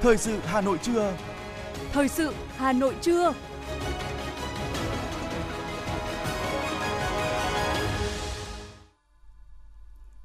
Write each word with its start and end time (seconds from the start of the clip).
Thời 0.00 0.16
sự 0.16 0.38
Hà 0.44 0.60
Nội 0.60 0.78
trưa. 0.82 1.16
Thời 1.92 2.08
sự 2.08 2.34
Hà 2.56 2.72
Nội 2.72 2.94
trưa. 3.00 3.32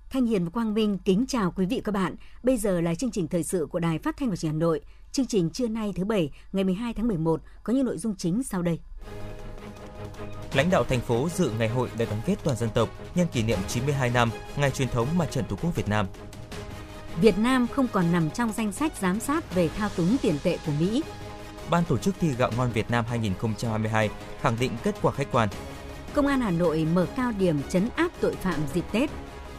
Thanh 0.09 0.25
Hiền 0.25 0.43
và 0.43 0.49
Quang 0.49 0.73
Minh 0.73 0.97
kính 1.05 1.25
chào 1.27 1.51
quý 1.51 1.65
vị 1.65 1.77
và 1.77 1.81
các 1.83 1.91
bạn. 1.91 2.15
Bây 2.43 2.57
giờ 2.57 2.81
là 2.81 2.95
chương 2.95 3.11
trình 3.11 3.27
thời 3.27 3.43
sự 3.43 3.67
của 3.71 3.79
Đài 3.79 3.99
Phát 3.99 4.17
thanh 4.17 4.29
và 4.29 4.35
Truyền 4.35 4.51
hình 4.51 4.59
Hà 4.59 4.65
Nội. 4.65 4.81
Chương 5.11 5.25
trình 5.25 5.49
trưa 5.49 5.67
nay 5.67 5.93
thứ 5.95 6.05
bảy, 6.05 6.31
ngày 6.53 6.63
12 6.63 6.93
tháng 6.93 7.07
11 7.07 7.41
có 7.63 7.73
những 7.73 7.85
nội 7.85 7.97
dung 7.97 8.15
chính 8.15 8.43
sau 8.43 8.61
đây. 8.61 8.79
Lãnh 10.55 10.69
đạo 10.69 10.83
thành 10.83 11.01
phố 11.01 11.29
dự 11.35 11.51
ngày 11.59 11.69
hội 11.69 11.89
đại 11.97 12.07
đoàn 12.07 12.21
kết 12.25 12.35
toàn 12.43 12.57
dân 12.57 12.69
tộc 12.69 12.89
nhân 13.15 13.27
kỷ 13.27 13.43
niệm 13.43 13.59
92 13.67 14.09
năm 14.09 14.29
ngày 14.55 14.71
truyền 14.71 14.87
thống 14.87 15.07
Mặt 15.17 15.31
trận 15.31 15.45
Tổ 15.49 15.55
quốc 15.61 15.75
Việt 15.75 15.87
Nam. 15.87 16.07
Việt 17.21 17.37
Nam 17.37 17.67
không 17.67 17.87
còn 17.87 18.11
nằm 18.11 18.29
trong 18.29 18.51
danh 18.51 18.71
sách 18.71 18.91
giám 19.01 19.19
sát 19.19 19.55
về 19.55 19.69
thao 19.69 19.89
túng 19.89 20.17
tiền 20.21 20.37
tệ 20.43 20.57
của 20.65 20.71
Mỹ. 20.79 21.03
Ban 21.69 21.83
tổ 21.83 21.97
chức 21.97 22.15
thi 22.19 22.29
gạo 22.37 22.51
ngon 22.57 22.71
Việt 22.71 22.91
Nam 22.91 23.05
2022 23.09 24.09
khẳng 24.41 24.55
định 24.59 24.71
kết 24.83 24.95
quả 25.01 25.11
khách 25.11 25.31
quan. 25.31 25.49
Công 26.13 26.27
an 26.27 26.41
Hà 26.41 26.51
Nội 26.51 26.87
mở 26.93 27.07
cao 27.15 27.31
điểm 27.39 27.61
chấn 27.69 27.89
áp 27.95 28.11
tội 28.19 28.35
phạm 28.35 28.59
dịp 28.73 28.85
Tết. 28.91 29.09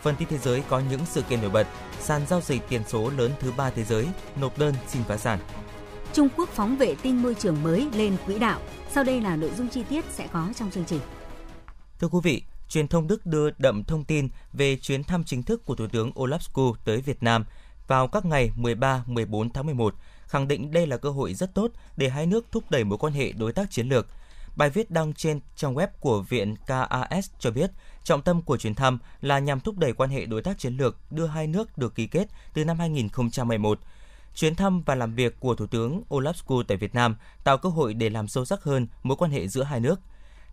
Phần 0.02 0.16
tin 0.18 0.28
thế 0.28 0.38
giới 0.38 0.62
có 0.68 0.82
những 0.90 1.00
sự 1.06 1.22
kiện 1.22 1.40
nổi 1.40 1.50
bật, 1.50 1.66
sàn 2.00 2.22
giao 2.28 2.40
dịch 2.40 2.68
tiền 2.68 2.82
số 2.88 3.10
lớn 3.10 3.32
thứ 3.40 3.52
ba 3.56 3.70
thế 3.70 3.84
giới 3.84 4.06
nộp 4.40 4.58
đơn 4.58 4.74
xin 4.88 5.02
phá 5.08 5.16
sản. 5.16 5.38
Trung 6.16 6.28
Quốc 6.36 6.48
phóng 6.48 6.76
vệ 6.76 6.94
tinh 7.02 7.22
môi 7.22 7.34
trường 7.34 7.62
mới 7.62 7.88
lên 7.94 8.16
quỹ 8.26 8.38
đạo. 8.38 8.60
Sau 8.90 9.04
đây 9.04 9.20
là 9.20 9.36
nội 9.36 9.50
dung 9.56 9.68
chi 9.68 9.82
tiết 9.88 10.04
sẽ 10.10 10.28
có 10.32 10.48
trong 10.56 10.70
chương 10.70 10.84
trình. 10.84 11.00
Thưa 11.98 12.08
quý 12.08 12.18
vị, 12.22 12.42
truyền 12.68 12.88
thông 12.88 13.06
Đức 13.06 13.26
đưa 13.26 13.50
đậm 13.58 13.84
thông 13.84 14.04
tin 14.04 14.28
về 14.52 14.76
chuyến 14.76 15.04
thăm 15.04 15.24
chính 15.24 15.42
thức 15.42 15.64
của 15.64 15.74
Thủ 15.74 15.86
tướng 15.86 16.10
Olaf 16.10 16.38
Scholz 16.38 16.74
tới 16.84 17.00
Việt 17.00 17.22
Nam 17.22 17.44
vào 17.86 18.08
các 18.08 18.24
ngày 18.24 18.50
13-14 18.56 19.48
tháng 19.54 19.66
11, 19.66 19.94
khẳng 20.26 20.48
định 20.48 20.70
đây 20.70 20.86
là 20.86 20.96
cơ 20.96 21.10
hội 21.10 21.34
rất 21.34 21.54
tốt 21.54 21.70
để 21.96 22.08
hai 22.08 22.26
nước 22.26 22.46
thúc 22.52 22.70
đẩy 22.70 22.84
mối 22.84 22.98
quan 22.98 23.12
hệ 23.12 23.32
đối 23.32 23.52
tác 23.52 23.70
chiến 23.70 23.88
lược. 23.88 24.06
Bài 24.56 24.70
viết 24.70 24.90
đăng 24.90 25.14
trên 25.14 25.40
trang 25.56 25.74
web 25.74 25.88
của 26.00 26.20
Viện 26.20 26.54
KAS 26.66 27.30
cho 27.38 27.50
biết, 27.50 27.70
trọng 28.04 28.22
tâm 28.22 28.42
của 28.42 28.56
chuyến 28.56 28.74
thăm 28.74 28.98
là 29.20 29.38
nhằm 29.38 29.60
thúc 29.60 29.78
đẩy 29.78 29.92
quan 29.92 30.10
hệ 30.10 30.26
đối 30.26 30.42
tác 30.42 30.58
chiến 30.58 30.76
lược 30.76 30.96
đưa 31.10 31.26
hai 31.26 31.46
nước 31.46 31.78
được 31.78 31.94
ký 31.94 32.06
kết 32.06 32.28
từ 32.54 32.64
năm 32.64 32.78
2011. 32.78 33.80
Chuyến 34.36 34.54
thăm 34.54 34.82
và 34.82 34.94
làm 34.94 35.14
việc 35.14 35.40
của 35.40 35.54
Thủ 35.54 35.66
tướng 35.66 36.02
Olaf 36.08 36.32
Scholz 36.32 36.62
tại 36.62 36.76
Việt 36.76 36.94
Nam 36.94 37.16
tạo 37.44 37.58
cơ 37.58 37.68
hội 37.68 37.94
để 37.94 38.10
làm 38.10 38.28
sâu 38.28 38.44
sắc 38.44 38.62
hơn 38.62 38.86
mối 39.02 39.16
quan 39.16 39.30
hệ 39.30 39.48
giữa 39.48 39.62
hai 39.62 39.80
nước. 39.80 40.00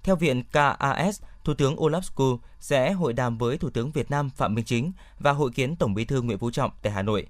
Theo 0.03 0.15
Viện 0.15 0.43
KAS, 0.51 1.21
Thủ 1.43 1.53
tướng 1.53 1.75
Olaf 1.75 2.01
Scholz 2.01 2.37
sẽ 2.59 2.91
hội 2.91 3.13
đàm 3.13 3.37
với 3.37 3.57
Thủ 3.57 3.69
tướng 3.69 3.91
Việt 3.91 4.11
Nam 4.11 4.29
Phạm 4.29 4.55
Minh 4.55 4.65
Chính 4.65 4.91
và 5.19 5.31
hội 5.31 5.51
kiến 5.51 5.75
Tổng 5.75 5.93
Bí 5.93 6.05
thư 6.05 6.21
Nguyễn 6.21 6.37
Phú 6.37 6.51
Trọng 6.51 6.71
tại 6.81 6.93
Hà 6.93 7.01
Nội. 7.01 7.27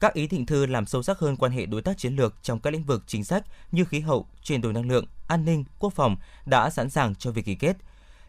Các 0.00 0.14
ý 0.14 0.26
thịnh 0.26 0.46
thư 0.46 0.66
làm 0.66 0.86
sâu 0.86 1.02
sắc 1.02 1.18
hơn 1.18 1.36
quan 1.36 1.52
hệ 1.52 1.66
đối 1.66 1.82
tác 1.82 1.98
chiến 1.98 2.16
lược 2.16 2.34
trong 2.42 2.60
các 2.60 2.72
lĩnh 2.72 2.84
vực 2.84 3.04
chính 3.06 3.24
sách 3.24 3.44
như 3.72 3.84
khí 3.84 4.00
hậu, 4.00 4.26
chuyển 4.42 4.60
đổi 4.60 4.72
năng 4.72 4.88
lượng, 4.88 5.04
an 5.26 5.44
ninh, 5.44 5.64
quốc 5.78 5.92
phòng 5.92 6.16
đã 6.46 6.70
sẵn 6.70 6.90
sàng 6.90 7.14
cho 7.14 7.30
việc 7.30 7.44
ký 7.44 7.54
kết. 7.54 7.76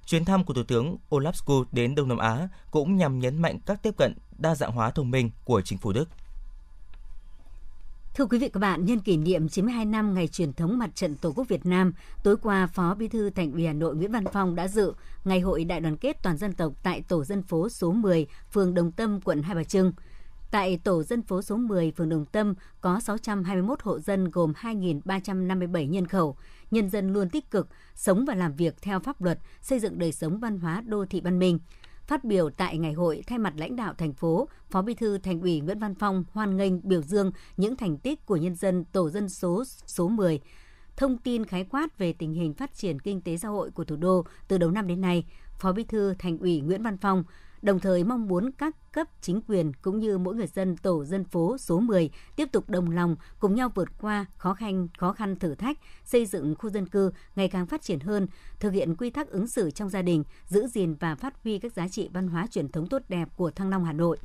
Chuyến 0.06 0.26
thăm 0.26 0.44
của 0.44 0.54
Thủ 0.54 0.64
tướng 0.64 0.98
Olaf 1.10 1.32
Scholz 1.32 1.66
đến 1.72 1.96
Đông 1.96 2.08
Nam 2.08 2.18
Á 2.18 2.48
cũng 2.72 2.98
nhằm 2.98 3.20
nhấn 3.20 3.42
mạnh 3.42 3.60
các 3.66 3.84
tiếp 3.84 3.98
cận 3.98 4.18
đa 4.38 4.56
dạng 4.56 4.72
hóa 4.72 4.92
thông 4.92 5.12
minh 5.12 5.32
của 5.46 5.62
chính 5.62 5.78
phủ 5.78 5.94
Đức. 5.94 6.10
Thưa 8.14 8.26
quý 8.26 8.38
vị 8.38 8.46
và 8.46 8.50
các 8.54 8.60
bạn, 8.60 8.86
nhân 8.86 9.00
kỷ 9.00 9.18
niệm 9.18 9.50
92 9.50 9.86
năm 9.86 10.14
ngày 10.14 10.28
truyền 10.28 10.54
thống 10.54 10.78
Mặt 10.78 10.90
trận 10.96 11.16
Tổ 11.16 11.32
quốc 11.36 11.48
Việt 11.48 11.66
Nam, 11.66 11.94
tối 12.24 12.38
qua 12.38 12.68
Phó 12.68 12.96
Bí 12.96 13.08
thư 13.08 13.30
Thành 13.30 13.52
ủy 13.52 13.66
Hà 13.68 13.74
Nội 13.74 13.96
Nguyễn 13.96 14.12
Văn 14.12 14.24
Phong 14.34 14.56
đã 14.56 14.68
dự 14.68 14.94
Ngày 15.26 15.40
hội 15.40 15.64
đại 15.64 15.80
đoàn 15.80 15.98
kết 15.98 16.18
toàn 16.24 16.38
dân 16.38 16.54
tộc 16.54 16.74
tại 16.84 17.02
tổ 17.02 17.24
dân 17.24 17.44
phố 17.44 17.70
số 17.70 17.92
10, 17.92 18.28
phường 18.52 18.74
Đồng 18.74 18.92
Tâm, 18.92 19.22
quận 19.22 19.44
Hai 19.44 19.56
Bà 19.56 19.64
Trưng. 19.64 19.94
Tại 20.52 20.80
tổ 20.84 21.04
dân 21.04 21.22
phố 21.22 21.42
số 21.42 21.58
10, 21.58 21.92
phường 21.92 22.10
Đồng 22.10 22.26
Tâm 22.26 22.54
có 22.82 23.00
621 23.00 23.82
hộ 23.82 24.00
dân 24.00 24.32
gồm 24.32 24.54
2.357 24.62 25.90
nhân 25.90 26.08
khẩu. 26.08 26.38
Nhân 26.72 26.90
dân 26.90 27.14
luôn 27.14 27.30
tích 27.30 27.52
cực, 27.52 27.68
sống 27.96 28.26
và 28.26 28.36
làm 28.36 28.56
việc 28.56 28.82
theo 28.82 29.00
pháp 29.00 29.22
luật, 29.22 29.40
xây 29.62 29.80
dựng 29.80 30.00
đời 30.00 30.12
sống 30.12 30.40
văn 30.40 30.60
hóa 30.60 30.82
đô 30.82 31.06
thị 31.06 31.22
văn 31.22 31.40
minh. 31.40 31.60
Phát 32.12 32.24
biểu 32.24 32.50
tại 32.50 32.78
ngày 32.78 32.94
hội, 32.94 33.24
thay 33.28 33.40
mặt 33.40 33.54
lãnh 33.58 33.76
đạo 33.76 33.94
thành 33.98 34.14
phố, 34.14 34.48
Phó 34.70 34.82
Bí 34.82 34.94
thư 34.94 35.18
Thành 35.18 35.42
ủy 35.42 35.60
Nguyễn 35.60 35.80
Văn 35.80 35.96
Phong 35.96 36.24
hoan 36.32 36.58
nghênh 36.58 36.88
biểu 36.88 37.02
dương 37.02 37.32
những 37.58 37.76
thành 37.76 37.98
tích 37.98 38.26
của 38.26 38.36
nhân 38.36 38.56
dân 38.56 38.84
tổ 38.84 39.10
dân 39.10 39.30
số 39.30 39.64
số 39.86 40.08
10, 40.08 40.40
thông 40.98 41.18
tin 41.18 41.46
khái 41.46 41.64
quát 41.64 41.98
về 41.98 42.14
tình 42.14 42.34
hình 42.34 42.54
phát 42.54 42.74
triển 42.74 43.00
kinh 43.00 43.22
tế 43.22 43.38
xã 43.38 43.50
hội 43.50 43.72
của 43.72 43.84
thủ 43.84 43.96
đô 43.96 44.26
từ 44.48 44.58
đầu 44.58 44.72
năm 44.72 44.88
đến 44.88 45.02
nay, 45.02 45.26
Phó 45.60 45.72
Bí 45.72 45.84
thư 45.84 46.14
Thành 46.20 46.38
ủy 46.38 46.62
Nguyễn 46.62 46.84
Văn 46.84 46.98
Phong 46.98 47.24
đồng 47.62 47.80
thời 47.80 48.04
mong 48.04 48.28
muốn 48.28 48.52
các 48.52 48.76
cấp 48.92 49.08
chính 49.22 49.42
quyền 49.48 49.74
cũng 49.74 50.00
như 50.00 50.18
mỗi 50.18 50.36
người 50.36 50.48
dân 50.48 50.78
tổ 50.78 51.06
dân 51.06 51.24
phố 51.24 51.58
số 51.58 51.80
10 51.80 52.10
tiếp 52.36 52.50
tục 52.52 52.70
đồng 52.70 52.92
lòng 52.92 53.16
cùng 53.40 53.56
nhau 53.56 53.72
vượt 53.76 53.90
qua 54.02 54.26
khó 54.38 54.54
khăn 54.54 54.88
khó 54.98 55.14
khăn 55.14 55.36
thử 55.36 55.56
thách, 55.56 55.78
xây 56.04 56.26
dựng 56.26 56.56
khu 56.56 56.70
dân 56.70 56.86
cư 56.86 57.12
ngày 57.36 57.48
càng 57.48 57.66
phát 57.66 57.82
triển 57.82 58.00
hơn, 58.00 58.28
thực 58.60 58.74
hiện 58.74 58.96
quy 58.96 59.10
tắc 59.10 59.30
ứng 59.30 59.48
xử 59.48 59.72
trong 59.72 59.90
gia 59.90 60.02
đình, 60.02 60.24
giữ 60.46 60.68
gìn 60.68 60.96
và 61.00 61.16
phát 61.16 61.44
huy 61.44 61.60
các 61.60 61.74
giá 61.74 61.88
trị 61.88 62.10
văn 62.14 62.28
hóa 62.28 62.48
truyền 62.48 62.70
thống 62.70 62.88
tốt 62.88 63.02
đẹp 63.10 63.30
của 63.36 63.52
Thăng 63.52 63.70
Long 63.70 63.86
Hà 63.86 63.94
Nội. 63.94 64.18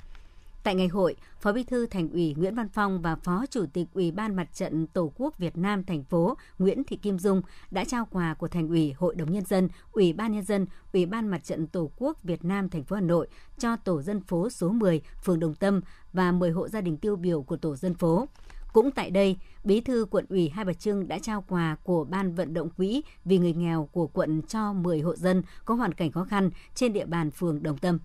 Tại 0.66 0.74
ngày 0.74 0.88
hội, 0.88 1.16
Phó 1.40 1.52
Bí 1.52 1.64
thư 1.64 1.86
Thành 1.86 2.10
ủy 2.10 2.34
Nguyễn 2.38 2.54
Văn 2.54 2.68
Phong 2.68 3.02
và 3.02 3.16
Phó 3.16 3.44
Chủ 3.50 3.66
tịch 3.72 3.86
Ủy 3.94 4.10
ban 4.10 4.36
Mặt 4.36 4.48
trận 4.54 4.86
Tổ 4.86 5.12
quốc 5.16 5.38
Việt 5.38 5.56
Nam 5.56 5.84
thành 5.84 6.04
phố 6.04 6.36
Nguyễn 6.58 6.84
Thị 6.84 6.96
Kim 6.96 7.18
Dung 7.18 7.42
đã 7.70 7.84
trao 7.84 8.08
quà 8.10 8.34
của 8.34 8.48
Thành 8.48 8.68
ủy, 8.68 8.92
Hội 8.92 9.14
đồng 9.14 9.32
nhân 9.32 9.44
dân, 9.44 9.68
Ủy 9.92 10.12
ban 10.12 10.32
nhân 10.32 10.44
dân, 10.44 10.66
Ủy 10.92 11.06
ban 11.06 11.28
Mặt 11.28 11.44
trận 11.44 11.66
Tổ 11.66 11.90
quốc 11.96 12.22
Việt 12.22 12.44
Nam 12.44 12.68
thành 12.68 12.84
phố 12.84 12.96
Hà 12.96 13.02
Nội 13.02 13.28
cho 13.58 13.76
tổ 13.76 14.02
dân 14.02 14.20
phố 14.20 14.50
số 14.50 14.68
10, 14.68 15.00
phường 15.24 15.40
Đồng 15.40 15.54
Tâm 15.54 15.80
và 16.12 16.32
10 16.32 16.50
hộ 16.50 16.68
gia 16.68 16.80
đình 16.80 16.96
tiêu 16.96 17.16
biểu 17.16 17.42
của 17.42 17.56
tổ 17.56 17.76
dân 17.76 17.94
phố. 17.94 18.28
Cũng 18.72 18.90
tại 18.90 19.10
đây, 19.10 19.36
Bí 19.64 19.80
thư 19.80 20.06
quận 20.10 20.26
ủy 20.28 20.48
Hai 20.48 20.64
Bà 20.64 20.72
Trưng 20.72 21.08
đã 21.08 21.18
trao 21.18 21.44
quà 21.48 21.76
của 21.82 22.04
Ban 22.04 22.34
vận 22.34 22.54
động 22.54 22.70
quỹ 22.70 23.02
vì 23.24 23.38
người 23.38 23.52
nghèo 23.52 23.88
của 23.92 24.06
quận 24.06 24.42
cho 24.42 24.72
10 24.72 25.00
hộ 25.00 25.16
dân 25.16 25.42
có 25.64 25.74
hoàn 25.74 25.94
cảnh 25.94 26.12
khó 26.12 26.24
khăn 26.24 26.50
trên 26.74 26.92
địa 26.92 27.06
bàn 27.06 27.30
phường 27.30 27.62
Đồng 27.62 27.78
Tâm. 27.78 27.98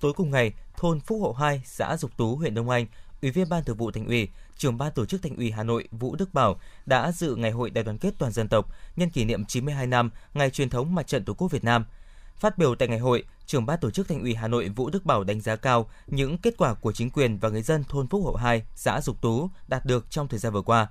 Tối 0.00 0.12
cùng 0.16 0.30
ngày, 0.30 0.52
thôn 0.76 1.00
Phúc 1.00 1.18
Hậu 1.22 1.32
2, 1.32 1.62
xã 1.64 1.96
Dục 1.96 2.16
Tú, 2.16 2.36
huyện 2.36 2.54
Đông 2.54 2.70
Anh, 2.70 2.86
Ủy 3.22 3.30
viên 3.30 3.48
Ban 3.48 3.64
Thường 3.64 3.76
vụ 3.76 3.90
Thành 3.90 4.06
ủy, 4.06 4.28
trưởng 4.56 4.78
ban 4.78 4.92
tổ 4.92 5.06
chức 5.06 5.22
Thành 5.22 5.36
ủy 5.36 5.50
Hà 5.50 5.62
Nội 5.62 5.88
Vũ 5.90 6.16
Đức 6.16 6.34
Bảo 6.34 6.60
đã 6.86 7.12
dự 7.12 7.34
ngày 7.36 7.50
hội 7.50 7.70
đại 7.70 7.84
đoàn 7.84 7.98
kết 7.98 8.14
toàn 8.18 8.32
dân 8.32 8.48
tộc 8.48 8.68
nhân 8.96 9.10
kỷ 9.10 9.24
niệm 9.24 9.44
92 9.44 9.86
năm 9.86 10.10
ngày 10.34 10.50
truyền 10.50 10.70
thống 10.70 10.94
Mặt 10.94 11.06
trận 11.06 11.24
Tổ 11.24 11.34
quốc 11.34 11.50
Việt 11.50 11.64
Nam. 11.64 11.84
Phát 12.36 12.58
biểu 12.58 12.74
tại 12.74 12.88
ngày 12.88 12.98
hội, 12.98 13.24
trưởng 13.46 13.66
ban 13.66 13.78
tổ 13.80 13.90
chức 13.90 14.08
Thành 14.08 14.20
ủy 14.20 14.34
Hà 14.34 14.48
Nội 14.48 14.68
Vũ 14.68 14.90
Đức 14.90 15.04
Bảo 15.04 15.24
đánh 15.24 15.40
giá 15.40 15.56
cao 15.56 15.90
những 16.06 16.38
kết 16.38 16.54
quả 16.58 16.74
của 16.74 16.92
chính 16.92 17.10
quyền 17.10 17.38
và 17.38 17.48
người 17.48 17.62
dân 17.62 17.84
thôn 17.84 18.08
Phúc 18.08 18.24
Hậu 18.24 18.36
2, 18.36 18.62
xã 18.74 19.00
Dục 19.00 19.20
Tú 19.20 19.50
đạt 19.68 19.84
được 19.84 20.10
trong 20.10 20.28
thời 20.28 20.38
gian 20.38 20.52
vừa 20.52 20.62
qua. 20.62 20.88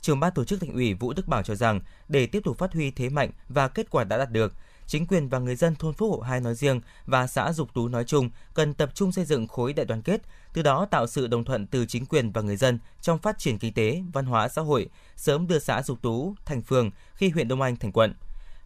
Trưởng 0.00 0.20
ban 0.20 0.32
tổ 0.34 0.44
chức 0.44 0.60
Thành 0.60 0.72
ủy 0.72 0.94
Vũ 0.94 1.12
Đức 1.12 1.28
Bảo 1.28 1.42
cho 1.42 1.54
rằng 1.54 1.80
để 2.08 2.26
tiếp 2.26 2.40
tục 2.44 2.58
phát 2.58 2.72
huy 2.72 2.90
thế 2.90 3.08
mạnh 3.08 3.30
và 3.48 3.68
kết 3.68 3.90
quả 3.90 4.04
đã 4.04 4.18
đạt 4.18 4.30
được, 4.30 4.52
chính 4.86 5.06
quyền 5.06 5.28
và 5.28 5.38
người 5.38 5.56
dân 5.56 5.74
thôn 5.74 5.94
Phúc 5.94 6.10
Hộ 6.10 6.20
2 6.20 6.40
nói 6.40 6.54
riêng 6.54 6.80
và 7.06 7.26
xã 7.26 7.52
Dục 7.52 7.74
Tú 7.74 7.88
nói 7.88 8.04
chung 8.04 8.30
cần 8.54 8.74
tập 8.74 8.90
trung 8.94 9.12
xây 9.12 9.24
dựng 9.24 9.46
khối 9.46 9.72
đại 9.72 9.86
đoàn 9.86 10.02
kết, 10.02 10.22
từ 10.52 10.62
đó 10.62 10.86
tạo 10.90 11.06
sự 11.06 11.26
đồng 11.26 11.44
thuận 11.44 11.66
từ 11.66 11.86
chính 11.86 12.06
quyền 12.06 12.32
và 12.32 12.42
người 12.42 12.56
dân 12.56 12.78
trong 13.00 13.18
phát 13.18 13.38
triển 13.38 13.58
kinh 13.58 13.74
tế, 13.74 14.02
văn 14.12 14.26
hóa 14.26 14.48
xã 14.48 14.62
hội, 14.62 14.88
sớm 15.16 15.46
đưa 15.46 15.58
xã 15.58 15.82
Dục 15.82 15.98
Tú 16.02 16.34
thành 16.44 16.62
phường 16.62 16.90
khi 17.14 17.28
huyện 17.28 17.48
Đông 17.48 17.62
Anh 17.62 17.76
thành 17.76 17.92
quận. 17.92 18.14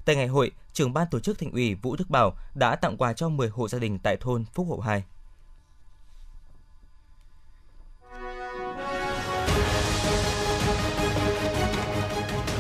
Tại 0.05 0.17
ngày 0.17 0.27
hội, 0.27 0.51
trưởng 0.73 0.93
ban 0.93 1.07
tổ 1.11 1.21
chức 1.21 1.39
thành 1.39 1.53
ủy 1.53 1.75
Vũ 1.75 1.97
Đức 1.97 2.11
Bảo 2.11 2.37
đã 2.55 2.77
tặng 2.77 2.97
quà 2.97 3.13
cho 3.13 3.29
10 3.29 3.49
hộ 3.49 3.69
gia 3.69 3.79
đình 3.79 3.99
tại 3.99 4.17
thôn 4.17 4.45
Phúc 4.55 4.67
Hộ 4.71 4.79
2. 4.79 5.05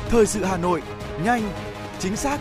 Thời 0.08 0.26
sự 0.26 0.44
Hà 0.44 0.56
Nội, 0.56 0.82
nhanh, 1.24 1.52
chính 1.98 2.16
xác, 2.16 2.40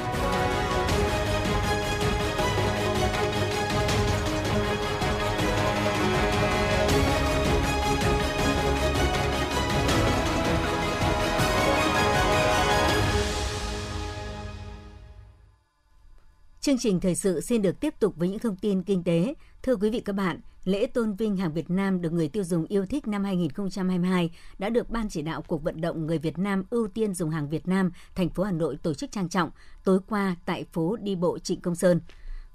Chương 16.61 16.77
trình 16.77 16.99
thời 16.99 17.15
sự 17.15 17.41
xin 17.41 17.61
được 17.61 17.79
tiếp 17.79 17.93
tục 17.99 18.13
với 18.17 18.29
những 18.29 18.39
thông 18.39 18.55
tin 18.55 18.83
kinh 18.83 19.03
tế. 19.03 19.33
Thưa 19.63 19.75
quý 19.75 19.89
vị 19.89 19.99
các 19.99 20.13
bạn, 20.13 20.39
lễ 20.63 20.85
tôn 20.85 21.13
vinh 21.13 21.37
hàng 21.37 21.53
Việt 21.53 21.69
Nam 21.69 22.01
được 22.01 22.13
người 22.13 22.27
tiêu 22.27 22.43
dùng 22.43 22.65
yêu 22.65 22.85
thích 22.85 23.07
năm 23.07 23.23
2022 23.23 24.31
đã 24.59 24.69
được 24.69 24.89
Ban 24.89 25.09
chỉ 25.09 25.21
đạo 25.21 25.41
cuộc 25.47 25.63
vận 25.63 25.81
động 25.81 26.07
người 26.07 26.17
Việt 26.17 26.37
Nam 26.37 26.63
ưu 26.69 26.87
tiên 26.87 27.13
dùng 27.13 27.29
hàng 27.29 27.49
Việt 27.49 27.67
Nam, 27.67 27.91
thành 28.15 28.29
phố 28.29 28.43
Hà 28.43 28.51
Nội 28.51 28.77
tổ 28.83 28.93
chức 28.93 29.11
trang 29.11 29.29
trọng 29.29 29.49
tối 29.83 29.99
qua 30.07 30.35
tại 30.45 30.65
phố 30.73 30.95
đi 31.01 31.15
bộ 31.15 31.39
Trịnh 31.39 31.61
Công 31.61 31.75
Sơn. 31.75 32.01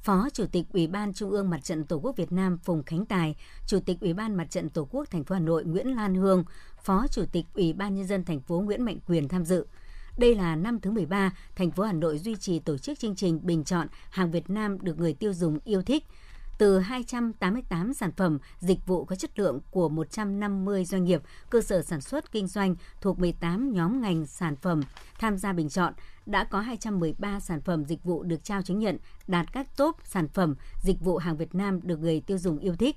Phó 0.03 0.29
Chủ 0.33 0.47
tịch 0.53 0.67
Ủy 0.73 0.87
ban 0.87 1.13
Trung 1.13 1.31
ương 1.31 1.51
Mặt 1.51 1.65
trận 1.65 1.85
Tổ 1.85 1.97
quốc 1.97 2.17
Việt 2.17 2.33
Nam 2.33 2.59
Phùng 2.65 2.83
Khánh 2.83 3.07
Tài, 3.07 3.37
Chủ 3.67 3.79
tịch 3.87 4.01
Ủy 4.01 4.15
ban 4.15 4.35
Mặt 4.35 4.51
trận 4.51 4.69
Tổ 4.69 4.89
quốc 4.91 5.11
thành 5.11 5.25
phố 5.25 5.35
Hà 5.35 5.41
Nội 5.41 5.65
Nguyễn 5.65 5.97
Lan 5.97 6.15
Hương, 6.15 6.45
Phó 6.83 7.07
Chủ 7.11 7.25
tịch 7.33 7.47
Ủy 7.55 7.73
ban 7.73 7.95
nhân 7.95 8.07
dân 8.07 8.25
thành 8.25 8.41
phố 8.41 8.61
Nguyễn 8.61 8.83
Mạnh 8.83 8.99
Quyền 9.07 9.29
tham 9.29 9.45
dự. 9.45 9.67
Đây 10.17 10.35
là 10.35 10.57
năm 10.57 10.81
thứ 10.81 10.91
13, 10.91 11.31
thành 11.57 11.71
phố 11.71 11.83
Hà 11.83 11.93
Nội 11.93 12.19
duy 12.19 12.37
trì 12.37 12.59
tổ 12.59 12.79
chức 12.79 12.99
chương 12.99 13.15
trình 13.15 13.41
bình 13.43 13.65
chọn 13.65 13.87
hàng 14.11 14.31
Việt 14.31 14.51
Nam 14.51 14.79
được 14.81 14.99
người 14.99 15.15
tiêu 15.15 15.33
dùng 15.33 15.59
yêu 15.65 15.83
thích 15.83 16.05
từ 16.59 16.79
288 16.79 17.95
sản 17.95 18.13
phẩm, 18.13 18.39
dịch 18.59 18.87
vụ 18.87 19.05
có 19.05 19.17
chất 19.17 19.39
lượng 19.39 19.61
của 19.71 19.89
150 19.89 20.85
doanh 20.85 21.05
nghiệp, 21.05 21.23
cơ 21.51 21.61
sở 21.61 21.83
sản 21.83 22.01
xuất 22.01 22.33
kinh 22.33 22.47
doanh 22.47 22.75
thuộc 23.01 23.19
18 23.19 23.73
nhóm 23.73 24.01
ngành 24.01 24.27
sản 24.27 24.57
phẩm 24.57 24.81
tham 25.19 25.39
gia 25.39 25.53
bình 25.53 25.69
chọn, 25.69 25.93
đã 26.27 26.45
có 26.45 26.61
213 26.61 27.41
sản 27.41 27.61
phẩm 27.61 27.85
dịch 27.85 28.05
vụ 28.05 28.23
được 28.23 28.45
trao 28.45 28.63
chứng 28.63 28.79
nhận 28.79 28.99
đạt 29.27 29.53
các 29.53 29.77
top 29.77 29.97
sản 30.05 30.29
phẩm 30.29 30.55
dịch 30.83 31.01
vụ 31.01 31.17
hàng 31.17 31.37
Việt 31.37 31.55
Nam 31.55 31.81
được 31.83 32.01
người 32.01 32.21
tiêu 32.21 32.39
dùng 32.39 32.59
yêu 32.59 32.77
thích. 32.77 32.97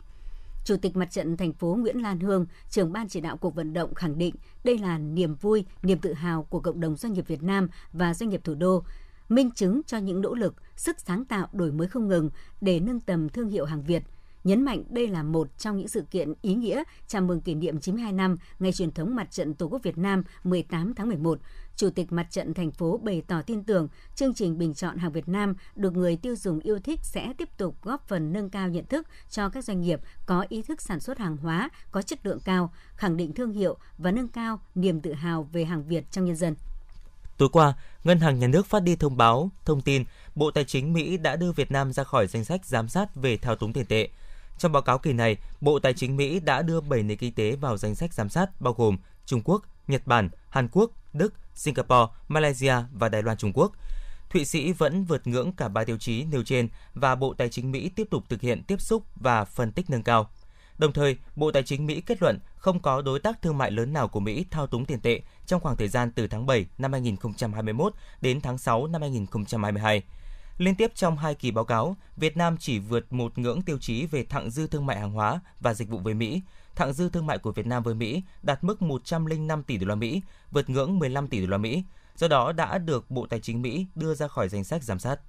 Chủ 0.63 0.77
tịch 0.77 0.95
Mặt 0.95 1.11
trận 1.11 1.37
thành 1.37 1.53
phố 1.53 1.77
Nguyễn 1.79 2.01
Lan 2.01 2.19
Hương, 2.19 2.45
trưởng 2.69 2.91
ban 2.91 3.07
chỉ 3.07 3.21
đạo 3.21 3.37
cuộc 3.37 3.55
vận 3.55 3.73
động 3.73 3.93
khẳng 3.93 4.17
định 4.17 4.35
đây 4.63 4.77
là 4.77 4.97
niềm 4.97 5.35
vui, 5.35 5.65
niềm 5.83 5.99
tự 5.99 6.13
hào 6.13 6.43
của 6.43 6.59
cộng 6.59 6.79
đồng 6.79 6.95
doanh 6.95 7.13
nghiệp 7.13 7.27
Việt 7.27 7.43
Nam 7.43 7.69
và 7.93 8.13
doanh 8.13 8.29
nghiệp 8.29 8.41
thủ 8.43 8.55
đô 8.55 8.83
minh 9.29 9.51
chứng 9.51 9.81
cho 9.87 9.97
những 9.97 10.21
nỗ 10.21 10.33
lực, 10.33 10.55
sức 10.75 10.99
sáng 10.99 11.25
tạo 11.25 11.47
đổi 11.53 11.71
mới 11.71 11.87
không 11.87 12.07
ngừng 12.07 12.29
để 12.61 12.79
nâng 12.79 12.99
tầm 12.99 13.29
thương 13.29 13.49
hiệu 13.49 13.65
hàng 13.65 13.83
Việt. 13.83 14.03
Nhấn 14.43 14.65
mạnh 14.65 14.83
đây 14.89 15.07
là 15.07 15.23
một 15.23 15.57
trong 15.57 15.77
những 15.77 15.87
sự 15.87 16.03
kiện 16.11 16.33
ý 16.41 16.55
nghĩa 16.55 16.83
chào 17.07 17.21
mừng 17.21 17.41
kỷ 17.41 17.55
niệm 17.55 17.79
92 17.79 18.13
năm 18.13 18.37
ngày 18.59 18.71
truyền 18.71 18.91
thống 18.91 19.15
Mặt 19.15 19.31
trận 19.31 19.53
Tổ 19.53 19.65
quốc 19.65 19.83
Việt 19.83 19.97
Nam 19.97 20.23
18 20.43 20.93
tháng 20.93 21.07
11. 21.07 21.39
Chủ 21.75 21.89
tịch 21.89 22.11
Mặt 22.11 22.27
trận 22.31 22.53
thành 22.53 22.71
phố 22.71 22.97
bày 22.97 23.21
tỏ 23.27 23.41
tin 23.41 23.63
tưởng 23.63 23.87
chương 24.15 24.33
trình 24.33 24.57
bình 24.57 24.73
chọn 24.73 24.97
hàng 24.97 25.11
Việt 25.11 25.27
Nam 25.29 25.55
được 25.75 25.93
người 25.93 26.15
tiêu 26.17 26.35
dùng 26.35 26.59
yêu 26.59 26.79
thích 26.79 26.99
sẽ 27.03 27.33
tiếp 27.37 27.49
tục 27.57 27.75
góp 27.83 28.07
phần 28.07 28.33
nâng 28.33 28.49
cao 28.49 28.69
nhận 28.69 28.85
thức 28.85 29.07
cho 29.29 29.49
các 29.49 29.63
doanh 29.63 29.81
nghiệp 29.81 29.99
có 30.25 30.45
ý 30.49 30.61
thức 30.61 30.81
sản 30.81 30.99
xuất 30.99 31.17
hàng 31.17 31.37
hóa 31.37 31.69
có 31.91 32.01
chất 32.01 32.25
lượng 32.25 32.39
cao, 32.45 32.73
khẳng 32.95 33.17
định 33.17 33.33
thương 33.33 33.51
hiệu 33.51 33.77
và 33.97 34.11
nâng 34.11 34.27
cao 34.27 34.59
niềm 34.75 35.01
tự 35.01 35.13
hào 35.13 35.49
về 35.51 35.65
hàng 35.65 35.83
Việt 35.83 36.11
trong 36.11 36.25
nhân 36.25 36.35
dân. 36.35 36.55
Tối 37.37 37.49
qua, 37.51 37.73
Ngân 38.03 38.19
hàng 38.19 38.39
Nhà 38.39 38.47
nước 38.47 38.65
phát 38.65 38.79
đi 38.79 38.95
thông 38.95 39.17
báo 39.17 39.49
thông 39.65 39.81
tin 39.81 40.03
Bộ 40.35 40.51
Tài 40.51 40.63
chính 40.65 40.93
Mỹ 40.93 41.17
đã 41.17 41.35
đưa 41.35 41.51
Việt 41.51 41.71
Nam 41.71 41.93
ra 41.93 42.03
khỏi 42.03 42.27
danh 42.27 42.45
sách 42.45 42.65
giám 42.65 42.87
sát 42.89 43.15
về 43.15 43.37
thao 43.37 43.55
túng 43.55 43.73
tiền 43.73 43.85
tệ. 43.85 44.09
Trong 44.59 44.71
báo 44.71 44.81
cáo 44.81 44.97
kỳ 44.97 45.13
này, 45.13 45.37
Bộ 45.61 45.79
Tài 45.79 45.93
chính 45.93 46.17
Mỹ 46.17 46.39
đã 46.39 46.61
đưa 46.61 46.81
7 46.81 47.03
nền 47.03 47.17
kinh 47.17 47.33
tế 47.33 47.55
vào 47.55 47.77
danh 47.77 47.95
sách 47.95 48.13
giám 48.13 48.29
sát 48.29 48.61
bao 48.61 48.73
gồm 48.73 48.97
Trung 49.25 49.41
Quốc, 49.43 49.61
Nhật 49.87 50.07
Bản, 50.07 50.29
Hàn 50.49 50.67
Quốc, 50.71 50.91
Đức, 51.13 51.33
Singapore, 51.55 52.13
Malaysia 52.27 52.75
và 52.91 53.09
Đài 53.09 53.23
Loan 53.23 53.37
Trung 53.37 53.53
Quốc. 53.53 53.71
Thụy 54.29 54.45
Sĩ 54.45 54.71
vẫn 54.71 55.03
vượt 55.03 55.27
ngưỡng 55.27 55.51
cả 55.51 55.67
ba 55.67 55.83
tiêu 55.83 55.97
chí 55.97 56.23
nêu 56.23 56.43
trên 56.43 56.69
và 56.93 57.15
Bộ 57.15 57.33
Tài 57.33 57.49
chính 57.49 57.71
Mỹ 57.71 57.89
tiếp 57.89 58.07
tục 58.11 58.23
thực 58.29 58.41
hiện 58.41 58.63
tiếp 58.63 58.81
xúc 58.81 59.03
và 59.15 59.45
phân 59.45 59.71
tích 59.71 59.89
nâng 59.89 60.03
cao. 60.03 60.29
Đồng 60.77 60.93
thời, 60.93 61.17
Bộ 61.35 61.51
Tài 61.51 61.63
chính 61.63 61.85
Mỹ 61.85 62.01
kết 62.01 62.21
luận 62.21 62.39
không 62.55 62.79
có 62.79 63.01
đối 63.01 63.19
tác 63.19 63.41
thương 63.41 63.57
mại 63.57 63.71
lớn 63.71 63.93
nào 63.93 64.07
của 64.07 64.19
Mỹ 64.19 64.45
thao 64.51 64.67
túng 64.67 64.85
tiền 64.85 64.99
tệ 64.99 65.21
trong 65.45 65.61
khoảng 65.61 65.77
thời 65.77 65.87
gian 65.87 66.11
từ 66.11 66.27
tháng 66.27 66.45
7 66.45 66.65
năm 66.77 66.91
2021 66.91 67.93
đến 68.21 68.41
tháng 68.41 68.57
6 68.57 68.87
năm 68.87 69.01
2022. 69.01 70.03
Liên 70.59 70.75
tiếp 70.75 70.91
trong 70.95 71.17
hai 71.17 71.35
kỳ 71.35 71.51
báo 71.51 71.65
cáo, 71.65 71.95
Việt 72.17 72.37
Nam 72.37 72.57
chỉ 72.59 72.79
vượt 72.79 73.13
một 73.13 73.37
ngưỡng 73.37 73.61
tiêu 73.61 73.77
chí 73.81 74.05
về 74.05 74.23
thặng 74.23 74.51
dư 74.51 74.67
thương 74.67 74.85
mại 74.85 74.99
hàng 74.99 75.11
hóa 75.11 75.39
và 75.59 75.73
dịch 75.73 75.89
vụ 75.89 75.97
với 75.97 76.13
Mỹ. 76.13 76.41
Thặng 76.75 76.93
dư 76.93 77.09
thương 77.09 77.25
mại 77.25 77.37
của 77.37 77.51
Việt 77.51 77.65
Nam 77.65 77.83
với 77.83 77.95
Mỹ 77.95 78.23
đạt 78.43 78.63
mức 78.63 78.81
105 78.81 79.63
tỷ 79.63 79.77
đô 79.77 79.87
la 79.87 79.95
Mỹ, 79.95 80.21
vượt 80.51 80.69
ngưỡng 80.69 80.99
15 80.99 81.27
tỷ 81.27 81.41
đô 81.41 81.47
la 81.47 81.57
Mỹ. 81.57 81.83
Do 82.15 82.27
đó 82.27 82.51
đã 82.51 82.77
được 82.77 83.11
Bộ 83.11 83.27
Tài 83.29 83.39
chính 83.39 83.61
Mỹ 83.61 83.85
đưa 83.95 84.13
ra 84.13 84.27
khỏi 84.27 84.49
danh 84.49 84.63
sách 84.63 84.83
giám 84.83 84.99
sát. 84.99 85.19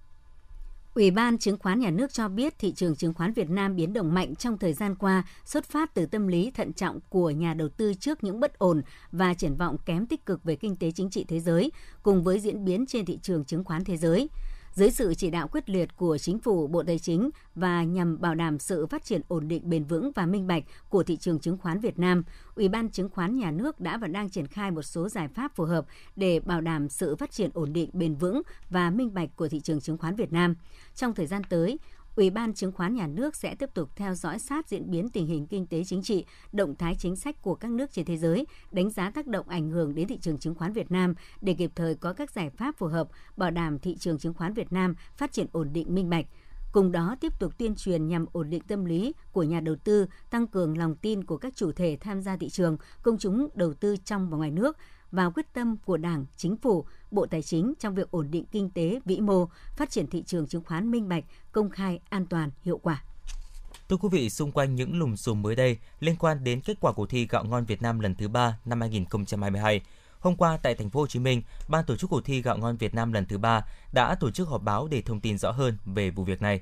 Ủy 0.94 1.10
ban 1.10 1.38
Chứng 1.38 1.58
khoán 1.58 1.80
Nhà 1.80 1.90
nước 1.90 2.12
cho 2.12 2.28
biết 2.28 2.58
thị 2.58 2.72
trường 2.72 2.96
chứng 2.96 3.14
khoán 3.14 3.32
Việt 3.32 3.50
Nam 3.50 3.76
biến 3.76 3.92
động 3.92 4.14
mạnh 4.14 4.34
trong 4.34 4.58
thời 4.58 4.72
gian 4.72 4.94
qua 4.94 5.22
xuất 5.44 5.64
phát 5.64 5.94
từ 5.94 6.06
tâm 6.06 6.28
lý 6.28 6.50
thận 6.50 6.72
trọng 6.72 6.98
của 7.08 7.30
nhà 7.30 7.54
đầu 7.54 7.68
tư 7.68 7.94
trước 7.94 8.24
những 8.24 8.40
bất 8.40 8.58
ổn 8.58 8.82
và 9.12 9.34
triển 9.34 9.56
vọng 9.56 9.76
kém 9.84 10.06
tích 10.06 10.26
cực 10.26 10.44
về 10.44 10.56
kinh 10.56 10.76
tế 10.76 10.90
chính 10.90 11.10
trị 11.10 11.24
thế 11.28 11.40
giới, 11.40 11.72
cùng 12.02 12.24
với 12.24 12.40
diễn 12.40 12.64
biến 12.64 12.86
trên 12.86 13.04
thị 13.04 13.18
trường 13.22 13.44
chứng 13.44 13.64
khoán 13.64 13.84
thế 13.84 13.96
giới 13.96 14.28
dưới 14.74 14.90
sự 14.90 15.14
chỉ 15.14 15.30
đạo 15.30 15.48
quyết 15.48 15.70
liệt 15.70 15.96
của 15.96 16.18
chính 16.18 16.38
phủ, 16.38 16.66
Bộ 16.66 16.82
Tài 16.82 16.98
chính 16.98 17.30
và 17.54 17.84
nhằm 17.84 18.20
bảo 18.20 18.34
đảm 18.34 18.58
sự 18.58 18.86
phát 18.86 19.04
triển 19.04 19.22
ổn 19.28 19.48
định 19.48 19.70
bền 19.70 19.84
vững 19.84 20.12
và 20.14 20.26
minh 20.26 20.46
bạch 20.46 20.64
của 20.88 21.02
thị 21.02 21.16
trường 21.16 21.40
chứng 21.40 21.58
khoán 21.58 21.80
Việt 21.80 21.98
Nam, 21.98 22.22
Ủy 22.54 22.68
ban 22.68 22.90
Chứng 22.90 23.08
khoán 23.08 23.38
Nhà 23.38 23.50
nước 23.50 23.80
đã 23.80 23.96
và 23.96 24.06
đang 24.06 24.30
triển 24.30 24.46
khai 24.46 24.70
một 24.70 24.82
số 24.82 25.08
giải 25.08 25.28
pháp 25.28 25.56
phù 25.56 25.64
hợp 25.64 25.86
để 26.16 26.40
bảo 26.40 26.60
đảm 26.60 26.88
sự 26.88 27.16
phát 27.16 27.30
triển 27.30 27.50
ổn 27.54 27.72
định 27.72 27.90
bền 27.92 28.14
vững 28.14 28.42
và 28.70 28.90
minh 28.90 29.14
bạch 29.14 29.36
của 29.36 29.48
thị 29.48 29.60
trường 29.60 29.80
chứng 29.80 29.98
khoán 29.98 30.16
Việt 30.16 30.32
Nam. 30.32 30.54
Trong 30.94 31.14
thời 31.14 31.26
gian 31.26 31.42
tới, 31.48 31.78
Ủy 32.16 32.30
ban 32.30 32.54
Chứng 32.54 32.72
khoán 32.72 32.94
Nhà 32.94 33.06
nước 33.06 33.36
sẽ 33.36 33.54
tiếp 33.54 33.70
tục 33.74 33.90
theo 33.96 34.14
dõi 34.14 34.38
sát 34.38 34.68
diễn 34.68 34.90
biến 34.90 35.08
tình 35.08 35.26
hình 35.26 35.46
kinh 35.46 35.66
tế 35.66 35.84
chính 35.84 36.02
trị, 36.02 36.24
động 36.52 36.74
thái 36.76 36.94
chính 36.98 37.16
sách 37.16 37.42
của 37.42 37.54
các 37.54 37.70
nước 37.70 37.92
trên 37.92 38.04
thế 38.04 38.16
giới, 38.16 38.46
đánh 38.72 38.90
giá 38.90 39.10
tác 39.10 39.26
động 39.26 39.48
ảnh 39.48 39.70
hưởng 39.70 39.94
đến 39.94 40.08
thị 40.08 40.18
trường 40.18 40.38
chứng 40.38 40.54
khoán 40.54 40.72
Việt 40.72 40.90
Nam 40.90 41.14
để 41.40 41.54
kịp 41.54 41.70
thời 41.74 41.94
có 41.94 42.12
các 42.12 42.30
giải 42.30 42.50
pháp 42.50 42.76
phù 42.78 42.86
hợp, 42.86 43.08
bảo 43.36 43.50
đảm 43.50 43.78
thị 43.78 43.96
trường 43.96 44.18
chứng 44.18 44.34
khoán 44.34 44.54
Việt 44.54 44.72
Nam 44.72 44.94
phát 45.16 45.32
triển 45.32 45.46
ổn 45.52 45.72
định 45.72 45.94
minh 45.94 46.10
bạch. 46.10 46.26
Cùng 46.72 46.92
đó 46.92 47.16
tiếp 47.20 47.32
tục 47.40 47.58
tuyên 47.58 47.74
truyền 47.74 48.08
nhằm 48.08 48.26
ổn 48.32 48.50
định 48.50 48.62
tâm 48.62 48.84
lý 48.84 49.12
của 49.32 49.42
nhà 49.42 49.60
đầu 49.60 49.76
tư, 49.84 50.06
tăng 50.30 50.46
cường 50.46 50.78
lòng 50.78 50.96
tin 50.96 51.24
của 51.24 51.36
các 51.36 51.56
chủ 51.56 51.72
thể 51.72 51.98
tham 52.00 52.20
gia 52.20 52.36
thị 52.36 52.48
trường, 52.48 52.76
công 53.02 53.18
chúng 53.18 53.48
đầu 53.54 53.74
tư 53.74 53.96
trong 54.04 54.30
và 54.30 54.36
ngoài 54.36 54.50
nước, 54.50 54.76
vào 55.12 55.30
quyết 55.30 55.52
tâm 55.52 55.76
của 55.84 55.96
Đảng, 55.96 56.26
Chính 56.36 56.56
phủ, 56.56 56.84
Bộ 57.10 57.26
Tài 57.26 57.42
chính 57.42 57.74
trong 57.78 57.94
việc 57.94 58.10
ổn 58.10 58.30
định 58.30 58.44
kinh 58.52 58.70
tế 58.70 59.00
vĩ 59.04 59.20
mô, 59.20 59.48
phát 59.76 59.90
triển 59.90 60.06
thị 60.06 60.22
trường 60.26 60.46
chứng 60.46 60.64
khoán 60.64 60.90
minh 60.90 61.08
bạch, 61.08 61.24
công 61.52 61.70
khai, 61.70 62.00
an 62.08 62.26
toàn, 62.26 62.50
hiệu 62.62 62.78
quả. 62.78 63.02
Thưa 63.88 63.96
quý 63.96 64.08
vị, 64.12 64.30
xung 64.30 64.52
quanh 64.52 64.74
những 64.74 64.98
lùm 64.98 65.14
xùm 65.14 65.42
mới 65.42 65.56
đây 65.56 65.78
liên 66.00 66.16
quan 66.16 66.44
đến 66.44 66.60
kết 66.60 66.80
quả 66.80 66.92
cuộc 66.92 67.06
thi 67.06 67.26
gạo 67.26 67.44
ngon 67.44 67.64
Việt 67.64 67.82
Nam 67.82 68.00
lần 68.00 68.14
thứ 68.14 68.28
3 68.28 68.58
năm 68.64 68.80
2022, 68.80 69.80
Hôm 70.20 70.36
qua 70.36 70.56
tại 70.56 70.74
thành 70.74 70.90
phố 70.90 71.00
Hồ 71.00 71.06
Chí 71.06 71.18
Minh, 71.18 71.42
ban 71.68 71.84
tổ 71.84 71.96
chức 71.96 72.10
cuộc 72.10 72.20
thi 72.24 72.42
gạo 72.42 72.58
ngon 72.58 72.76
Việt 72.76 72.94
Nam 72.94 73.12
lần 73.12 73.26
thứ 73.26 73.38
3 73.38 73.64
đã 73.92 74.14
tổ 74.14 74.30
chức 74.30 74.48
họp 74.48 74.62
báo 74.62 74.88
để 74.88 75.02
thông 75.02 75.20
tin 75.20 75.38
rõ 75.38 75.50
hơn 75.50 75.78
về 75.84 76.10
vụ 76.10 76.24
việc 76.24 76.42
này. 76.42 76.60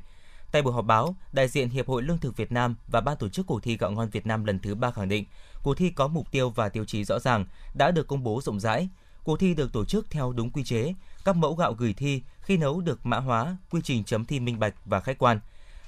Tại 0.53 0.63
buổi 0.63 0.73
họp 0.73 0.85
báo, 0.85 1.17
đại 1.33 1.49
diện 1.49 1.69
Hiệp 1.69 1.89
hội 1.89 2.03
Lương 2.03 2.19
thực 2.19 2.37
Việt 2.37 2.53
Nam 2.53 2.75
và 2.87 3.01
ban 3.01 3.17
tổ 3.17 3.29
chức 3.29 3.47
cuộc 3.47 3.63
thi 3.63 3.77
gạo 3.77 3.91
ngon 3.91 4.09
Việt 4.11 4.27
Nam 4.27 4.45
lần 4.45 4.59
thứ 4.59 4.75
3 4.75 4.91
khẳng 4.91 5.09
định, 5.09 5.25
cuộc 5.69 5.75
thi 5.75 5.91
có 5.91 6.09
mục 6.09 6.31
tiêu 6.31 6.51
và 6.51 6.69
tiêu 6.69 6.85
chí 6.85 7.05
rõ 7.05 7.19
ràng, 7.19 7.45
đã 7.75 7.91
được 7.91 8.07
công 8.09 8.23
bố 8.23 8.41
rộng 8.45 8.61
rãi. 8.61 8.89
Cuộc 9.25 9.37
thi 9.37 9.55
được 9.55 9.73
tổ 9.73 9.85
chức 9.85 10.11
theo 10.11 10.33
đúng 10.33 10.51
quy 10.51 10.65
chế, 10.65 10.95
các 11.25 11.37
mẫu 11.37 11.55
gạo 11.55 11.73
gửi 11.73 11.93
thi 11.93 12.23
khi 12.41 12.57
nấu 12.57 12.81
được 12.81 13.07
mã 13.07 13.19
hóa, 13.19 13.57
quy 13.71 13.81
trình 13.85 14.05
chấm 14.05 14.25
thi 14.25 14.41
minh 14.41 14.59
bạch 14.59 14.75
và 14.85 15.01
khách 15.01 15.19
quan. 15.19 15.41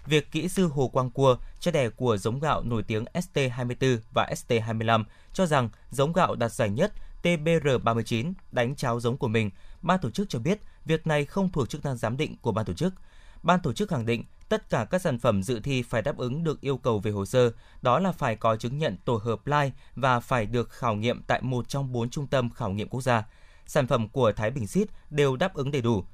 Việc 0.06 0.32
kỹ 0.32 0.49
sư 0.49 0.67
Hồ 0.67 0.88
Quang 0.88 1.11
Cua, 1.11 1.37
cha 1.61 1.71
đẻ 1.71 1.88
của 1.88 2.17
giống 2.17 2.41
gạo 2.41 2.62
nổi 2.62 2.82
tiếng 2.82 3.05
ST24 3.05 3.99
và 4.15 4.29
ST25 4.35 5.05
cho 5.32 5.47
rằng 5.47 5.69
giống 5.91 6.12
gạo 6.12 6.35
đạt 6.35 6.53
giải 6.53 6.71
nhất 6.71 6.93
TBR39 7.23 8.32
đánh 8.53 8.77
cháo 8.77 9.00
giống 9.00 9.17
của 9.17 9.29
mình, 9.29 9.50
ban 9.82 10.00
tổ 10.00 10.11
chức 10.11 10.29
cho 10.29 10.38
biết 10.38 10.59
việc 10.85 11.06
này 11.06 11.25
không 11.25 11.49
thuộc 11.53 11.69
chức 11.69 11.84
năng 11.84 11.96
giám 11.96 12.17
định 12.17 12.37
của 12.43 12.53
ban 12.53 12.65
tổ 12.65 12.72
chức. 12.72 12.94
Ban 13.43 13.60
tổ 13.60 13.72
chức 13.72 13.89
khẳng 13.89 14.06
định 14.06 14.25
tất 14.50 14.70
cả 14.70 14.84
các 14.90 15.02
sản 15.02 15.19
phẩm 15.19 15.42
dự 15.42 15.60
thi 15.60 15.82
phải 15.82 16.02
đáp 16.02 16.16
ứng 16.16 16.44
được 16.44 16.60
yêu 16.60 16.76
cầu 16.76 16.98
về 16.98 17.10
hồ 17.10 17.24
sơ, 17.24 17.52
đó 17.82 17.98
là 17.98 18.12
phải 18.12 18.36
có 18.36 18.56
chứng 18.56 18.78
nhận 18.78 18.96
tổ 19.04 19.16
hợp 19.16 19.46
lai 19.46 19.72
và 19.96 20.20
phải 20.20 20.46
được 20.46 20.70
khảo 20.70 20.94
nghiệm 20.94 21.22
tại 21.22 21.42
một 21.42 21.69
trong 21.69 21.92
bốn 21.92 22.10
trung 22.10 22.26
tâm 22.26 22.50
khảo 22.50 22.70
nghiệm 22.70 22.88
quốc 22.88 23.00
gia. 23.00 23.26
Sản 23.66 23.86
phẩm 23.86 24.08
của 24.08 24.32
Thái 24.32 24.50
Bình 24.50 24.66
Xít 24.66 24.88
đều 25.10 25.36
đáp 25.36 25.54
ứng 25.54 25.70
đầy 25.70 25.82
đủ. 25.82 26.04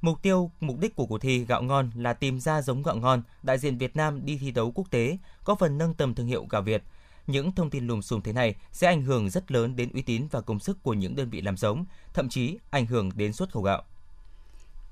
Mục 0.00 0.22
tiêu, 0.22 0.50
mục 0.60 0.78
đích 0.78 0.96
của 0.96 1.06
cuộc 1.06 1.18
thi 1.18 1.44
gạo 1.44 1.62
ngon 1.62 1.90
là 1.94 2.12
tìm 2.12 2.40
ra 2.40 2.62
giống 2.62 2.82
gạo 2.82 2.96
ngon 2.96 3.22
đại 3.42 3.58
diện 3.58 3.78
Việt 3.78 3.96
Nam 3.96 4.26
đi 4.26 4.38
thi 4.38 4.50
đấu 4.50 4.72
quốc 4.74 4.90
tế, 4.90 5.18
có 5.44 5.54
phần 5.54 5.78
nâng 5.78 5.94
tầm 5.94 6.14
thương 6.14 6.26
hiệu 6.26 6.46
gạo 6.50 6.62
Việt. 6.62 6.82
Những 7.26 7.52
thông 7.52 7.70
tin 7.70 7.86
lùm 7.86 8.00
xùm 8.00 8.20
thế 8.20 8.32
này 8.32 8.54
sẽ 8.72 8.86
ảnh 8.86 9.02
hưởng 9.02 9.30
rất 9.30 9.50
lớn 9.50 9.76
đến 9.76 9.92
uy 9.92 10.02
tín 10.02 10.26
và 10.30 10.40
công 10.40 10.60
sức 10.60 10.82
của 10.82 10.94
những 10.94 11.16
đơn 11.16 11.30
vị 11.30 11.40
làm 11.40 11.56
giống, 11.56 11.84
thậm 12.14 12.28
chí 12.28 12.58
ảnh 12.70 12.86
hưởng 12.86 13.10
đến 13.14 13.32
xuất 13.32 13.52
khẩu 13.52 13.62
gạo. 13.62 13.82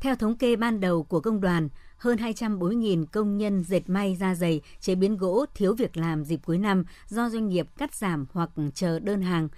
Theo 0.05 0.17
thống 0.17 0.37
kê 0.37 0.57
ban 0.57 0.81
đầu 0.81 1.03
của 1.03 1.21
công 1.21 1.41
đoàn, 1.41 1.69
hơn 1.97 2.19
240.000 2.19 3.07
công 3.07 3.39
nhân 3.39 3.65
dệt 3.65 3.83
may 3.87 4.17
da 4.17 4.35
dày, 4.35 4.61
chế 4.81 4.95
biến 4.95 5.17
gỗ 5.17 5.45
thiếu 5.55 5.75
việc 5.75 5.97
làm 5.97 6.25
dịp 6.25 6.41
cuối 6.45 6.59
năm 6.59 6.85
do 7.09 7.31
doanh 7.31 7.49
nghiệp 7.49 7.67
cắt 7.79 7.95
giảm 7.95 8.27
hoặc 8.33 8.51
chờ 8.75 8.99
đơn 8.99 9.23
hàng. 9.23 9.49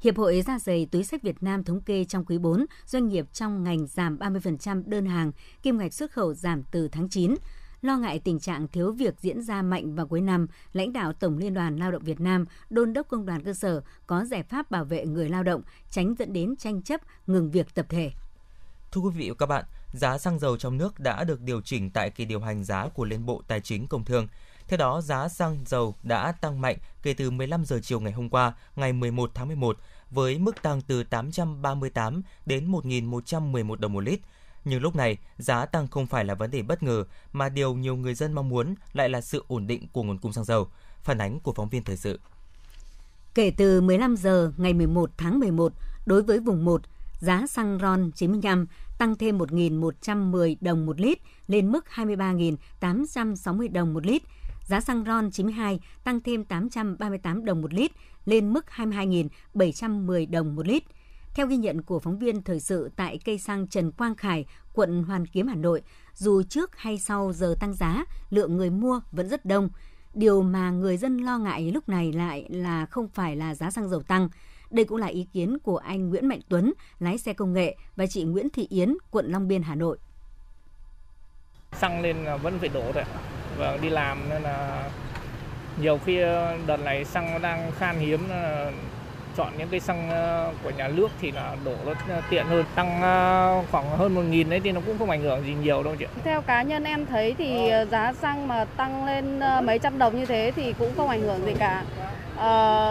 Hiệp 0.00 0.16
hội 0.16 0.42
Da 0.42 0.58
dày 0.58 0.86
túi 0.86 1.04
sách 1.04 1.22
Việt 1.22 1.42
Nam 1.42 1.64
thống 1.64 1.80
kê 1.80 2.04
trong 2.04 2.24
quý 2.24 2.38
4, 2.38 2.66
doanh 2.86 3.08
nghiệp 3.08 3.26
trong 3.32 3.64
ngành 3.64 3.86
giảm 3.86 4.18
30% 4.18 4.82
đơn 4.86 5.06
hàng, 5.06 5.32
kim 5.62 5.78
ngạch 5.78 5.94
xuất 5.94 6.12
khẩu 6.12 6.34
giảm 6.34 6.62
từ 6.70 6.88
tháng 6.88 7.08
9. 7.08 7.34
Lo 7.82 7.96
ngại 7.98 8.18
tình 8.18 8.40
trạng 8.40 8.68
thiếu 8.68 8.92
việc 8.92 9.14
diễn 9.20 9.42
ra 9.42 9.62
mạnh 9.62 9.94
vào 9.94 10.06
cuối 10.06 10.20
năm, 10.20 10.46
lãnh 10.72 10.92
đạo 10.92 11.12
Tổng 11.12 11.38
Liên 11.38 11.54
đoàn 11.54 11.76
Lao 11.76 11.92
động 11.92 12.02
Việt 12.02 12.20
Nam 12.20 12.44
đôn 12.70 12.92
đốc 12.92 13.08
công 13.08 13.26
đoàn 13.26 13.42
cơ 13.42 13.54
sở 13.54 13.82
có 14.06 14.24
giải 14.24 14.42
pháp 14.42 14.70
bảo 14.70 14.84
vệ 14.84 15.06
người 15.06 15.28
lao 15.28 15.42
động, 15.42 15.62
tránh 15.90 16.14
dẫn 16.18 16.32
đến 16.32 16.56
tranh 16.56 16.82
chấp, 16.82 17.00
ngừng 17.26 17.50
việc 17.50 17.74
tập 17.74 17.86
thể. 17.88 18.12
Thưa 18.92 19.00
quý 19.00 19.10
vị 19.10 19.28
và 19.28 19.34
các 19.38 19.46
bạn, 19.46 19.64
giá 19.92 20.18
xăng 20.18 20.38
dầu 20.38 20.56
trong 20.56 20.78
nước 20.78 21.00
đã 21.00 21.24
được 21.24 21.40
điều 21.40 21.60
chỉnh 21.60 21.90
tại 21.90 22.10
kỳ 22.10 22.24
điều 22.24 22.40
hành 22.40 22.64
giá 22.64 22.88
của 22.94 23.04
Liên 23.04 23.26
Bộ 23.26 23.42
Tài 23.46 23.60
chính 23.60 23.86
Công 23.86 24.04
Thương. 24.04 24.28
Theo 24.68 24.76
đó, 24.76 25.00
giá 25.00 25.28
xăng 25.28 25.58
dầu 25.66 25.94
đã 26.02 26.32
tăng 26.32 26.60
mạnh 26.60 26.78
kể 27.02 27.14
từ 27.14 27.30
15 27.30 27.64
giờ 27.64 27.80
chiều 27.82 28.00
ngày 28.00 28.12
hôm 28.12 28.28
qua, 28.28 28.52
ngày 28.76 28.92
11 28.92 29.30
tháng 29.34 29.48
11, 29.48 29.78
với 30.10 30.38
mức 30.38 30.62
tăng 30.62 30.80
từ 30.80 31.04
838 31.04 32.22
đến 32.46 32.72
1.111 32.72 33.76
đồng 33.76 33.92
một 33.92 34.00
lít. 34.00 34.20
Nhưng 34.64 34.82
lúc 34.82 34.96
này, 34.96 35.18
giá 35.38 35.66
tăng 35.66 35.88
không 35.88 36.06
phải 36.06 36.24
là 36.24 36.34
vấn 36.34 36.50
đề 36.50 36.62
bất 36.62 36.82
ngờ, 36.82 37.04
mà 37.32 37.48
điều 37.48 37.74
nhiều 37.74 37.96
người 37.96 38.14
dân 38.14 38.32
mong 38.32 38.48
muốn 38.48 38.74
lại 38.92 39.08
là 39.08 39.20
sự 39.20 39.44
ổn 39.48 39.66
định 39.66 39.88
của 39.92 40.02
nguồn 40.02 40.18
cung 40.18 40.32
xăng 40.32 40.44
dầu. 40.44 40.68
Phản 41.02 41.18
ánh 41.18 41.40
của 41.40 41.52
phóng 41.52 41.68
viên 41.68 41.84
thời 41.84 41.96
sự. 41.96 42.20
Kể 43.34 43.52
từ 43.56 43.80
15 43.80 44.16
giờ 44.16 44.52
ngày 44.56 44.74
11 44.74 45.10
tháng 45.16 45.40
11, 45.40 45.72
đối 46.06 46.22
với 46.22 46.40
vùng 46.40 46.64
1, 46.64 46.82
Giá 47.22 47.46
xăng 47.46 47.78
RON 47.78 48.10
95 48.14 48.66
tăng 48.98 49.16
thêm 49.16 49.38
1.110 49.38 50.56
đồng 50.60 50.86
một 50.86 51.00
lít 51.00 51.18
lên 51.46 51.72
mức 51.72 51.84
23.860 51.94 53.72
đồng 53.72 53.94
một 53.94 54.06
lít. 54.06 54.22
Giá 54.64 54.80
xăng 54.80 55.04
RON 55.04 55.30
92 55.30 55.80
tăng 56.04 56.20
thêm 56.20 56.44
838 56.44 57.44
đồng 57.44 57.62
một 57.62 57.74
lít 57.74 57.90
lên 58.24 58.52
mức 58.52 58.64
22.710 58.76 60.30
đồng 60.30 60.54
một 60.54 60.66
lít. 60.66 60.82
Theo 61.34 61.46
ghi 61.46 61.56
nhận 61.56 61.82
của 61.82 61.98
phóng 61.98 62.18
viên 62.18 62.42
thời 62.42 62.60
sự 62.60 62.90
tại 62.96 63.18
cây 63.24 63.38
xăng 63.38 63.68
Trần 63.68 63.92
Quang 63.92 64.14
Khải, 64.14 64.46
quận 64.72 65.02
Hoàn 65.02 65.26
Kiếm, 65.26 65.46
Hà 65.46 65.54
Nội, 65.54 65.82
dù 66.14 66.42
trước 66.42 66.76
hay 66.76 66.98
sau 66.98 67.32
giờ 67.32 67.54
tăng 67.60 67.74
giá, 67.74 68.04
lượng 68.30 68.56
người 68.56 68.70
mua 68.70 69.00
vẫn 69.12 69.28
rất 69.28 69.44
đông. 69.44 69.68
Điều 70.14 70.42
mà 70.42 70.70
người 70.70 70.96
dân 70.96 71.18
lo 71.18 71.38
ngại 71.38 71.70
lúc 71.70 71.88
này 71.88 72.12
lại 72.12 72.46
là 72.48 72.86
không 72.86 73.08
phải 73.08 73.36
là 73.36 73.54
giá 73.54 73.70
xăng 73.70 73.88
dầu 73.88 74.02
tăng. 74.02 74.28
Đây 74.72 74.84
cũng 74.84 74.98
là 74.98 75.06
ý 75.06 75.26
kiến 75.32 75.58
của 75.58 75.76
anh 75.76 76.08
Nguyễn 76.08 76.26
Mạnh 76.26 76.40
Tuấn, 76.48 76.72
lái 76.98 77.18
xe 77.18 77.32
công 77.32 77.52
nghệ 77.52 77.76
và 77.96 78.06
chị 78.06 78.24
Nguyễn 78.24 78.50
Thị 78.50 78.66
Yến, 78.70 78.94
quận 79.10 79.32
Long 79.32 79.48
Biên, 79.48 79.62
Hà 79.62 79.74
Nội. 79.74 79.98
Xăng 81.72 82.00
lên 82.00 82.16
vẫn 82.42 82.58
phải 82.58 82.68
đổ 82.68 82.92
thôi. 82.92 83.04
Và 83.58 83.76
đi 83.82 83.90
làm 83.90 84.28
nên 84.30 84.42
là 84.42 84.90
nhiều 85.80 85.98
khi 86.04 86.20
đợt 86.66 86.76
này 86.84 87.04
xăng 87.04 87.32
nó 87.32 87.38
đang 87.38 87.72
khan 87.78 87.98
hiếm 87.98 88.20
chọn 89.36 89.52
những 89.58 89.68
cái 89.68 89.80
xăng 89.80 90.10
ờ, 90.10 90.52
của 90.62 90.70
nhà 90.70 90.88
nước 90.88 91.08
thì 91.20 91.30
là 91.30 91.56
đổ 91.64 91.74
nó 91.86 92.14
tiện 92.30 92.46
hơn 92.46 92.64
tăng 92.74 93.02
ờ, 93.02 93.62
khoảng 93.70 93.90
hơn 93.90 94.14
một 94.14 94.22
nghìn 94.22 94.50
đấy 94.50 94.60
thì 94.64 94.72
nó 94.72 94.80
cũng 94.86 94.98
không 94.98 95.10
ảnh 95.10 95.22
hưởng 95.22 95.44
gì 95.46 95.54
nhiều 95.62 95.82
đâu 95.82 95.96
chị 95.98 96.06
theo 96.24 96.42
cá 96.42 96.62
nhân 96.62 96.84
em 96.84 97.06
thấy 97.06 97.34
thì 97.38 97.70
giá 97.90 98.12
xăng 98.12 98.48
mà 98.48 98.64
tăng 98.64 99.04
lên 99.04 99.40
ờ, 99.40 99.60
mấy 99.60 99.78
trăm 99.78 99.98
đồng 99.98 100.18
như 100.18 100.26
thế 100.26 100.52
thì 100.56 100.72
cũng 100.78 100.92
không 100.96 101.08
ảnh 101.08 101.22
hưởng 101.22 101.46
gì 101.46 101.54
cả 101.58 101.84
à, 102.36 102.81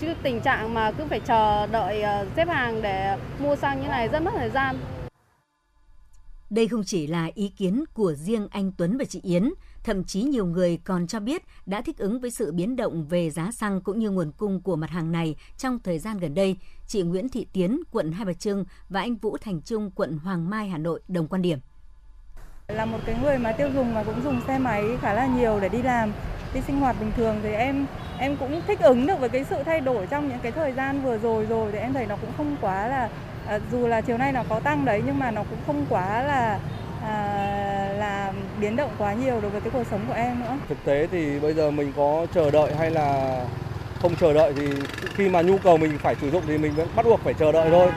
chứ 0.00 0.06
tình 0.22 0.40
trạng 0.40 0.74
mà 0.74 0.92
cứ 0.92 1.04
phải 1.10 1.20
chờ 1.20 1.66
đợi 1.66 2.02
xếp 2.36 2.48
hàng 2.48 2.82
để 2.82 3.18
mua 3.38 3.56
xăng 3.56 3.82
như 3.82 3.88
này 3.88 4.08
rất 4.08 4.22
mất 4.22 4.30
thời 4.36 4.50
gian 4.50 4.76
đây 6.50 6.68
không 6.68 6.82
chỉ 6.84 7.06
là 7.06 7.30
ý 7.34 7.48
kiến 7.48 7.84
của 7.94 8.12
riêng 8.12 8.48
anh 8.50 8.72
Tuấn 8.78 8.98
và 8.98 9.04
chị 9.04 9.20
Yến, 9.22 9.50
Thậm 9.86 10.04
chí 10.04 10.22
nhiều 10.22 10.46
người 10.46 10.78
còn 10.84 11.06
cho 11.06 11.20
biết 11.20 11.42
đã 11.66 11.82
thích 11.82 11.98
ứng 11.98 12.20
với 12.20 12.30
sự 12.30 12.52
biến 12.52 12.76
động 12.76 13.06
về 13.08 13.30
giá 13.30 13.50
xăng 13.52 13.80
cũng 13.80 13.98
như 13.98 14.10
nguồn 14.10 14.32
cung 14.32 14.62
của 14.62 14.76
mặt 14.76 14.90
hàng 14.90 15.12
này 15.12 15.36
trong 15.58 15.78
thời 15.78 15.98
gian 15.98 16.18
gần 16.18 16.34
đây. 16.34 16.56
Chị 16.86 17.02
Nguyễn 17.02 17.28
Thị 17.28 17.46
Tiến, 17.52 17.80
quận 17.90 18.12
Hai 18.12 18.24
Bà 18.24 18.32
Trưng 18.32 18.64
và 18.88 19.00
anh 19.00 19.16
Vũ 19.16 19.36
Thành 19.36 19.60
Trung, 19.62 19.90
quận 19.94 20.18
Hoàng 20.18 20.50
Mai, 20.50 20.68
Hà 20.68 20.78
Nội 20.78 21.00
đồng 21.08 21.28
quan 21.28 21.42
điểm. 21.42 21.58
Là 22.68 22.84
một 22.84 22.98
cái 23.06 23.16
người 23.22 23.38
mà 23.38 23.52
tiêu 23.52 23.68
dùng 23.74 23.94
mà 23.94 24.02
cũng 24.02 24.22
dùng 24.24 24.40
xe 24.46 24.58
máy 24.58 24.84
khá 25.00 25.12
là 25.12 25.26
nhiều 25.26 25.60
để 25.60 25.68
đi 25.68 25.82
làm, 25.82 26.12
đi 26.54 26.60
sinh 26.66 26.80
hoạt 26.80 26.96
bình 27.00 27.12
thường 27.16 27.36
thì 27.42 27.52
em 27.52 27.86
em 28.18 28.36
cũng 28.36 28.62
thích 28.66 28.80
ứng 28.80 29.06
được 29.06 29.20
với 29.20 29.28
cái 29.28 29.44
sự 29.44 29.56
thay 29.62 29.80
đổi 29.80 30.06
trong 30.06 30.28
những 30.28 30.38
cái 30.42 30.52
thời 30.52 30.72
gian 30.72 31.02
vừa 31.02 31.18
rồi 31.18 31.46
rồi 31.48 31.72
thì 31.72 31.78
em 31.78 31.92
thấy 31.92 32.06
nó 32.06 32.16
cũng 32.20 32.30
không 32.36 32.56
quá 32.60 32.88
là 32.88 33.08
à, 33.46 33.58
dù 33.72 33.86
là 33.86 34.00
chiều 34.00 34.18
nay 34.18 34.32
nó 34.32 34.42
có 34.48 34.60
tăng 34.60 34.84
đấy 34.84 35.02
nhưng 35.06 35.18
mà 35.18 35.30
nó 35.30 35.42
cũng 35.50 35.58
không 35.66 35.86
quá 35.88 36.22
là 36.22 36.58
à, 37.02 37.14
là 37.98 38.32
biến 38.60 38.76
động 38.76 38.90
quá 38.98 39.12
nhiều 39.12 39.40
đối 39.40 39.50
với 39.50 39.60
cái 39.60 39.70
cuộc 39.70 39.84
sống 39.90 40.00
của 40.08 40.14
em 40.14 40.40
nữa. 40.40 40.56
Thực 40.68 40.84
tế 40.84 41.06
thì 41.12 41.38
bây 41.38 41.54
giờ 41.54 41.70
mình 41.70 41.92
có 41.96 42.26
chờ 42.34 42.50
đợi 42.50 42.74
hay 42.78 42.90
là 42.90 43.38
không 44.02 44.16
chờ 44.20 44.32
đợi 44.32 44.52
thì 44.56 44.66
khi 45.14 45.28
mà 45.28 45.42
nhu 45.42 45.58
cầu 45.58 45.76
mình 45.76 45.98
phải 45.98 46.14
sử 46.14 46.30
dụng 46.30 46.42
thì 46.46 46.58
mình 46.58 46.74
vẫn 46.74 46.88
bắt 46.96 47.06
buộc 47.06 47.20
phải 47.20 47.34
chờ 47.34 47.52
đợi 47.52 47.70
thôi. 47.70 47.90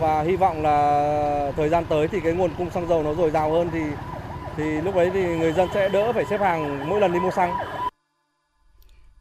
Và 0.00 0.22
hy 0.22 0.36
vọng 0.36 0.62
là 0.62 1.52
thời 1.56 1.68
gian 1.68 1.84
tới 1.84 2.08
thì 2.08 2.20
cái 2.20 2.32
nguồn 2.32 2.50
cung 2.58 2.70
xăng 2.70 2.88
dầu 2.88 3.02
nó 3.02 3.14
dồi 3.14 3.30
dào 3.30 3.50
hơn 3.50 3.70
thì 3.72 3.80
thì 4.56 4.64
lúc 4.80 4.96
đấy 4.96 5.10
thì 5.14 5.22
người 5.22 5.52
dân 5.52 5.68
sẽ 5.74 5.88
đỡ 5.88 6.12
phải 6.12 6.24
xếp 6.30 6.40
hàng 6.40 6.88
mỗi 6.88 7.00
lần 7.00 7.12
đi 7.12 7.20
mua 7.20 7.30
xăng. 7.30 7.54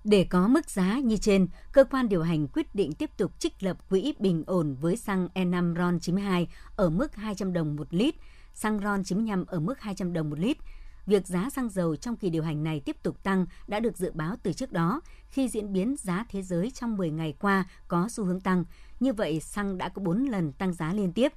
Để 0.05 0.23
có 0.23 0.47
mức 0.47 0.69
giá 0.69 0.99
như 0.99 1.17
trên, 1.17 1.47
cơ 1.71 1.83
quan 1.83 2.09
điều 2.09 2.23
hành 2.23 2.47
quyết 2.47 2.75
định 2.75 2.93
tiếp 2.93 3.09
tục 3.17 3.39
trích 3.39 3.63
lập 3.63 3.89
quỹ 3.89 4.13
bình 4.19 4.43
ổn 4.47 4.75
với 4.81 4.97
xăng 4.97 5.27
E5 5.33 5.75
RON 5.75 5.99
92 5.99 6.47
ở 6.75 6.89
mức 6.89 7.15
200 7.15 7.53
đồng 7.53 7.75
một 7.75 7.87
lít, 7.89 8.15
xăng 8.53 8.79
RON 8.79 9.03
95 9.03 9.45
ở 9.45 9.59
mức 9.59 9.79
200 9.79 10.13
đồng 10.13 10.29
một 10.29 10.39
lít. 10.39 10.57
Việc 11.05 11.27
giá 11.27 11.49
xăng 11.49 11.69
dầu 11.69 11.95
trong 11.95 12.15
kỳ 12.15 12.29
điều 12.29 12.43
hành 12.43 12.63
này 12.63 12.79
tiếp 12.79 13.03
tục 13.03 13.23
tăng 13.23 13.45
đã 13.67 13.79
được 13.79 13.97
dự 13.97 14.11
báo 14.11 14.35
từ 14.43 14.53
trước 14.53 14.71
đó 14.71 15.01
khi 15.29 15.49
diễn 15.49 15.73
biến 15.73 15.95
giá 15.99 16.25
thế 16.29 16.41
giới 16.41 16.71
trong 16.71 16.97
10 16.97 17.11
ngày 17.11 17.33
qua 17.39 17.65
có 17.87 18.09
xu 18.09 18.25
hướng 18.25 18.41
tăng. 18.41 18.63
Như 18.99 19.13
vậy, 19.13 19.39
xăng 19.39 19.77
đã 19.77 19.89
có 19.89 20.01
4 20.01 20.25
lần 20.25 20.51
tăng 20.51 20.73
giá 20.73 20.93
liên 20.93 21.13
tiếp. 21.13 21.33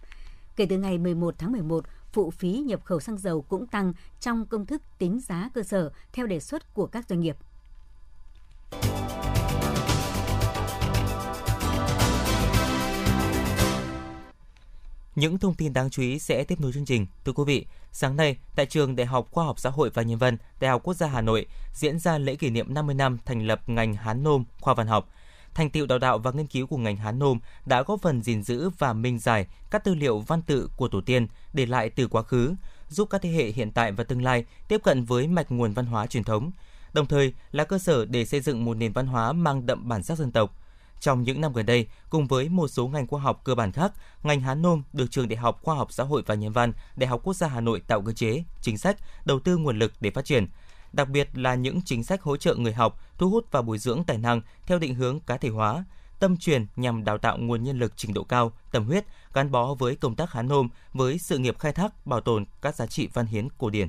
Kể 0.57 0.67
từ 0.67 0.79
ngày 0.79 0.99
11 0.99 1.35
tháng 1.39 1.53
11, 1.53 1.85
phụ 2.13 2.31
phí 2.31 2.59
nhập 2.59 2.85
khẩu 2.85 3.01
xăng 3.01 3.19
dầu 3.19 3.43
cũng 3.43 3.67
tăng 3.67 3.93
trong 4.21 4.47
công 4.47 4.67
thức 4.67 4.83
tính 4.99 5.21
giá 5.21 5.51
cơ 5.55 5.63
sở 5.63 5.91
theo 6.13 6.27
đề 6.27 6.41
xuất 6.41 6.75
của 6.75 6.87
các 6.87 7.09
doanh 7.09 7.21
nghiệp. 7.21 7.37
Những 15.19 15.39
thông 15.39 15.55
tin 15.55 15.73
đáng 15.73 15.91
chú 15.91 16.03
ý 16.03 16.19
sẽ 16.19 16.45
tiếp 16.45 16.61
nối 16.61 16.73
chương 16.73 16.85
trình. 16.85 17.07
Thưa 17.25 17.33
quý 17.33 17.45
vị, 17.47 17.67
sáng 17.93 18.17
nay 18.17 18.37
tại 18.57 18.67
trường 18.67 18.97
Đại 18.97 19.07
học 19.07 19.29
Khoa 19.31 19.45
học 19.45 19.59
Xã 19.59 19.71
hội 19.71 19.91
và 19.95 20.03
Nhân 20.03 20.19
văn, 20.19 20.37
Đại 20.61 20.71
học 20.71 20.83
Quốc 20.85 20.95
gia 20.95 21.07
Hà 21.07 21.21
Nội 21.21 21.47
diễn 21.73 21.99
ra 21.99 22.19
lễ 22.19 22.37
kỷ 22.37 22.51
niệm 22.51 22.75
50 22.75 22.95
năm 22.95 23.19
thành 23.25 23.47
lập 23.47 23.69
ngành 23.69 23.95
Hán 23.95 24.23
Nôm, 24.23 24.45
khoa 24.61 24.75
văn 24.75 24.87
học. 24.87 25.09
Thành 25.55 25.71
tiệu 25.71 25.87
đào 25.87 25.99
tạo 25.99 26.19
và 26.19 26.31
nghiên 26.31 26.47
cứu 26.47 26.67
của 26.67 26.77
ngành 26.77 26.97
Hán 26.97 27.19
Nôm 27.19 27.39
đã 27.67 27.83
góp 27.83 28.01
phần 28.03 28.23
gìn 28.23 28.43
giữ 28.43 28.71
và 28.79 28.93
minh 28.93 29.19
giải 29.19 29.47
các 29.71 29.85
tư 29.85 29.95
liệu 29.95 30.19
văn 30.19 30.43
tự 30.43 30.71
của 30.77 30.89
tổ 30.89 31.01
tiên 31.01 31.27
để 31.53 31.67
lại 31.67 31.91
từ 31.91 32.09
quá 32.09 32.23
khứ, 32.23 32.55
giúp 32.89 33.11
các 33.11 33.23
thế 33.23 33.31
hệ 33.31 33.45
hiện 33.45 33.73
tại 33.73 33.93
và 33.93 34.05
tương 34.05 34.23
lai 34.23 34.45
tiếp 34.69 34.81
cận 34.85 35.05
với 35.05 35.29
mạch 35.29 35.51
nguồn 35.51 35.73
văn 35.73 35.87
hóa 35.87 36.07
truyền 36.07 36.25
thống, 36.25 36.51
đồng 36.93 37.07
thời 37.07 37.33
là 37.53 37.65
cơ 37.65 37.79
sở 37.79 38.05
để 38.05 38.25
xây 38.25 38.41
dựng 38.41 38.65
một 38.65 38.75
nền 38.75 38.93
văn 38.93 39.07
hóa 39.07 39.33
mang 39.33 39.67
đậm 39.67 39.89
bản 39.89 40.03
sắc 40.03 40.19
dân 40.19 40.33
tộc– 40.33 40.55
trong 41.01 41.23
những 41.23 41.41
năm 41.41 41.53
gần 41.53 41.67
đây, 41.67 41.87
cùng 42.11 42.27
với 42.27 42.49
một 42.49 42.69
số 42.69 42.89
ngành 42.89 43.07
khoa 43.07 43.21
học 43.21 43.41
cơ 43.45 43.55
bản 43.55 43.73
khác, 43.73 43.93
ngành 44.23 44.41
Hán 44.41 44.63
Nôm 44.63 44.83
được 44.93 45.11
Trường 45.11 45.29
Đại 45.29 45.37
học 45.37 45.61
Khoa 45.63 45.75
học 45.75 45.93
Xã 45.93 46.05
hội 46.05 46.23
và 46.27 46.35
Nhân 46.35 46.53
văn, 46.53 46.73
Đại 46.97 47.09
học 47.09 47.21
Quốc 47.25 47.35
gia 47.35 47.49
Hà 47.49 47.61
Nội 47.61 47.81
tạo 47.81 48.03
cơ 48.03 48.13
chế, 48.13 48.45
chính 48.61 48.79
sách, 48.79 48.97
đầu 49.25 49.41
tư 49.41 49.57
nguồn 49.57 49.79
lực 49.79 49.93
để 50.01 50.11
phát 50.11 50.25
triển. 50.25 50.47
Đặc 50.93 51.09
biệt 51.09 51.29
là 51.35 51.55
những 51.55 51.81
chính 51.83 52.05
sách 52.05 52.23
hỗ 52.23 52.37
trợ 52.37 52.55
người 52.55 52.73
học, 52.73 53.01
thu 53.19 53.31
hút 53.31 53.47
và 53.51 53.63
bồi 53.63 53.79
dưỡng 53.79 54.05
tài 54.05 54.19
năng 54.19 54.41
theo 54.67 54.79
định 54.79 54.95
hướng 54.95 55.21
cá 55.21 55.37
thể 55.37 55.49
hóa, 55.49 55.85
tâm 56.19 56.37
truyền 56.37 56.67
nhằm 56.77 57.05
đào 57.05 57.19
tạo 57.19 57.39
nguồn 57.39 57.63
nhân 57.63 57.79
lực 57.79 57.93
trình 57.97 58.15
độ 58.15 58.25
cao, 58.25 58.53
tâm 58.71 58.85
huyết, 58.87 59.05
gắn 59.33 59.51
bó 59.51 59.75
với 59.75 59.97
công 59.97 60.15
tác 60.17 60.33
Hán 60.33 60.49
Nôm 60.49 60.69
với 60.93 61.19
sự 61.19 61.39
nghiệp 61.39 61.59
khai 61.59 61.73
thác, 61.73 62.07
bảo 62.07 62.21
tồn 62.21 62.45
các 62.63 62.75
giá 62.75 62.87
trị 62.87 63.09
văn 63.13 63.27
hiến 63.27 63.49
cổ 63.59 63.71
điển. 63.71 63.89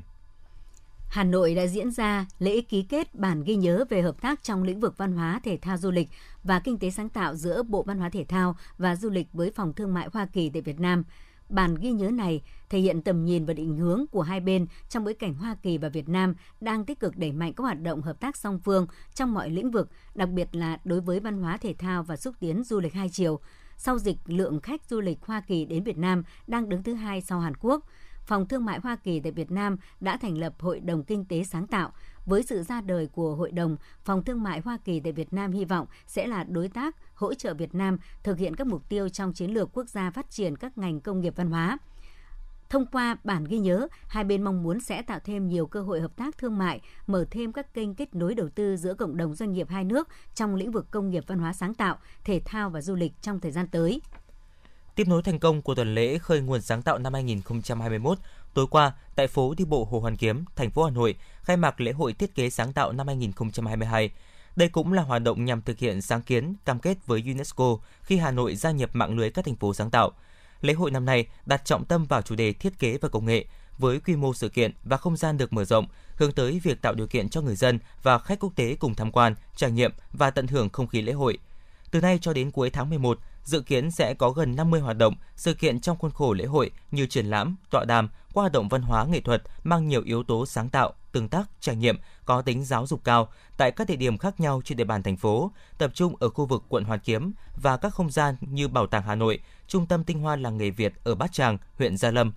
Hà 1.09 1.23
Nội 1.23 1.55
đã 1.55 1.67
diễn 1.67 1.91
ra 1.91 2.25
lễ 2.39 2.61
ký 2.61 2.83
kết 2.83 3.15
bản 3.15 3.43
ghi 3.43 3.55
nhớ 3.55 3.85
về 3.89 4.01
hợp 4.01 4.21
tác 4.21 4.43
trong 4.43 4.63
lĩnh 4.63 4.79
vực 4.79 4.97
văn 4.97 5.13
hóa, 5.13 5.39
thể 5.43 5.57
thao, 5.61 5.77
du 5.77 5.91
lịch 5.91 6.09
và 6.43 6.59
kinh 6.59 6.79
tế 6.79 6.89
sáng 6.89 7.09
tạo 7.09 7.35
giữa 7.35 7.63
Bộ 7.63 7.83
Văn 7.83 7.97
hóa 7.97 8.09
Thể 8.09 8.25
thao 8.25 8.57
và 8.77 8.95
Du 8.95 9.09
lịch 9.09 9.27
với 9.33 9.51
Phòng 9.51 9.73
Thương 9.73 9.93
mại 9.93 10.09
Hoa 10.13 10.25
Kỳ 10.25 10.49
tại 10.49 10.61
Việt 10.61 10.79
Nam. 10.79 11.03
Bản 11.49 11.75
ghi 11.75 11.91
nhớ 11.91 12.11
này 12.11 12.41
thể 12.69 12.79
hiện 12.79 13.01
tầm 13.01 13.25
nhìn 13.25 13.45
và 13.45 13.53
định 13.53 13.77
hướng 13.77 14.05
của 14.11 14.21
hai 14.21 14.39
bên 14.39 14.67
trong 14.89 15.03
bối 15.03 15.13
cảnh 15.13 15.33
Hoa 15.33 15.55
Kỳ 15.63 15.77
và 15.77 15.89
Việt 15.89 16.09
Nam 16.09 16.35
đang 16.61 16.85
tích 16.85 16.99
cực 16.99 17.17
đẩy 17.17 17.31
mạnh 17.31 17.53
các 17.53 17.63
hoạt 17.63 17.81
động 17.81 18.01
hợp 18.01 18.19
tác 18.19 18.37
song 18.37 18.59
phương 18.65 18.87
trong 19.15 19.33
mọi 19.33 19.49
lĩnh 19.49 19.71
vực, 19.71 19.89
đặc 20.15 20.29
biệt 20.29 20.55
là 20.55 20.77
đối 20.83 21.01
với 21.01 21.19
văn 21.19 21.41
hóa 21.41 21.57
thể 21.57 21.73
thao 21.73 22.03
và 22.03 22.15
xúc 22.15 22.35
tiến 22.39 22.63
du 22.63 22.79
lịch 22.79 22.93
hai 22.93 23.09
chiều. 23.09 23.39
Sau 23.77 23.99
dịch, 23.99 24.17
lượng 24.25 24.59
khách 24.59 24.81
du 24.89 25.01
lịch 25.01 25.17
Hoa 25.21 25.41
Kỳ 25.41 25.65
đến 25.65 25.83
Việt 25.83 25.97
Nam 25.97 26.23
đang 26.47 26.69
đứng 26.69 26.83
thứ 26.83 26.93
hai 26.93 27.21
sau 27.21 27.39
Hàn 27.39 27.53
Quốc– 27.55 27.85
Phòng 28.29 28.47
Thương 28.47 28.65
mại 28.65 28.79
Hoa 28.79 28.95
Kỳ 28.95 29.19
tại 29.19 29.31
Việt 29.31 29.51
Nam 29.51 29.77
đã 29.99 30.17
thành 30.17 30.37
lập 30.37 30.53
Hội 30.59 30.79
đồng 30.79 31.03
Kinh 31.03 31.25
tế 31.25 31.43
Sáng 31.43 31.67
tạo. 31.67 31.91
Với 32.25 32.43
sự 32.43 32.63
ra 32.63 32.81
đời 32.81 33.07
của 33.07 33.35
hội 33.35 33.51
đồng, 33.51 33.77
Phòng 34.03 34.23
Thương 34.23 34.43
mại 34.43 34.59
Hoa 34.59 34.77
Kỳ 34.85 34.99
tại 34.99 35.11
Việt 35.11 35.33
Nam 35.33 35.51
hy 35.51 35.65
vọng 35.65 35.87
sẽ 36.07 36.27
là 36.27 36.43
đối 36.43 36.67
tác 36.67 36.95
hỗ 37.13 37.33
trợ 37.33 37.53
Việt 37.53 37.75
Nam 37.75 37.97
thực 38.23 38.37
hiện 38.37 38.55
các 38.55 38.67
mục 38.67 38.89
tiêu 38.89 39.09
trong 39.09 39.33
chiến 39.33 39.51
lược 39.51 39.69
quốc 39.73 39.89
gia 39.89 40.11
phát 40.11 40.29
triển 40.29 40.55
các 40.55 40.77
ngành 40.77 41.01
công 41.01 41.21
nghiệp 41.21 41.33
văn 41.35 41.51
hóa. 41.51 41.77
Thông 42.69 42.85
qua 42.85 43.17
bản 43.23 43.45
ghi 43.45 43.59
nhớ, 43.59 43.87
hai 44.07 44.23
bên 44.23 44.43
mong 44.43 44.63
muốn 44.63 44.79
sẽ 44.79 45.01
tạo 45.01 45.19
thêm 45.19 45.47
nhiều 45.47 45.67
cơ 45.67 45.81
hội 45.81 46.01
hợp 46.01 46.15
tác 46.15 46.37
thương 46.37 46.57
mại, 46.57 46.81
mở 47.07 47.25
thêm 47.31 47.53
các 47.53 47.73
kênh 47.73 47.95
kết 47.95 48.15
nối 48.15 48.35
đầu 48.35 48.49
tư 48.49 48.77
giữa 48.77 48.93
cộng 48.93 49.17
đồng 49.17 49.35
doanh 49.35 49.53
nghiệp 49.53 49.69
hai 49.69 49.83
nước 49.83 50.07
trong 50.35 50.55
lĩnh 50.55 50.71
vực 50.71 50.91
công 50.91 51.09
nghiệp 51.09 51.23
văn 51.27 51.39
hóa 51.39 51.53
sáng 51.53 51.73
tạo, 51.73 51.97
thể 52.23 52.41
thao 52.45 52.69
và 52.69 52.81
du 52.81 52.95
lịch 52.95 53.13
trong 53.21 53.39
thời 53.39 53.51
gian 53.51 53.67
tới. 53.67 54.01
Tiếp 54.99 55.07
nối 55.07 55.23
thành 55.23 55.39
công 55.39 55.61
của 55.61 55.75
tuần 55.75 55.95
lễ 55.95 56.17
khơi 56.17 56.41
nguồn 56.41 56.61
sáng 56.61 56.81
tạo 56.81 56.97
năm 56.97 57.13
2021, 57.13 58.17
tối 58.53 58.67
qua 58.67 58.91
tại 59.15 59.27
phố 59.27 59.53
đi 59.57 59.65
bộ 59.65 59.87
Hồ 59.91 59.99
Hoàn 59.99 60.15
Kiếm, 60.15 60.45
thành 60.55 60.71
phố 60.71 60.83
Hà 60.83 60.91
Nội, 60.91 61.15
khai 61.41 61.57
mạc 61.57 61.81
lễ 61.81 61.91
hội 61.91 62.13
thiết 62.13 62.35
kế 62.35 62.49
sáng 62.49 62.73
tạo 62.73 62.91
năm 62.91 63.07
2022. 63.07 64.11
Đây 64.55 64.69
cũng 64.69 64.93
là 64.93 65.03
hoạt 65.03 65.21
động 65.21 65.45
nhằm 65.45 65.61
thực 65.61 65.79
hiện 65.79 66.01
sáng 66.01 66.21
kiến 66.21 66.53
cam 66.65 66.79
kết 66.79 66.97
với 67.05 67.23
UNESCO 67.25 67.77
khi 68.01 68.17
Hà 68.17 68.31
Nội 68.31 68.55
gia 68.55 68.71
nhập 68.71 68.89
mạng 68.93 69.17
lưới 69.17 69.31
các 69.31 69.45
thành 69.45 69.55
phố 69.55 69.73
sáng 69.73 69.89
tạo. 69.89 70.11
Lễ 70.61 70.73
hội 70.73 70.91
năm 70.91 71.05
nay 71.05 71.27
đặt 71.45 71.65
trọng 71.65 71.85
tâm 71.85 72.05
vào 72.05 72.21
chủ 72.21 72.35
đề 72.35 72.53
thiết 72.53 72.79
kế 72.79 72.97
và 72.97 73.09
công 73.09 73.25
nghệ, 73.25 73.45
với 73.77 73.99
quy 73.99 74.15
mô 74.15 74.33
sự 74.33 74.49
kiện 74.49 74.71
và 74.83 74.97
không 74.97 75.17
gian 75.17 75.37
được 75.37 75.53
mở 75.53 75.65
rộng, 75.65 75.87
hướng 76.15 76.31
tới 76.31 76.59
việc 76.63 76.81
tạo 76.81 76.93
điều 76.93 77.07
kiện 77.07 77.29
cho 77.29 77.41
người 77.41 77.55
dân 77.55 77.79
và 78.03 78.19
khách 78.19 78.39
quốc 78.39 78.53
tế 78.55 78.75
cùng 78.79 78.95
tham 78.95 79.11
quan, 79.11 79.35
trải 79.55 79.71
nghiệm 79.71 79.91
và 80.11 80.31
tận 80.31 80.47
hưởng 80.47 80.69
không 80.69 80.87
khí 80.87 81.01
lễ 81.01 81.11
hội– 81.11 81.37
từ 81.91 82.01
nay 82.01 82.19
cho 82.21 82.33
đến 82.33 82.51
cuối 82.51 82.69
tháng 82.69 82.89
11, 82.89 83.19
Dự 83.43 83.61
kiến 83.61 83.91
sẽ 83.91 84.13
có 84.13 84.29
gần 84.29 84.55
50 84.55 84.79
hoạt 84.79 84.97
động, 84.97 85.15
sự 85.35 85.53
kiện 85.53 85.79
trong 85.79 85.97
khuôn 85.97 86.11
khổ 86.11 86.33
lễ 86.33 86.45
hội 86.45 86.71
như 86.91 87.05
triển 87.05 87.25
lãm, 87.25 87.55
tọa 87.69 87.85
đàm, 87.85 88.09
qua 88.33 88.41
hoạt 88.41 88.51
động 88.51 88.69
văn 88.69 88.81
hóa 88.81 89.05
nghệ 89.05 89.21
thuật 89.21 89.43
mang 89.63 89.87
nhiều 89.87 90.01
yếu 90.05 90.23
tố 90.23 90.45
sáng 90.45 90.69
tạo, 90.69 90.93
tương 91.11 91.29
tác, 91.29 91.49
trải 91.59 91.75
nghiệm, 91.75 91.97
có 92.25 92.41
tính 92.41 92.63
giáo 92.63 92.87
dục 92.87 93.03
cao 93.03 93.29
tại 93.57 93.71
các 93.71 93.87
địa 93.87 93.95
điểm 93.95 94.17
khác 94.17 94.39
nhau 94.39 94.61
trên 94.65 94.77
địa 94.77 94.83
bàn 94.83 95.03
thành 95.03 95.17
phố, 95.17 95.51
tập 95.77 95.91
trung 95.93 96.15
ở 96.19 96.29
khu 96.29 96.45
vực 96.45 96.63
quận 96.69 96.83
Hoàn 96.83 96.99
Kiếm 96.99 97.31
và 97.61 97.77
các 97.77 97.93
không 97.93 98.11
gian 98.11 98.35
như 98.41 98.67
Bảo 98.67 98.87
tàng 98.87 99.03
Hà 99.03 99.15
Nội, 99.15 99.39
Trung 99.67 99.85
tâm 99.85 100.03
Tinh 100.03 100.19
hoa 100.19 100.35
làng 100.35 100.57
nghề 100.57 100.69
Việt 100.69 100.93
ở 101.03 101.15
Bát 101.15 101.33
Tràng, 101.33 101.57
huyện 101.77 101.97
Gia 101.97 102.11
Lâm. 102.11 102.31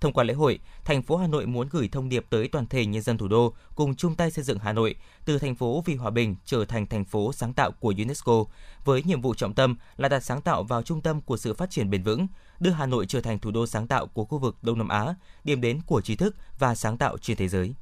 Thông 0.00 0.12
qua 0.12 0.24
lễ 0.24 0.34
hội, 0.34 0.58
thành 0.84 1.02
phố 1.02 1.16
Hà 1.16 1.26
Nội 1.26 1.46
muốn 1.46 1.68
gửi 1.70 1.88
thông 1.88 2.08
điệp 2.08 2.26
tới 2.30 2.48
toàn 2.48 2.66
thể 2.66 2.86
nhân 2.86 3.02
dân 3.02 3.18
thủ 3.18 3.28
đô 3.28 3.54
cùng 3.74 3.94
chung 3.94 4.14
tay 4.14 4.30
xây 4.30 4.44
dựng 4.44 4.58
Hà 4.58 4.72
Nội 4.72 4.94
từ 5.24 5.38
thành 5.38 5.54
phố 5.54 5.82
vì 5.86 5.94
hòa 5.94 6.10
bình 6.10 6.36
trở 6.44 6.64
thành 6.64 6.86
thành 6.86 7.04
phố 7.04 7.32
sáng 7.32 7.52
tạo 7.52 7.70
của 7.70 7.94
UNESCO, 7.98 8.44
với 8.84 9.02
nhiệm 9.02 9.20
vụ 9.20 9.34
trọng 9.34 9.54
tâm 9.54 9.76
là 9.96 10.08
đặt 10.08 10.20
sáng 10.20 10.40
tạo 10.40 10.62
vào 10.62 10.82
trung 10.82 11.00
tâm 11.00 11.20
của 11.20 11.36
sự 11.36 11.54
phát 11.54 11.70
triển 11.70 11.90
bền 11.90 12.02
vững, 12.02 12.26
đưa 12.60 12.70
Hà 12.70 12.86
Nội 12.86 13.06
trở 13.06 13.20
thành 13.20 13.38
thủ 13.38 13.50
đô 13.50 13.66
sáng 13.66 13.86
tạo 13.86 14.06
của 14.06 14.24
khu 14.24 14.38
vực 14.38 14.56
Đông 14.62 14.78
Nam 14.78 14.88
Á, 14.88 15.14
điểm 15.44 15.60
đến 15.60 15.80
của 15.86 16.00
trí 16.00 16.16
thức 16.16 16.36
và 16.58 16.74
sáng 16.74 16.98
tạo 16.98 17.18
trên 17.18 17.36
thế 17.36 17.48
giới. 17.48 17.74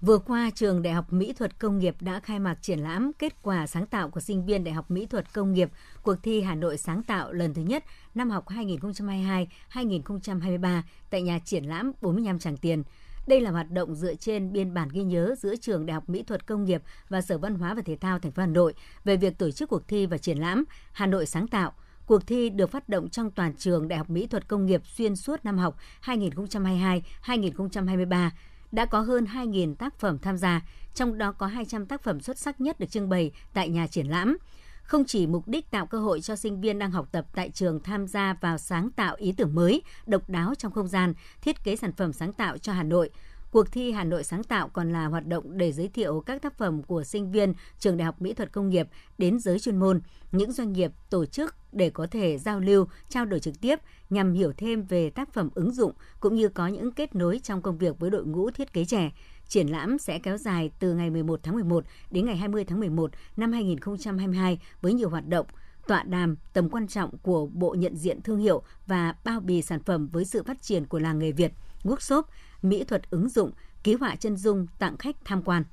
Vừa 0.00 0.18
qua, 0.18 0.50
Trường 0.54 0.82
Đại 0.82 0.94
học 0.94 1.12
Mỹ 1.12 1.32
thuật 1.32 1.58
Công 1.58 1.78
nghiệp 1.78 1.96
đã 2.00 2.20
khai 2.20 2.38
mạc 2.38 2.58
triển 2.62 2.78
lãm 2.78 3.12
kết 3.18 3.42
quả 3.42 3.66
sáng 3.66 3.86
tạo 3.86 4.10
của 4.10 4.20
sinh 4.20 4.46
viên 4.46 4.64
Đại 4.64 4.74
học 4.74 4.90
Mỹ 4.90 5.06
thuật 5.06 5.32
Công 5.32 5.52
nghiệp 5.52 5.70
cuộc 6.02 6.14
thi 6.22 6.40
Hà 6.40 6.54
Nội 6.54 6.78
sáng 6.78 7.02
tạo 7.02 7.32
lần 7.32 7.54
thứ 7.54 7.62
nhất 7.62 7.84
năm 8.14 8.30
học 8.30 8.48
2022-2023 8.48 10.82
tại 11.10 11.22
nhà 11.22 11.38
triển 11.44 11.64
lãm 11.64 11.92
45 12.00 12.38
Tràng 12.38 12.56
Tiền. 12.56 12.82
Đây 13.26 13.40
là 13.40 13.50
hoạt 13.50 13.70
động 13.70 13.94
dựa 13.94 14.14
trên 14.14 14.52
biên 14.52 14.74
bản 14.74 14.88
ghi 14.92 15.02
nhớ 15.02 15.34
giữa 15.38 15.56
Trường 15.56 15.86
Đại 15.86 15.94
học 15.94 16.08
Mỹ 16.08 16.22
thuật 16.22 16.46
Công 16.46 16.64
nghiệp 16.64 16.82
và 17.08 17.20
Sở 17.20 17.38
Văn 17.38 17.54
hóa 17.54 17.74
và 17.74 17.82
Thể 17.82 17.96
thao 17.96 18.18
thành 18.18 18.32
phố 18.32 18.40
Hà 18.40 18.46
Nội 18.46 18.74
về 19.04 19.16
việc 19.16 19.38
tổ 19.38 19.50
chức 19.50 19.68
cuộc 19.68 19.88
thi 19.88 20.06
và 20.06 20.18
triển 20.18 20.38
lãm 20.38 20.64
Hà 20.92 21.06
Nội 21.06 21.26
sáng 21.26 21.48
tạo. 21.48 21.72
Cuộc 22.06 22.26
thi 22.26 22.50
được 22.50 22.70
phát 22.70 22.88
động 22.88 23.08
trong 23.08 23.30
toàn 23.30 23.56
trường 23.56 23.88
Đại 23.88 23.98
học 23.98 24.10
Mỹ 24.10 24.26
thuật 24.26 24.48
Công 24.48 24.66
nghiệp 24.66 24.86
xuyên 24.86 25.16
suốt 25.16 25.44
năm 25.44 25.58
học 25.58 25.76
2022-2023 26.04 28.30
đã 28.72 28.84
có 28.84 29.00
hơn 29.00 29.24
2.000 29.24 29.74
tác 29.74 29.98
phẩm 29.98 30.18
tham 30.18 30.38
gia, 30.38 30.60
trong 30.94 31.18
đó 31.18 31.32
có 31.32 31.46
200 31.46 31.86
tác 31.86 32.02
phẩm 32.02 32.20
xuất 32.20 32.38
sắc 32.38 32.60
nhất 32.60 32.80
được 32.80 32.90
trưng 32.90 33.08
bày 33.08 33.32
tại 33.54 33.68
nhà 33.68 33.86
triển 33.86 34.06
lãm. 34.06 34.36
Không 34.82 35.04
chỉ 35.04 35.26
mục 35.26 35.48
đích 35.48 35.70
tạo 35.70 35.86
cơ 35.86 35.98
hội 35.98 36.20
cho 36.20 36.36
sinh 36.36 36.60
viên 36.60 36.78
đang 36.78 36.90
học 36.90 37.08
tập 37.12 37.26
tại 37.34 37.50
trường 37.50 37.80
tham 37.80 38.06
gia 38.06 38.36
vào 38.40 38.58
sáng 38.58 38.90
tạo 38.90 39.16
ý 39.18 39.32
tưởng 39.32 39.54
mới, 39.54 39.82
độc 40.06 40.30
đáo 40.30 40.54
trong 40.54 40.72
không 40.72 40.88
gian, 40.88 41.14
thiết 41.42 41.64
kế 41.64 41.76
sản 41.76 41.92
phẩm 41.92 42.12
sáng 42.12 42.32
tạo 42.32 42.58
cho 42.58 42.72
Hà 42.72 42.82
Nội, 42.82 43.10
Cuộc 43.56 43.72
thi 43.72 43.92
Hà 43.92 44.04
Nội 44.04 44.24
sáng 44.24 44.44
tạo 44.44 44.68
còn 44.68 44.92
là 44.92 45.06
hoạt 45.06 45.26
động 45.26 45.58
để 45.58 45.72
giới 45.72 45.88
thiệu 45.88 46.22
các 46.26 46.42
tác 46.42 46.58
phẩm 46.58 46.82
của 46.82 47.04
sinh 47.04 47.32
viên 47.32 47.54
trường 47.78 47.96
Đại 47.96 48.06
học 48.06 48.22
Mỹ 48.22 48.34
thuật 48.34 48.52
Công 48.52 48.68
nghiệp 48.68 48.88
đến 49.18 49.38
giới 49.38 49.58
chuyên 49.58 49.76
môn, 49.76 50.00
những 50.32 50.52
doanh 50.52 50.72
nghiệp, 50.72 50.92
tổ 51.10 51.26
chức 51.26 51.54
để 51.72 51.90
có 51.90 52.06
thể 52.10 52.38
giao 52.38 52.60
lưu, 52.60 52.86
trao 53.08 53.24
đổi 53.24 53.40
trực 53.40 53.60
tiếp 53.60 53.78
nhằm 54.10 54.32
hiểu 54.32 54.52
thêm 54.56 54.82
về 54.82 55.10
tác 55.10 55.32
phẩm 55.32 55.48
ứng 55.54 55.70
dụng 55.70 55.92
cũng 56.20 56.34
như 56.34 56.48
có 56.48 56.66
những 56.66 56.92
kết 56.92 57.14
nối 57.14 57.40
trong 57.42 57.62
công 57.62 57.78
việc 57.78 57.98
với 57.98 58.10
đội 58.10 58.24
ngũ 58.26 58.50
thiết 58.50 58.72
kế 58.72 58.84
trẻ. 58.84 59.12
Triển 59.48 59.68
lãm 59.68 59.98
sẽ 59.98 60.18
kéo 60.18 60.36
dài 60.36 60.70
từ 60.78 60.94
ngày 60.94 61.10
11 61.10 61.40
tháng 61.42 61.54
11 61.54 61.84
đến 62.10 62.26
ngày 62.26 62.36
20 62.36 62.64
tháng 62.64 62.80
11 62.80 63.10
năm 63.36 63.52
2022 63.52 64.58
với 64.80 64.94
nhiều 64.94 65.08
hoạt 65.08 65.28
động 65.28 65.46
tọa 65.86 66.02
đàm 66.02 66.36
tầm 66.52 66.68
quan 66.68 66.88
trọng 66.88 67.18
của 67.18 67.46
bộ 67.46 67.74
nhận 67.78 67.96
diện 67.96 68.22
thương 68.22 68.38
hiệu 68.38 68.62
và 68.86 69.14
bao 69.24 69.40
bì 69.40 69.62
sản 69.62 69.82
phẩm 69.82 70.08
với 70.12 70.24
sự 70.24 70.42
phát 70.42 70.62
triển 70.62 70.86
của 70.86 70.98
làng 70.98 71.18
nghề 71.18 71.32
Việt, 71.32 71.52
workshop, 71.84 72.22
mỹ 72.62 72.84
thuật 72.84 73.10
ứng 73.10 73.28
dụng, 73.28 73.50
ký 73.82 73.94
họa 73.94 74.16
chân 74.16 74.36
dung 74.36 74.66
tặng 74.78 74.96
khách 74.96 75.16
tham 75.24 75.42
quan. 75.42 75.64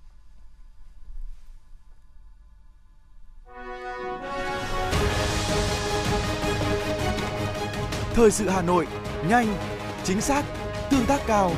Thời 8.13 8.31
sự 8.31 8.49
Hà 8.49 8.61
Nội, 8.61 8.87
nhanh, 9.27 9.47
chính 10.03 10.21
xác, 10.21 10.43
tương 10.89 11.05
tác 11.05 11.21
cao. 11.27 11.51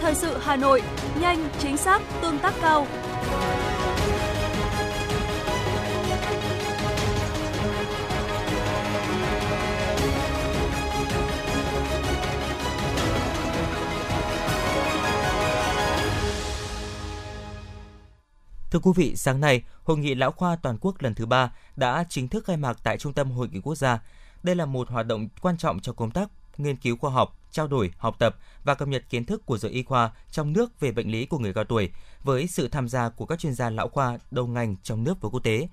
Thời 0.00 0.14
sự 0.14 0.38
Hà 0.40 0.56
Nội, 0.56 0.82
nhanh, 1.20 1.48
chính 1.58 1.76
xác, 1.76 2.02
tương 2.22 2.38
tác 2.38 2.54
cao. 2.60 2.86
Thưa 18.70 18.78
quý 18.78 18.90
vị, 18.96 19.16
sáng 19.16 19.40
nay, 19.40 19.62
Hội 19.84 19.98
nghị 19.98 20.14
Lão 20.14 20.32
khoa 20.32 20.56
toàn 20.56 20.78
quốc 20.80 21.02
lần 21.02 21.14
thứ 21.14 21.26
ba 21.26 21.52
đã 21.76 22.04
chính 22.08 22.28
thức 22.28 22.44
khai 22.44 22.56
mạc 22.56 22.78
tại 22.82 22.98
Trung 22.98 23.12
tâm 23.12 23.30
Hội 23.30 23.48
nghị 23.52 23.60
Quốc 23.60 23.74
gia. 23.74 24.02
Đây 24.42 24.56
là 24.56 24.66
một 24.66 24.90
hoạt 24.90 25.06
động 25.06 25.28
quan 25.40 25.56
trọng 25.56 25.80
cho 25.80 25.92
công 25.92 26.10
tác 26.10 26.28
nghiên 26.58 26.76
cứu 26.76 26.96
khoa 26.96 27.10
học, 27.10 27.38
trao 27.50 27.68
đổi, 27.68 27.92
học 27.98 28.16
tập 28.18 28.36
và 28.64 28.74
cập 28.74 28.88
nhật 28.88 29.04
kiến 29.10 29.24
thức 29.24 29.46
của 29.46 29.58
giới 29.58 29.70
y 29.70 29.82
khoa 29.82 30.10
trong 30.30 30.52
nước 30.52 30.80
về 30.80 30.92
bệnh 30.92 31.10
lý 31.10 31.26
của 31.26 31.38
người 31.38 31.54
cao 31.54 31.64
tuổi 31.64 31.90
với 32.24 32.46
sự 32.46 32.68
tham 32.68 32.88
gia 32.88 33.08
của 33.08 33.26
các 33.26 33.38
chuyên 33.38 33.54
gia 33.54 33.70
lão 33.70 33.88
khoa 33.88 34.18
đầu 34.30 34.46
ngành 34.46 34.76
trong 34.82 35.04
nước 35.04 35.20
và 35.20 35.28
quốc 35.28 35.40
tế 35.40 35.68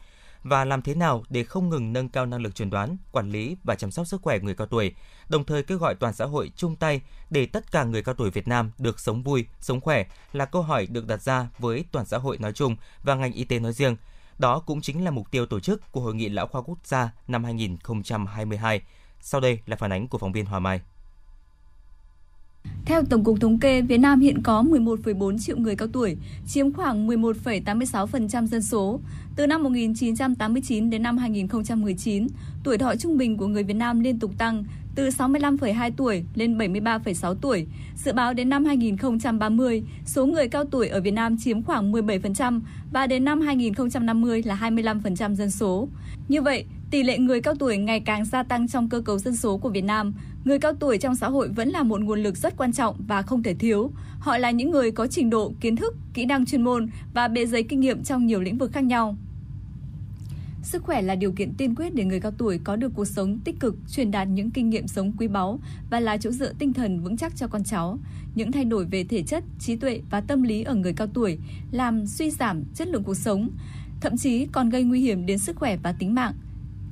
và 0.45 0.65
làm 0.65 0.81
thế 0.81 0.95
nào 0.95 1.23
để 1.29 1.43
không 1.43 1.69
ngừng 1.69 1.93
nâng 1.93 2.09
cao 2.09 2.25
năng 2.25 2.41
lực 2.41 2.55
chuẩn 2.55 2.69
đoán, 2.69 2.97
quản 3.11 3.29
lý 3.29 3.57
và 3.63 3.75
chăm 3.75 3.91
sóc 3.91 4.07
sức 4.07 4.21
khỏe 4.21 4.39
người 4.39 4.55
cao 4.55 4.67
tuổi, 4.67 4.95
đồng 5.29 5.43
thời 5.43 5.63
kêu 5.63 5.77
gọi 5.77 5.95
toàn 5.95 6.13
xã 6.13 6.25
hội 6.25 6.51
chung 6.55 6.75
tay 6.75 7.01
để 7.29 7.45
tất 7.45 7.71
cả 7.71 7.83
người 7.83 8.03
cao 8.03 8.15
tuổi 8.15 8.31
Việt 8.31 8.47
Nam 8.47 8.71
được 8.77 8.99
sống 8.99 9.23
vui, 9.23 9.45
sống 9.59 9.81
khỏe 9.81 10.05
là 10.33 10.45
câu 10.45 10.61
hỏi 10.61 10.87
được 10.87 11.07
đặt 11.07 11.21
ra 11.21 11.47
với 11.59 11.85
toàn 11.91 12.05
xã 12.05 12.17
hội 12.17 12.37
nói 12.37 12.53
chung 12.53 12.75
và 13.03 13.15
ngành 13.15 13.33
y 13.33 13.43
tế 13.43 13.59
nói 13.59 13.73
riêng. 13.73 13.95
Đó 14.37 14.59
cũng 14.59 14.81
chính 14.81 15.03
là 15.03 15.11
mục 15.11 15.31
tiêu 15.31 15.45
tổ 15.45 15.59
chức 15.59 15.91
của 15.91 16.01
Hội 16.01 16.15
nghị 16.15 16.29
Lão 16.29 16.47
khoa 16.47 16.61
Quốc 16.61 16.77
gia 16.83 17.11
năm 17.27 17.43
2022. 17.43 18.81
Sau 19.21 19.41
đây 19.41 19.59
là 19.65 19.75
phản 19.75 19.91
ánh 19.91 20.07
của 20.07 20.17
phóng 20.17 20.31
viên 20.31 20.45
Hòa 20.45 20.59
Mai. 20.59 20.81
Theo 22.85 23.03
Tổng 23.09 23.23
cục 23.23 23.41
Thống 23.41 23.59
kê, 23.59 23.81
Việt 23.81 23.97
Nam 23.97 24.19
hiện 24.19 24.41
có 24.43 24.63
11,4 24.63 25.37
triệu 25.39 25.57
người 25.57 25.75
cao 25.75 25.87
tuổi, 25.87 26.17
chiếm 26.47 26.73
khoảng 26.73 27.07
11,86% 27.07 28.45
dân 28.45 28.61
số. 28.61 28.99
Từ 29.35 29.47
năm 29.47 29.63
1989 29.63 30.89
đến 30.89 31.03
năm 31.03 31.17
2019, 31.17 32.27
tuổi 32.63 32.77
thọ 32.77 32.95
trung 32.95 33.17
bình 33.17 33.37
của 33.37 33.47
người 33.47 33.63
Việt 33.63 33.73
Nam 33.73 33.99
liên 33.99 34.19
tục 34.19 34.31
tăng 34.37 34.63
từ 34.95 35.09
65,2 35.09 35.91
tuổi 35.97 36.23
lên 36.35 36.57
73,6 36.57 37.35
tuổi. 37.35 37.67
Dự 37.95 38.13
báo 38.13 38.33
đến 38.33 38.49
năm 38.49 38.65
2030, 38.65 39.83
số 40.05 40.25
người 40.25 40.47
cao 40.47 40.65
tuổi 40.65 40.87
ở 40.87 41.01
Việt 41.01 41.11
Nam 41.11 41.37
chiếm 41.37 41.63
khoảng 41.63 41.91
17% 41.91 42.61
và 42.91 43.07
đến 43.07 43.25
năm 43.25 43.41
2050 43.41 44.43
là 44.45 44.55
25% 44.55 45.35
dân 45.35 45.51
số. 45.51 45.87
Như 46.27 46.41
vậy, 46.41 46.65
tỷ 46.91 47.03
lệ 47.03 47.17
người 47.17 47.41
cao 47.41 47.55
tuổi 47.59 47.77
ngày 47.77 47.99
càng 47.99 48.25
gia 48.25 48.43
tăng 48.43 48.67
trong 48.67 48.89
cơ 48.89 49.01
cấu 49.01 49.19
dân 49.19 49.35
số 49.35 49.57
của 49.57 49.69
Việt 49.69 49.83
Nam. 49.83 50.13
Người 50.45 50.59
cao 50.59 50.73
tuổi 50.73 50.97
trong 50.97 51.15
xã 51.15 51.27
hội 51.27 51.49
vẫn 51.49 51.69
là 51.69 51.83
một 51.83 52.01
nguồn 52.01 52.23
lực 52.23 52.37
rất 52.37 52.57
quan 52.57 52.73
trọng 52.73 52.95
và 53.07 53.21
không 53.21 53.43
thể 53.43 53.53
thiếu. 53.53 53.91
Họ 54.19 54.37
là 54.37 54.51
những 54.51 54.71
người 54.71 54.91
có 54.91 55.07
trình 55.07 55.29
độ, 55.29 55.53
kiến 55.61 55.75
thức, 55.75 55.95
kỹ 56.13 56.25
năng 56.25 56.45
chuyên 56.45 56.61
môn 56.61 56.87
và 57.13 57.27
bề 57.27 57.45
dày 57.45 57.63
kinh 57.63 57.79
nghiệm 57.79 58.03
trong 58.03 58.25
nhiều 58.25 58.41
lĩnh 58.41 58.57
vực 58.57 58.71
khác 58.73 58.83
nhau. 58.83 59.17
Sức 60.65 60.83
khỏe 60.83 61.01
là 61.01 61.15
điều 61.15 61.31
kiện 61.31 61.53
tiên 61.53 61.75
quyết 61.75 61.95
để 61.95 62.05
người 62.05 62.19
cao 62.19 62.31
tuổi 62.37 62.59
có 62.63 62.75
được 62.75 62.91
cuộc 62.95 63.05
sống 63.05 63.39
tích 63.43 63.59
cực, 63.59 63.75
truyền 63.91 64.11
đạt 64.11 64.27
những 64.27 64.51
kinh 64.51 64.69
nghiệm 64.69 64.87
sống 64.87 65.11
quý 65.17 65.27
báu 65.27 65.59
và 65.89 65.99
là 65.99 66.17
chỗ 66.17 66.31
dựa 66.31 66.53
tinh 66.53 66.73
thần 66.73 66.99
vững 66.99 67.17
chắc 67.17 67.35
cho 67.35 67.47
con 67.47 67.63
cháu. 67.63 67.99
Những 68.35 68.51
thay 68.51 68.65
đổi 68.65 68.85
về 68.85 69.03
thể 69.03 69.23
chất, 69.23 69.43
trí 69.59 69.75
tuệ 69.75 70.01
và 70.09 70.21
tâm 70.21 70.43
lý 70.43 70.63
ở 70.63 70.75
người 70.75 70.93
cao 70.93 71.07
tuổi 71.13 71.37
làm 71.71 72.07
suy 72.07 72.31
giảm 72.31 72.63
chất 72.75 72.87
lượng 72.87 73.03
cuộc 73.03 73.17
sống, 73.17 73.49
thậm 74.01 74.17
chí 74.17 74.45
còn 74.45 74.69
gây 74.69 74.83
nguy 74.83 75.01
hiểm 75.01 75.25
đến 75.25 75.37
sức 75.37 75.55
khỏe 75.55 75.77
và 75.83 75.91
tính 75.91 76.15
mạng. 76.15 76.33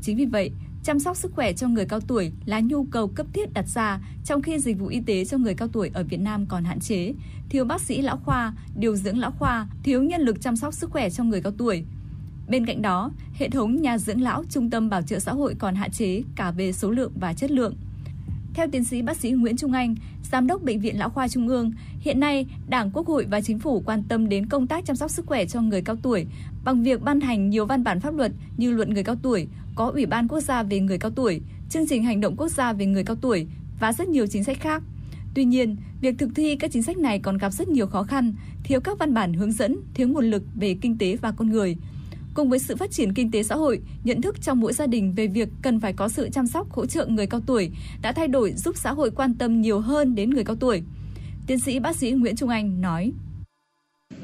Chính 0.02 0.18
vì 0.18 0.26
vậy, 0.26 0.52
chăm 0.84 1.00
sóc 1.00 1.18
sức 1.18 1.32
khỏe 1.32 1.54
cho 1.54 1.68
người 1.68 1.86
cao 1.86 2.00
tuổi 2.00 2.32
là 2.46 2.60
nhu 2.60 2.84
cầu 2.84 3.08
cấp 3.08 3.28
thiết 3.34 3.54
đặt 3.54 3.66
ra 3.68 4.00
trong 4.26 4.42
khi 4.42 4.60
dịch 4.60 4.80
vụ 4.80 4.88
y 4.88 5.02
tế 5.02 5.26
cho 5.26 5.38
người 5.38 5.54
cao 5.54 5.68
tuổi 5.68 5.92
ở 5.94 6.04
Việt 6.04 6.20
Nam 6.20 6.46
còn 6.46 6.64
hạn 6.64 6.80
chế, 6.80 7.14
thiếu 7.50 7.66
bác 7.66 7.82
sĩ 7.82 8.02
lão 8.02 8.18
khoa, 8.18 8.54
điều 8.76 8.96
dưỡng 8.96 9.18
lão 9.18 9.32
khoa, 9.32 9.68
thiếu 9.84 10.04
nhân 10.04 10.22
lực 10.22 10.42
chăm 10.42 10.56
sóc 10.56 10.74
sức 10.74 10.90
khỏe 10.90 11.10
cho 11.10 11.24
người 11.24 11.42
cao 11.42 11.54
tuổi. 11.58 11.86
Bên 12.48 12.66
cạnh 12.66 12.82
đó, 12.82 13.12
hệ 13.34 13.50
thống 13.50 13.82
nhà 13.82 13.98
dưỡng 13.98 14.22
lão, 14.22 14.44
trung 14.50 14.70
tâm 14.70 14.90
bảo 14.90 15.02
trợ 15.02 15.20
xã 15.20 15.32
hội 15.34 15.56
còn 15.60 15.76
hạn 15.76 15.92
chế 15.92 16.22
cả 16.36 16.52
về 16.52 16.74
số 16.74 16.92
lượng 16.92 17.12
và 17.20 17.34
chất 17.34 17.52
lượng. 17.52 17.76
Theo 18.54 18.68
tiến 18.72 18.84
sĩ 18.84 19.02
bác 19.02 19.18
sĩ 19.18 19.32
Nguyễn 19.32 19.58
Trung 19.58 19.72
Anh, 19.72 19.96
Giám 20.32 20.48
đốc 20.48 20.64
Bệnh 20.64 20.80
viện 20.80 21.00
Lão 21.00 21.10
khoa 21.10 21.28
Trung 21.28 21.48
ương, 21.48 21.72
hiện 22.00 22.20
nay 22.20 22.46
Đảng, 22.68 22.92
Quốc 22.92 23.08
hội 23.08 23.26
và 23.30 23.42
Chính 23.42 23.60
phủ 23.60 23.84
quan 23.86 24.04
tâm 24.04 24.30
đến 24.30 24.46
công 24.46 24.68
tác 24.68 24.86
chăm 24.86 24.96
sóc 24.96 25.12
sức 25.12 25.26
khỏe 25.26 25.46
cho 25.46 25.62
người 25.62 25.82
cao 25.82 25.96
tuổi 25.96 26.26
bằng 26.66 26.84
việc 26.84 27.02
ban 27.02 27.22
hành 27.22 27.50
nhiều 27.50 27.66
văn 27.66 27.84
bản 27.84 28.00
pháp 28.00 28.16
luật 28.16 28.32
như 28.58 28.72
luật 28.72 28.90
người 28.90 29.04
cao 29.04 29.16
tuổi, 29.22 29.48
có 29.76 29.86
Ủy 29.86 30.06
ban 30.06 30.28
Quốc 30.28 30.40
gia 30.40 30.64
về 30.64 30.80
người 30.80 30.98
cao 30.98 31.12
tuổi, 31.12 31.42
chương 31.70 31.88
trình 31.88 32.04
hành 32.04 32.22
động 32.22 32.36
quốc 32.38 32.50
gia 32.50 32.74
về 32.74 32.86
người 32.86 33.04
cao 33.04 33.16
tuổi 33.16 33.48
và 33.80 33.94
rất 33.94 34.08
nhiều 34.08 34.28
chính 34.28 34.44
sách 34.44 34.60
khác. 34.60 34.84
Tuy 35.34 35.46
nhiên, 35.46 35.76
việc 36.02 36.16
thực 36.18 36.30
thi 36.36 36.56
các 36.56 36.72
chính 36.72 36.84
sách 36.84 36.98
này 36.98 37.20
còn 37.20 37.38
gặp 37.38 37.54
rất 37.54 37.68
nhiều 37.68 37.88
khó 37.88 38.04
khăn, 38.04 38.34
thiếu 38.64 38.80
các 38.80 39.00
văn 39.00 39.14
bản 39.14 39.34
hướng 39.34 39.52
dẫn, 39.52 39.78
thiếu 39.94 40.08
nguồn 40.08 40.26
lực 40.26 40.44
về 40.56 40.78
kinh 40.82 40.98
tế 40.98 41.16
và 41.16 41.32
con 41.32 41.50
người. 41.50 41.78
Cùng 42.34 42.50
với 42.50 42.60
sự 42.60 42.76
phát 42.76 42.92
triển 42.92 43.14
kinh 43.14 43.32
tế 43.32 43.44
xã 43.44 43.56
hội, 43.56 43.80
nhận 44.04 44.22
thức 44.22 44.42
trong 44.42 44.60
mỗi 44.60 44.74
gia 44.74 44.88
đình 44.88 45.14
về 45.16 45.28
việc 45.28 45.50
cần 45.62 45.80
phải 45.80 45.94
có 45.94 46.10
sự 46.10 46.30
chăm 46.30 46.48
sóc 46.48 46.72
hỗ 46.72 46.86
trợ 46.86 47.06
người 47.06 47.28
cao 47.28 47.42
tuổi 47.48 47.72
đã 48.02 48.12
thay 48.12 48.28
đổi 48.28 48.52
giúp 48.52 48.78
xã 48.78 48.92
hội 48.92 49.12
quan 49.12 49.36
tâm 49.36 49.62
nhiều 49.62 49.80
hơn 49.80 50.16
đến 50.16 50.30
người 50.30 50.44
cao 50.44 50.56
tuổi. 50.56 50.84
Tiến 51.48 51.60
sĩ 51.60 51.80
bác 51.80 51.96
sĩ 51.96 52.12
Nguyễn 52.12 52.36
Trung 52.36 52.50
Anh 52.50 52.82
nói: 52.82 53.12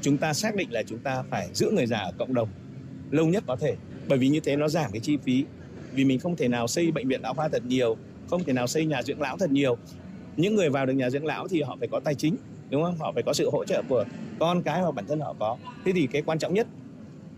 Chúng 0.02 0.17
ta 0.17 0.34
xác 0.34 0.56
định 0.56 0.72
là 0.72 0.84
chúng 0.84 1.00
ta 1.00 1.24
phải 1.30 1.50
giữ 1.54 1.72
người 1.72 1.86
già 1.86 1.98
ở 1.98 2.12
cộng 2.17 2.34
đồng 2.34 2.50
lâu 3.12 3.26
nhất 3.26 3.43
có 3.48 3.56
thể, 3.56 3.76
bởi 4.08 4.17
vì 4.17 4.30
như 4.30 4.39
thế 4.39 4.56
nó 4.56 4.67
giảm 4.67 4.91
cái 4.91 5.00
chi 5.00 5.17
phí. 5.17 5.45
Vì 5.93 6.06
mình 6.06 6.19
không 6.19 6.36
thể 6.36 6.48
nào 6.48 6.67
xây 6.67 6.91
bệnh 6.91 7.08
viện 7.08 7.22
lão 7.22 7.34
khoa 7.34 7.50
thật 7.50 7.65
nhiều 7.65 7.98
không 8.30 8.43
thể 8.43 8.54
nào 8.54 8.67
xây 8.67 8.86
nhà 8.86 9.04
dưỡng 9.04 9.22
lão 9.22 9.38
thật 9.38 9.52
nhiều. 9.52 9.78
Những 10.38 10.56
người 10.56 10.69
vào 10.69 10.86
được 10.86 10.93
nhà 10.93 11.10
dưỡng 11.10 11.26
lão 11.26 11.48
thì 11.48 11.62
họ 11.62 11.76
phải 11.80 11.88
có 11.91 12.00
tài 12.00 12.15
chính 12.15 12.36
đúng 12.69 12.84
không? 12.84 12.98
Họ 13.00 13.12
phải 13.13 13.24
có 13.24 13.34
sự 13.34 13.50
hỗ 13.52 13.65
trợ 13.65 13.84
của 13.89 14.06
con 14.39 14.62
cái 14.62 14.82
hoặc 14.82 14.95
bản 14.95 15.06
thân 15.08 15.19
họ 15.19 15.36
có. 15.39 15.58
Thế 15.86 15.91
thì 15.95 16.08
cái 16.12 16.22
quan 16.22 16.39
trọng 16.39 16.54
nhất 16.54 16.67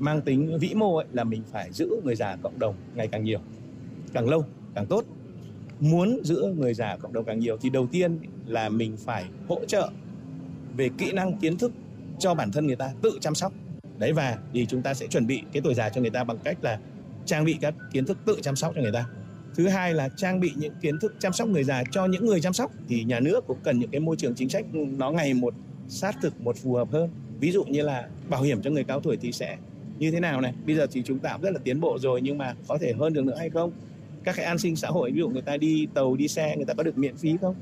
mang 0.01 0.21
tính 0.21 0.57
vĩ 0.59 0.73
mô 0.73 0.95
ấy, 0.95 1.05
là 1.11 1.23
mình 1.23 1.43
phải 1.51 1.71
giữ 1.71 1.89
người 2.03 2.15
già 2.15 2.35
cộng 2.35 2.59
đồng 2.59 2.75
ngày 2.95 3.07
càng 3.07 3.23
nhiều, 3.23 3.39
càng 4.13 4.29
lâu, 4.29 4.45
càng 4.75 4.85
tốt. 4.85 5.05
Muốn 5.79 6.19
giữ 6.23 6.53
người 6.57 6.73
già 6.73 6.97
cộng 6.97 7.13
đồng 7.13 7.25
càng 7.25 7.39
nhiều 7.39 7.57
thì 7.61 7.69
đầu 7.69 7.87
tiên 7.91 8.19
là 8.45 8.69
mình 8.69 8.97
phải 8.97 9.25
hỗ 9.47 9.65
trợ 9.67 9.91
về 10.77 10.89
kỹ 10.97 11.11
năng 11.11 11.37
kiến 11.37 11.57
thức 11.57 11.71
cho 12.19 12.33
bản 12.33 12.51
thân 12.51 12.67
người 12.67 12.75
ta, 12.75 12.93
tự 13.01 13.17
chăm 13.21 13.35
sóc. 13.35 13.53
Đấy, 13.97 14.13
và 14.13 14.37
thì 14.53 14.65
chúng 14.65 14.81
ta 14.81 14.93
sẽ 14.93 15.07
chuẩn 15.07 15.27
bị 15.27 15.41
cái 15.53 15.61
tuổi 15.61 15.73
già 15.73 15.89
cho 15.89 16.01
người 16.01 16.09
ta 16.09 16.23
bằng 16.23 16.37
cách 16.43 16.57
là 16.61 16.79
trang 17.25 17.45
bị 17.45 17.57
các 17.61 17.73
kiến 17.91 18.05
thức 18.05 18.17
tự 18.25 18.37
chăm 18.41 18.55
sóc 18.55 18.71
cho 18.75 18.81
người 18.81 18.91
ta. 18.91 19.05
Thứ 19.55 19.67
hai 19.67 19.93
là 19.93 20.09
trang 20.09 20.39
bị 20.39 20.51
những 20.55 20.73
kiến 20.81 20.99
thức 20.99 21.15
chăm 21.19 21.33
sóc 21.33 21.47
người 21.47 21.63
già 21.63 21.83
cho 21.91 22.05
những 22.05 22.25
người 22.25 22.41
chăm 22.41 22.53
sóc, 22.53 22.71
thì 22.87 23.03
nhà 23.03 23.19
nước 23.19 23.47
cũng 23.47 23.57
cần 23.63 23.79
những 23.79 23.89
cái 23.89 23.99
môi 23.99 24.15
trường 24.15 24.35
chính 24.35 24.49
sách 24.49 24.65
ừ, 24.73 24.79
nó 24.97 25.11
ngày 25.11 25.33
một 25.33 25.53
sát 25.87 26.15
thực, 26.21 26.41
một 26.41 26.57
phù 26.57 26.73
hợp 26.73 26.91
hơn. 26.91 27.09
Ví 27.39 27.51
dụ 27.51 27.63
như 27.63 27.81
là 27.81 28.09
bảo 28.29 28.41
hiểm 28.41 28.61
cho 28.61 28.71
người 28.71 28.83
cao 28.83 28.99
tuổi 28.99 29.17
thì 29.17 29.31
sẽ 29.31 29.57
như 30.01 30.11
thế 30.11 30.19
nào 30.19 30.41
này 30.41 30.53
bây 30.65 30.75
giờ 30.75 30.87
thì 30.91 31.01
chúng 31.05 31.19
ta 31.19 31.33
cũng 31.33 31.41
rất 31.41 31.49
là 31.51 31.59
tiến 31.63 31.79
bộ 31.79 31.97
rồi 31.99 32.21
nhưng 32.21 32.37
mà 32.37 32.53
có 32.67 32.77
thể 32.81 32.93
hơn 32.99 33.13
được 33.13 33.25
nữa 33.25 33.35
hay 33.39 33.49
không 33.49 33.71
các 34.23 34.35
cái 34.35 34.45
an 34.45 34.57
sinh 34.57 34.75
xã 34.75 34.87
hội 34.87 35.11
ví 35.11 35.19
dụ 35.19 35.29
người 35.29 35.41
ta 35.41 35.57
đi 35.57 35.87
tàu 35.93 36.15
đi 36.15 36.27
xe 36.27 36.55
người 36.55 36.65
ta 36.65 36.73
có 36.73 36.83
được 36.83 36.97
miễn 36.97 37.15
phí 37.15 37.37
không 37.41 37.55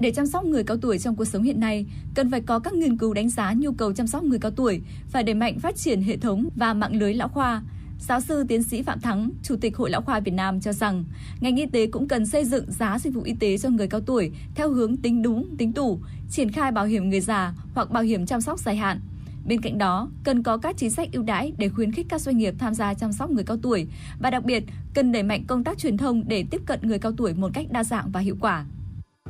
để 0.00 0.10
chăm 0.10 0.26
sóc 0.26 0.44
người 0.44 0.64
cao 0.64 0.76
tuổi 0.76 0.98
trong 0.98 1.16
cuộc 1.16 1.24
sống 1.24 1.42
hiện 1.42 1.60
nay, 1.60 1.86
cần 2.14 2.30
phải 2.30 2.40
có 2.40 2.58
các 2.58 2.74
nghiên 2.74 2.96
cứu 2.96 3.14
đánh 3.14 3.28
giá 3.28 3.52
nhu 3.52 3.72
cầu 3.72 3.92
chăm 3.92 4.06
sóc 4.06 4.24
người 4.24 4.38
cao 4.38 4.50
tuổi, 4.50 4.80
phải 5.08 5.22
đẩy 5.22 5.34
mạnh 5.34 5.58
phát 5.58 5.76
triển 5.76 6.02
hệ 6.02 6.16
thống 6.16 6.48
và 6.56 6.74
mạng 6.74 6.96
lưới 6.96 7.14
lão 7.14 7.28
khoa. 7.28 7.62
Giáo 8.00 8.20
sư 8.20 8.44
tiến 8.48 8.62
sĩ 8.62 8.82
Phạm 8.82 9.00
Thắng, 9.00 9.30
Chủ 9.42 9.56
tịch 9.60 9.76
Hội 9.76 9.90
Lão 9.90 10.02
khoa 10.02 10.20
Việt 10.20 10.34
Nam 10.34 10.60
cho 10.60 10.72
rằng, 10.72 11.04
ngành 11.40 11.56
y 11.56 11.66
tế 11.66 11.86
cũng 11.86 12.08
cần 12.08 12.26
xây 12.26 12.44
dựng 12.44 12.64
giá 12.68 12.98
dịch 12.98 13.14
vụ 13.14 13.22
y 13.22 13.34
tế 13.40 13.58
cho 13.58 13.68
người 13.68 13.88
cao 13.88 14.00
tuổi 14.00 14.30
theo 14.54 14.70
hướng 14.70 14.96
tính 14.96 15.22
đúng, 15.22 15.56
tính 15.58 15.72
đủ, 15.74 16.00
triển 16.30 16.52
khai 16.52 16.72
bảo 16.72 16.84
hiểm 16.84 17.10
người 17.10 17.20
già 17.20 17.54
hoặc 17.74 17.90
bảo 17.90 18.02
hiểm 18.02 18.26
chăm 18.26 18.40
sóc 18.40 18.58
dài 18.58 18.76
hạn. 18.76 19.00
Bên 19.46 19.60
cạnh 19.60 19.78
đó, 19.78 20.08
cần 20.24 20.42
có 20.42 20.58
các 20.58 20.76
chính 20.76 20.90
sách 20.90 21.08
ưu 21.12 21.22
đãi 21.22 21.52
để 21.58 21.68
khuyến 21.68 21.92
khích 21.92 22.06
các 22.08 22.20
doanh 22.20 22.38
nghiệp 22.38 22.54
tham 22.58 22.74
gia 22.74 22.94
chăm 22.94 23.12
sóc 23.12 23.30
người 23.30 23.44
cao 23.44 23.56
tuổi. 23.62 23.86
Và 24.20 24.30
đặc 24.30 24.44
biệt 24.44 24.64
cần 24.94 25.12
đẩy 25.12 25.22
mạnh 25.22 25.44
công 25.46 25.64
tác 25.64 25.78
truyền 25.78 25.96
thông 25.96 26.28
để 26.28 26.44
tiếp 26.50 26.60
cận 26.66 26.80
người 26.82 26.98
cao 26.98 27.12
tuổi 27.16 27.34
một 27.34 27.50
cách 27.54 27.66
đa 27.70 27.84
dạng 27.84 28.10
và 28.10 28.20
hiệu 28.20 28.36
quả. 28.40 28.66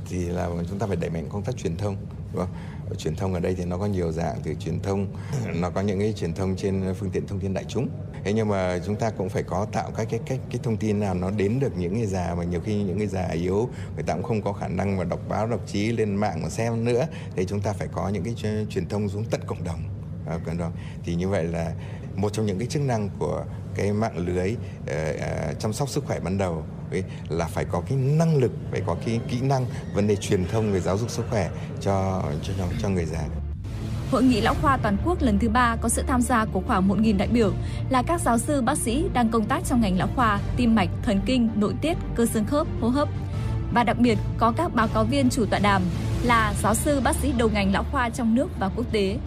Thì 0.08 0.18
là 0.18 0.48
chúng 0.68 0.78
ta 0.78 0.86
phải 0.86 0.96
đẩy 0.96 1.10
mạnh 1.10 1.26
công 1.28 1.42
tác 1.42 1.56
truyền 1.56 1.76
thông 1.76 1.96
đúng 2.32 2.42
không? 2.42 2.56
truyền 2.98 3.16
thông 3.16 3.34
ở 3.34 3.40
đây 3.40 3.54
thì 3.54 3.64
nó 3.64 3.78
có 3.78 3.86
nhiều 3.86 4.12
dạng 4.12 4.36
từ 4.44 4.54
truyền 4.54 4.80
thông 4.82 5.06
nó 5.60 5.70
có 5.70 5.80
những 5.80 5.98
cái 5.98 6.12
truyền 6.12 6.34
thông 6.34 6.56
trên 6.56 6.94
phương 6.98 7.10
tiện 7.10 7.26
thông 7.26 7.40
tin 7.40 7.54
đại 7.54 7.64
chúng. 7.68 7.88
Thế 8.24 8.32
nhưng 8.32 8.48
mà 8.48 8.80
chúng 8.86 8.96
ta 8.96 9.10
cũng 9.10 9.28
phải 9.28 9.42
có 9.42 9.66
tạo 9.72 9.90
các 9.96 10.06
cái 10.10 10.20
cách 10.26 10.38
cái 10.50 10.60
thông 10.62 10.76
tin 10.76 11.00
nào 11.00 11.14
nó 11.14 11.30
đến 11.30 11.60
được 11.60 11.76
những 11.76 11.98
người 11.98 12.06
già 12.06 12.34
mà 12.38 12.44
nhiều 12.44 12.60
khi 12.60 12.82
những 12.82 12.98
người 12.98 13.06
già 13.06 13.28
yếu 13.28 13.68
người 13.94 14.04
ta 14.06 14.14
cũng 14.14 14.22
không 14.22 14.42
có 14.42 14.52
khả 14.52 14.68
năng 14.68 14.96
mà 14.96 15.04
đọc 15.04 15.20
báo 15.28 15.46
đọc 15.46 15.60
chí 15.66 15.92
lên 15.92 16.16
mạng 16.16 16.42
mà 16.42 16.48
xem 16.48 16.84
nữa. 16.84 17.06
Thì 17.36 17.46
chúng 17.46 17.60
ta 17.60 17.72
phải 17.72 17.88
có 17.92 18.08
những 18.08 18.24
cái 18.24 18.34
truyền 18.70 18.88
thông 18.88 19.08
xuống 19.08 19.24
tận 19.30 19.40
cộng 19.46 19.64
đồng. 19.64 19.93
Ờ, 20.26 20.40
cần 20.44 20.58
đó 20.58 20.70
thì 21.04 21.14
như 21.14 21.28
vậy 21.28 21.44
là 21.44 21.72
một 22.16 22.32
trong 22.32 22.46
những 22.46 22.58
cái 22.58 22.68
chức 22.68 22.82
năng 22.82 23.08
của 23.18 23.44
cái 23.74 23.92
mạng 23.92 24.26
lưới 24.26 24.56
uh, 24.82 25.58
chăm 25.58 25.72
sóc 25.72 25.88
sức 25.88 26.04
khỏe 26.06 26.20
ban 26.20 26.38
đầu 26.38 26.64
ấy, 26.90 27.04
là 27.28 27.46
phải 27.46 27.64
có 27.64 27.82
cái 27.88 27.98
năng 27.98 28.36
lực 28.36 28.52
phải 28.70 28.82
có 28.86 28.96
cái 29.06 29.20
kỹ 29.28 29.40
năng 29.40 29.66
vấn 29.94 30.06
đề 30.06 30.16
truyền 30.16 30.44
thông 30.44 30.72
về 30.72 30.80
giáo 30.80 30.98
dục 30.98 31.10
sức 31.10 31.24
khỏe 31.30 31.50
cho 31.80 32.22
cho 32.42 32.52
cho 32.82 32.88
người 32.88 33.04
già 33.04 33.24
Hội 34.10 34.22
nghị 34.22 34.40
lão 34.40 34.54
khoa 34.62 34.76
toàn 34.76 34.96
quốc 35.04 35.22
lần 35.22 35.38
thứ 35.38 35.48
ba 35.48 35.76
có 35.80 35.88
sự 35.88 36.02
tham 36.06 36.22
gia 36.22 36.44
của 36.44 36.62
khoảng 36.66 36.88
1.000 36.88 37.16
đại 37.18 37.28
biểu 37.28 37.52
là 37.90 38.02
các 38.02 38.20
giáo 38.20 38.38
sư 38.38 38.62
bác 38.62 38.78
sĩ 38.78 39.04
đang 39.12 39.28
công 39.28 39.44
tác 39.44 39.64
trong 39.64 39.80
ngành 39.80 39.98
lão 39.98 40.08
khoa, 40.16 40.40
tim 40.56 40.74
mạch, 40.74 40.88
thần 41.02 41.20
kinh, 41.26 41.48
nội 41.54 41.74
tiết, 41.80 41.96
cơ 42.14 42.26
xương 42.26 42.44
khớp, 42.44 42.66
hô 42.80 42.88
hấp. 42.88 43.08
Và 43.74 43.84
đặc 43.84 43.98
biệt 43.98 44.18
có 44.38 44.52
các 44.56 44.74
báo 44.74 44.88
cáo 44.94 45.04
viên 45.04 45.30
chủ 45.30 45.46
tọa 45.46 45.58
đàm 45.58 45.82
là 46.22 46.54
giáo 46.62 46.74
sư 46.74 47.00
bác 47.04 47.16
sĩ 47.16 47.32
đầu 47.38 47.50
ngành 47.54 47.72
lão 47.72 47.84
khoa 47.92 48.10
trong 48.10 48.34
nước 48.34 48.48
và 48.58 48.70
quốc 48.76 48.86
tế. 48.92 49.18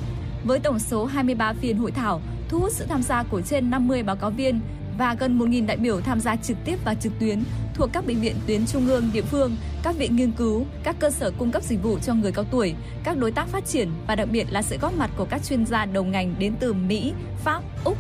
Với 0.44 0.60
tổng 0.60 0.80
số 0.80 1.06
23 1.06 1.54
phiên 1.54 1.78
hội 1.78 1.92
thảo, 1.92 2.22
thu 2.50 2.60
hút 2.60 2.72
sự 2.74 2.86
tham 2.86 3.04
gia 3.04 3.24
của 3.24 3.42
trên 3.42 3.70
50 3.70 4.04
báo 4.04 4.16
cáo 4.16 4.30
viên 4.30 4.60
và 4.98 5.16
gần 5.20 5.40
1.000 5.40 5.66
đại 5.66 5.78
biểu 5.78 6.02
tham 6.02 6.20
gia 6.20 6.36
trực 6.36 6.58
tiếp 6.66 6.76
và 6.86 6.94
trực 6.94 7.20
tuyến 7.20 7.44
thuộc 7.74 7.90
các 7.94 8.08
bệnh 8.08 8.22
viện 8.22 8.36
tuyến 8.48 8.66
trung 8.66 8.88
ương, 8.88 9.10
địa 9.14 9.22
phương, 9.22 9.56
các 9.84 9.96
viện 9.98 10.16
nghiên 10.16 10.32
cứu, 10.32 10.66
các 10.84 10.96
cơ 11.00 11.10
sở 11.10 11.32
cung 11.38 11.52
cấp 11.52 11.64
dịch 11.64 11.84
vụ 11.84 12.00
cho 12.00 12.14
người 12.14 12.32
cao 12.32 12.46
tuổi, 12.52 12.76
các 13.04 13.18
đối 13.18 13.32
tác 13.32 13.48
phát 13.48 13.66
triển 13.66 13.90
và 14.08 14.16
đặc 14.16 14.28
biệt 14.32 14.48
là 14.50 14.62
sự 14.62 14.78
góp 14.82 14.98
mặt 14.98 15.10
của 15.18 15.26
các 15.26 15.44
chuyên 15.44 15.66
gia 15.66 15.86
đầu 15.86 16.04
ngành 16.04 16.36
đến 16.40 16.54
từ 16.60 16.74
Mỹ, 16.74 17.14
Pháp, 17.44 17.62
Úc. 17.84 17.98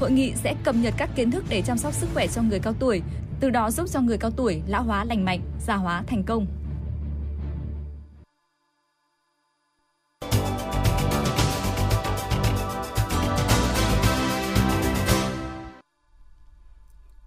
Hội 0.00 0.10
nghị 0.10 0.32
sẽ 0.34 0.54
cập 0.64 0.74
nhật 0.74 0.94
các 0.96 1.10
kiến 1.16 1.30
thức 1.30 1.44
để 1.48 1.62
chăm 1.62 1.78
sóc 1.78 1.94
sức 1.94 2.08
khỏe 2.14 2.26
cho 2.26 2.42
người 2.42 2.58
cao 2.58 2.72
tuổi, 2.78 3.02
từ 3.40 3.50
đó 3.50 3.70
giúp 3.70 3.88
cho 3.90 4.00
người 4.00 4.18
cao 4.18 4.30
tuổi 4.30 4.62
lão 4.66 4.82
hóa 4.82 5.04
lành 5.04 5.24
mạnh, 5.24 5.40
già 5.66 5.74
hóa 5.74 6.02
thành 6.06 6.22
công. 6.22 6.46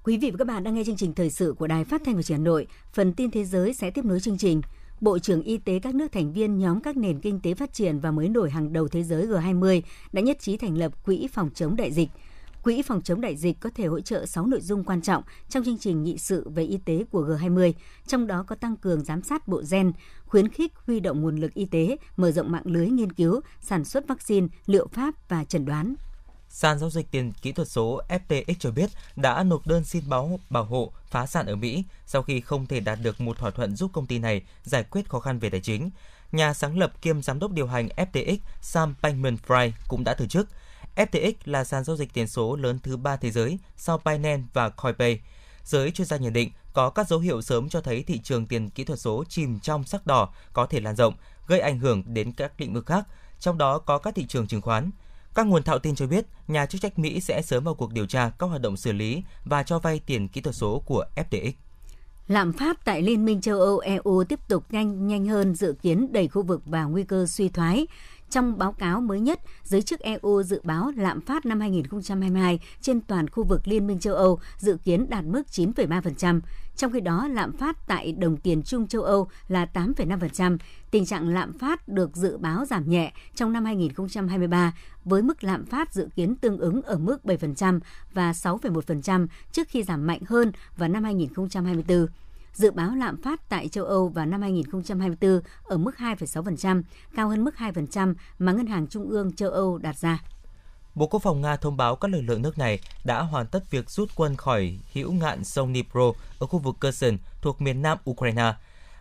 Quý 0.07 0.17
vị 0.17 0.31
và 0.31 0.37
các 0.37 0.47
bạn 0.47 0.63
đang 0.63 0.75
nghe 0.75 0.83
chương 0.83 0.95
trình 0.95 1.13
thời 1.13 1.29
sự 1.29 1.55
của 1.59 1.67
Đài 1.67 1.83
Phát 1.83 2.01
thanh 2.05 2.15
và 2.15 2.21
Truyền 2.21 2.37
hình 2.37 2.45
Hà 2.45 2.49
Nội. 2.49 2.67
Phần 2.93 3.13
tin 3.13 3.31
thế 3.31 3.43
giới 3.43 3.73
sẽ 3.73 3.91
tiếp 3.91 4.05
nối 4.05 4.19
chương 4.19 4.37
trình. 4.37 4.61
Bộ 5.01 5.19
trưởng 5.19 5.41
Y 5.41 5.57
tế 5.57 5.79
các 5.79 5.95
nước 5.95 6.11
thành 6.11 6.33
viên 6.33 6.57
nhóm 6.57 6.81
các 6.81 6.97
nền 6.97 7.19
kinh 7.19 7.39
tế 7.39 7.53
phát 7.53 7.73
triển 7.73 7.99
và 7.99 8.11
mới 8.11 8.29
nổi 8.29 8.49
hàng 8.49 8.73
đầu 8.73 8.87
thế 8.87 9.03
giới 9.03 9.27
G20 9.27 9.81
đã 10.11 10.21
nhất 10.21 10.39
trí 10.39 10.57
thành 10.57 10.77
lập 10.77 11.05
Quỹ 11.05 11.27
phòng 11.33 11.49
chống 11.53 11.75
đại 11.75 11.91
dịch. 11.91 12.09
Quỹ 12.63 12.81
phòng 12.81 13.01
chống 13.01 13.21
đại 13.21 13.35
dịch 13.35 13.59
có 13.59 13.69
thể 13.75 13.85
hỗ 13.85 13.99
trợ 13.99 14.25
6 14.25 14.45
nội 14.45 14.61
dung 14.61 14.83
quan 14.83 15.01
trọng 15.01 15.23
trong 15.49 15.63
chương 15.63 15.77
trình 15.77 16.03
nghị 16.03 16.17
sự 16.17 16.49
về 16.49 16.63
y 16.63 16.77
tế 16.77 17.03
của 17.11 17.21
G20, 17.21 17.73
trong 18.07 18.27
đó 18.27 18.43
có 18.47 18.55
tăng 18.55 18.75
cường 18.75 19.03
giám 19.03 19.21
sát 19.21 19.47
bộ 19.47 19.61
gen, 19.71 19.91
khuyến 20.25 20.47
khích 20.47 20.73
huy 20.85 20.99
động 20.99 21.21
nguồn 21.21 21.35
lực 21.37 21.53
y 21.53 21.65
tế, 21.65 21.97
mở 22.17 22.31
rộng 22.31 22.51
mạng 22.51 22.65
lưới 22.65 22.87
nghiên 22.89 23.11
cứu, 23.11 23.41
sản 23.61 23.85
xuất 23.85 24.07
vaccine, 24.07 24.47
liệu 24.65 24.87
pháp 24.87 25.29
và 25.29 25.43
chẩn 25.43 25.65
đoán. 25.65 25.95
Sàn 26.49 26.79
giao 26.79 26.89
dịch 26.89 27.11
tiền 27.11 27.31
kỹ 27.41 27.51
thuật 27.51 27.67
số 27.67 28.01
FTX 28.09 28.53
cho 28.59 28.71
biết 28.71 28.89
đã 29.15 29.43
nộp 29.43 29.67
đơn 29.67 29.83
xin 29.83 30.03
báo 30.09 30.39
bảo 30.49 30.63
hộ 30.63 30.91
phá 31.09 31.25
sản 31.25 31.45
ở 31.45 31.55
Mỹ 31.55 31.83
sau 32.05 32.23
khi 32.23 32.41
không 32.41 32.65
thể 32.65 32.79
đạt 32.79 32.99
được 33.01 33.21
một 33.21 33.37
thỏa 33.37 33.51
thuận 33.51 33.75
giúp 33.75 33.91
công 33.93 34.05
ty 34.05 34.19
này 34.19 34.41
giải 34.63 34.83
quyết 34.83 35.09
khó 35.09 35.19
khăn 35.19 35.39
về 35.39 35.49
tài 35.49 35.61
chính. 35.61 35.89
Nhà 36.31 36.53
sáng 36.53 36.79
lập 36.79 37.01
kiêm 37.01 37.21
giám 37.21 37.39
đốc 37.39 37.51
điều 37.51 37.67
hành 37.67 37.87
FTX 37.87 38.37
Sam 38.61 38.95
Bankman-Fried 39.01 39.71
cũng 39.87 40.03
đã 40.03 40.13
từ 40.13 40.27
chức. 40.27 40.47
FTX 40.95 41.33
là 41.45 41.63
sàn 41.63 41.83
giao 41.83 41.97
dịch 41.97 42.13
tiền 42.13 42.27
số 42.27 42.55
lớn 42.55 42.79
thứ 42.83 42.97
ba 42.97 43.15
thế 43.15 43.31
giới 43.31 43.59
sau 43.77 44.01
Binance 44.05 44.43
và 44.53 44.69
Coinbase. 44.69 45.19
Giới 45.63 45.91
chuyên 45.91 46.07
gia 46.07 46.17
nhận 46.17 46.33
định 46.33 46.51
có 46.73 46.89
các 46.89 47.07
dấu 47.07 47.19
hiệu 47.19 47.41
sớm 47.41 47.69
cho 47.69 47.81
thấy 47.81 48.03
thị 48.03 48.19
trường 48.23 48.45
tiền 48.45 48.69
kỹ 48.69 48.83
thuật 48.83 48.99
số 48.99 49.23
chìm 49.29 49.59
trong 49.59 49.83
sắc 49.83 50.07
đỏ 50.07 50.33
có 50.53 50.65
thể 50.65 50.79
lan 50.79 50.95
rộng, 50.95 51.13
gây 51.47 51.59
ảnh 51.59 51.79
hưởng 51.79 52.03
đến 52.05 52.31
các 52.31 52.61
lĩnh 52.61 52.73
vực 52.73 52.85
khác, 52.85 53.07
trong 53.39 53.57
đó 53.57 53.79
có 53.79 53.97
các 53.97 54.15
thị 54.15 54.25
trường 54.27 54.47
chứng 54.47 54.61
khoán. 54.61 54.91
Các 55.37 55.47
nguồn 55.47 55.63
thạo 55.63 55.79
tin 55.79 55.95
cho 55.95 56.07
biết, 56.07 56.25
nhà 56.47 56.65
chức 56.65 56.81
trách 56.81 56.99
Mỹ 56.99 57.19
sẽ 57.19 57.41
sớm 57.41 57.63
vào 57.63 57.75
cuộc 57.75 57.93
điều 57.93 58.05
tra 58.05 58.31
các 58.39 58.47
hoạt 58.47 58.61
động 58.61 58.77
xử 58.77 58.91
lý 58.91 59.23
và 59.45 59.63
cho 59.63 59.79
vay 59.79 60.01
tiền 60.05 60.27
kỹ 60.27 60.41
thuật 60.41 60.55
số 60.55 60.83
của 60.85 61.05
FTX. 61.15 61.51
Lạm 62.27 62.53
phát 62.53 62.85
tại 62.85 63.01
Liên 63.01 63.25
minh 63.25 63.41
châu 63.41 63.59
Âu 63.59 63.79
EU 63.79 64.23
tiếp 64.29 64.39
tục 64.47 64.63
nhanh 64.69 65.07
nhanh 65.07 65.25
hơn 65.25 65.55
dự 65.55 65.75
kiến 65.81 66.13
đẩy 66.13 66.27
khu 66.27 66.43
vực 66.43 66.61
vào 66.65 66.89
nguy 66.89 67.03
cơ 67.03 67.25
suy 67.25 67.49
thoái. 67.49 67.87
Trong 68.29 68.57
báo 68.57 68.71
cáo 68.71 69.01
mới 69.01 69.19
nhất, 69.19 69.39
giới 69.63 69.81
chức 69.81 69.99
EU 69.99 70.43
dự 70.43 70.61
báo 70.63 70.91
lạm 70.95 71.21
phát 71.21 71.45
năm 71.45 71.59
2022 71.59 72.59
trên 72.81 73.01
toàn 73.01 73.29
khu 73.29 73.43
vực 73.43 73.67
Liên 73.67 73.87
minh 73.87 73.99
châu 73.99 74.15
Âu 74.15 74.39
dự 74.57 74.77
kiến 74.83 75.09
đạt 75.09 75.25
mức 75.25 75.43
9,3%. 75.51 76.41
Trong 76.75 76.91
khi 76.91 76.99
đó, 76.99 77.27
lạm 77.27 77.57
phát 77.57 77.87
tại 77.87 78.11
đồng 78.11 78.37
tiền 78.37 78.63
chung 78.63 78.87
châu 78.87 79.01
Âu 79.03 79.27
là 79.47 79.67
8,5%. 79.73 80.57
Tình 80.91 81.05
trạng 81.05 81.29
lạm 81.29 81.53
phát 81.53 81.87
được 81.87 82.15
dự 82.15 82.37
báo 82.37 82.65
giảm 82.65 82.89
nhẹ 82.89 83.13
trong 83.35 83.53
năm 83.53 83.65
2023 83.65 84.73
với 85.05 85.21
mức 85.21 85.43
lạm 85.43 85.65
phát 85.65 85.93
dự 85.93 86.09
kiến 86.15 86.35
tương 86.35 86.57
ứng 86.57 86.81
ở 86.81 86.97
mức 86.97 87.17
7% 87.23 87.79
và 88.13 88.31
6,1% 88.31 89.27
trước 89.51 89.67
khi 89.69 89.83
giảm 89.83 90.07
mạnh 90.07 90.21
hơn 90.27 90.51
vào 90.77 90.89
năm 90.89 91.03
2024 91.03 92.07
dự 92.57 92.71
báo 92.71 92.95
lạm 92.95 93.21
phát 93.21 93.49
tại 93.49 93.67
châu 93.67 93.85
Âu 93.85 94.07
vào 94.07 94.25
năm 94.25 94.41
2024 94.41 95.41
ở 95.63 95.77
mức 95.77 95.91
2,6%, 95.97 96.83
cao 97.15 97.29
hơn 97.29 97.43
mức 97.43 97.55
2% 97.57 98.13
mà 98.39 98.51
Ngân 98.51 98.67
hàng 98.67 98.87
Trung 98.87 99.09
ương 99.09 99.35
châu 99.35 99.49
Âu 99.49 99.77
đặt 99.77 99.97
ra. 99.97 100.23
Bộ 100.95 101.07
Quốc 101.07 101.19
phòng 101.19 101.41
Nga 101.41 101.55
thông 101.55 101.77
báo 101.77 101.95
các 101.95 102.11
lực 102.11 102.21
lượng 102.21 102.41
nước 102.41 102.57
này 102.57 102.79
đã 103.03 103.21
hoàn 103.21 103.47
tất 103.47 103.71
việc 103.71 103.89
rút 103.89 104.09
quân 104.15 104.35
khỏi 104.35 104.79
hữu 104.93 105.11
ngạn 105.11 105.43
sông 105.43 105.73
Dnipro 105.73 106.11
ở 106.39 106.47
khu 106.47 106.59
vực 106.59 106.75
Kherson 106.81 107.17
thuộc 107.41 107.61
miền 107.61 107.81
nam 107.81 107.97
Ukraine. 108.09 108.53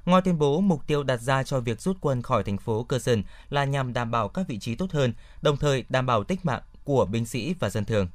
Ngoài 0.05 0.23
tuyên 0.25 0.39
bố 0.39 0.61
mục 0.61 0.87
tiêu 0.87 1.03
đặt 1.03 1.21
ra 1.21 1.43
cho 1.43 1.61
việc 1.61 1.81
rút 1.81 1.97
quân 2.01 2.23
khỏi 2.23 2.45
thành 2.45 2.59
phố 2.59 2.87
Kherson 2.89 3.23
là 3.51 3.65
nhằm 3.65 3.93
đảm 3.93 4.11
bảo 4.11 4.29
các 4.29 4.49
vị 4.49 4.59
trí 4.59 4.75
tốt 4.75 4.93
hơn, 4.93 5.13
đồng 5.43 5.57
thời 5.57 5.85
đảm 5.89 6.07
bảo 6.07 6.25
tích 6.25 6.45
mạng 6.45 6.63
của 6.85 7.05
binh 7.05 7.27
sĩ 7.27 7.55
và 7.61 7.71
dân 7.71 7.85
thường. 7.85 8.09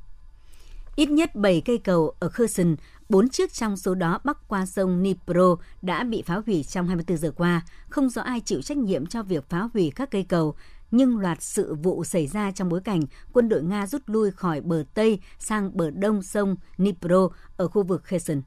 Ít 0.95 1.09
nhất 1.09 1.35
7 1.35 1.61
cây 1.65 1.77
cầu 1.77 2.13
ở 2.19 2.29
Kherson, 2.29 2.75
4 3.11 3.29
chiếc 3.29 3.53
trong 3.53 3.77
số 3.77 3.95
đó 3.95 4.19
bắc 4.23 4.47
qua 4.47 4.65
sông 4.65 4.99
Dnipro 4.99 5.55
đã 5.81 6.03
bị 6.03 6.23
phá 6.25 6.41
hủy 6.45 6.63
trong 6.63 6.87
24 6.87 7.17
giờ 7.17 7.31
qua. 7.31 7.61
Không 7.89 8.09
rõ 8.09 8.21
ai 8.21 8.39
chịu 8.39 8.61
trách 8.61 8.77
nhiệm 8.77 9.05
cho 9.05 9.23
việc 9.23 9.49
phá 9.49 9.69
hủy 9.73 9.91
các 9.95 10.11
cây 10.11 10.23
cầu, 10.23 10.55
nhưng 10.91 11.17
loạt 11.19 11.41
sự 11.41 11.75
vụ 11.75 12.03
xảy 12.03 12.27
ra 12.27 12.51
trong 12.51 12.69
bối 12.69 12.81
cảnh 12.81 13.01
quân 13.33 13.49
đội 13.49 13.63
Nga 13.63 13.87
rút 13.87 14.01
lui 14.05 14.31
khỏi 14.31 14.61
bờ 14.61 14.83
Tây 14.93 15.19
sang 15.39 15.77
bờ 15.77 15.89
Đông 15.89 16.23
sông 16.23 16.55
Dnipro 16.77 17.29
ở 17.57 17.67
khu 17.67 17.83
vực 17.83 18.03
Kherson. 18.03 18.41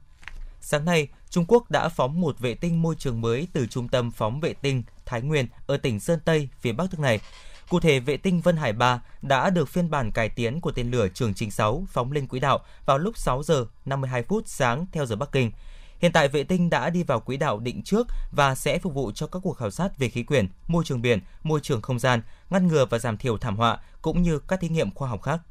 Sáng 0.61 0.85
nay, 0.85 1.07
Trung 1.29 1.45
Quốc 1.47 1.71
đã 1.71 1.89
phóng 1.89 2.21
một 2.21 2.39
vệ 2.39 2.55
tinh 2.55 2.81
môi 2.81 2.95
trường 2.95 3.21
mới 3.21 3.47
từ 3.53 3.67
trung 3.67 3.87
tâm 3.87 4.11
phóng 4.11 4.39
vệ 4.39 4.53
tinh 4.53 4.83
Thái 5.05 5.21
Nguyên 5.21 5.47
ở 5.67 5.77
tỉnh 5.77 5.99
Sơn 5.99 6.19
Tây, 6.25 6.49
phía 6.59 6.73
bắc 6.73 6.91
nước 6.91 6.99
này. 6.99 7.19
Cụ 7.69 7.79
thể, 7.79 7.99
vệ 7.99 8.17
tinh 8.17 8.41
Vân 8.41 8.57
Hải 8.57 8.73
3 8.73 9.01
đã 9.21 9.49
được 9.49 9.69
phiên 9.69 9.89
bản 9.89 10.11
cải 10.11 10.29
tiến 10.29 10.61
của 10.61 10.71
tên 10.71 10.91
lửa 10.91 11.07
Trường 11.13 11.33
Trinh 11.33 11.51
6 11.51 11.85
phóng 11.91 12.11
lên 12.11 12.27
quỹ 12.27 12.39
đạo 12.39 12.59
vào 12.85 12.97
lúc 12.97 13.17
6 13.17 13.43
giờ 13.43 13.65
52 13.85 14.23
phút 14.23 14.43
sáng 14.47 14.85
theo 14.91 15.05
giờ 15.05 15.15
Bắc 15.15 15.31
Kinh. 15.31 15.51
Hiện 15.99 16.11
tại 16.11 16.27
vệ 16.27 16.43
tinh 16.43 16.69
đã 16.69 16.89
đi 16.89 17.03
vào 17.03 17.19
quỹ 17.19 17.37
đạo 17.37 17.59
định 17.59 17.81
trước 17.83 18.07
và 18.31 18.55
sẽ 18.55 18.79
phục 18.79 18.93
vụ 18.93 19.11
cho 19.11 19.27
các 19.27 19.39
cuộc 19.43 19.53
khảo 19.53 19.71
sát 19.71 19.97
về 19.97 20.09
khí 20.09 20.23
quyển, 20.23 20.47
môi 20.67 20.83
trường 20.83 21.01
biển, 21.01 21.19
môi 21.43 21.59
trường 21.59 21.81
không 21.81 21.99
gian, 21.99 22.21
ngăn 22.49 22.67
ngừa 22.67 22.85
và 22.85 22.99
giảm 22.99 23.17
thiểu 23.17 23.37
thảm 23.37 23.57
họa 23.57 23.79
cũng 24.01 24.21
như 24.21 24.39
các 24.39 24.59
thí 24.59 24.69
nghiệm 24.69 24.91
khoa 24.91 25.09
học 25.09 25.21
khác. 25.21 25.41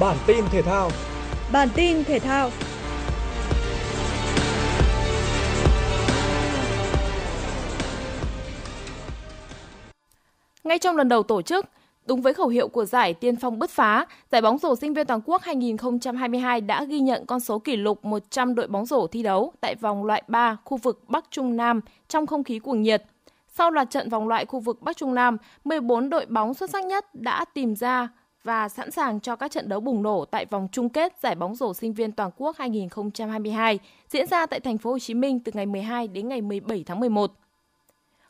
Bản 0.00 0.16
tin 0.26 0.44
thể 0.50 0.62
thao. 0.62 0.90
Bản 1.52 1.68
tin 1.74 2.04
thể 2.04 2.18
thao. 2.18 2.50
Ngay 10.68 10.78
trong 10.78 10.96
lần 10.96 11.08
đầu 11.08 11.22
tổ 11.22 11.42
chức, 11.42 11.66
đúng 12.06 12.22
với 12.22 12.34
khẩu 12.34 12.48
hiệu 12.48 12.68
của 12.68 12.84
giải 12.84 13.14
tiên 13.14 13.36
phong 13.36 13.58
bứt 13.58 13.70
phá, 13.70 14.06
giải 14.32 14.42
bóng 14.42 14.58
rổ 14.58 14.76
sinh 14.76 14.94
viên 14.94 15.06
toàn 15.06 15.20
quốc 15.24 15.42
2022 15.42 16.60
đã 16.60 16.84
ghi 16.84 17.00
nhận 17.00 17.26
con 17.26 17.40
số 17.40 17.58
kỷ 17.58 17.76
lục 17.76 18.04
100 18.04 18.54
đội 18.54 18.66
bóng 18.66 18.86
rổ 18.86 19.06
thi 19.06 19.22
đấu 19.22 19.52
tại 19.60 19.74
vòng 19.74 20.04
loại 20.04 20.22
3 20.28 20.56
khu 20.64 20.76
vực 20.76 21.04
Bắc 21.08 21.24
Trung 21.30 21.56
Nam 21.56 21.80
trong 22.08 22.26
không 22.26 22.44
khí 22.44 22.58
cuồng 22.58 22.82
nhiệt. 22.82 23.02
Sau 23.48 23.70
loạt 23.70 23.90
trận 23.90 24.08
vòng 24.08 24.28
loại 24.28 24.46
khu 24.46 24.60
vực 24.60 24.82
Bắc 24.82 24.96
Trung 24.96 25.14
Nam, 25.14 25.36
14 25.64 26.10
đội 26.10 26.26
bóng 26.26 26.54
xuất 26.54 26.70
sắc 26.70 26.84
nhất 26.84 27.14
đã 27.14 27.44
tìm 27.54 27.76
ra 27.76 28.08
và 28.44 28.68
sẵn 28.68 28.90
sàng 28.90 29.20
cho 29.20 29.36
các 29.36 29.50
trận 29.50 29.68
đấu 29.68 29.80
bùng 29.80 30.02
nổ 30.02 30.24
tại 30.24 30.46
vòng 30.46 30.68
chung 30.72 30.88
kết 30.88 31.12
giải 31.22 31.34
bóng 31.34 31.54
rổ 31.54 31.74
sinh 31.74 31.92
viên 31.92 32.12
toàn 32.12 32.30
quốc 32.36 32.56
2022 32.58 33.78
diễn 34.08 34.26
ra 34.26 34.46
tại 34.46 34.60
thành 34.60 34.78
phố 34.78 34.90
Hồ 34.90 34.98
Chí 34.98 35.14
Minh 35.14 35.40
từ 35.40 35.52
ngày 35.54 35.66
12 35.66 36.08
đến 36.08 36.28
ngày 36.28 36.40
17 36.40 36.84
tháng 36.86 37.00
11. 37.00 37.32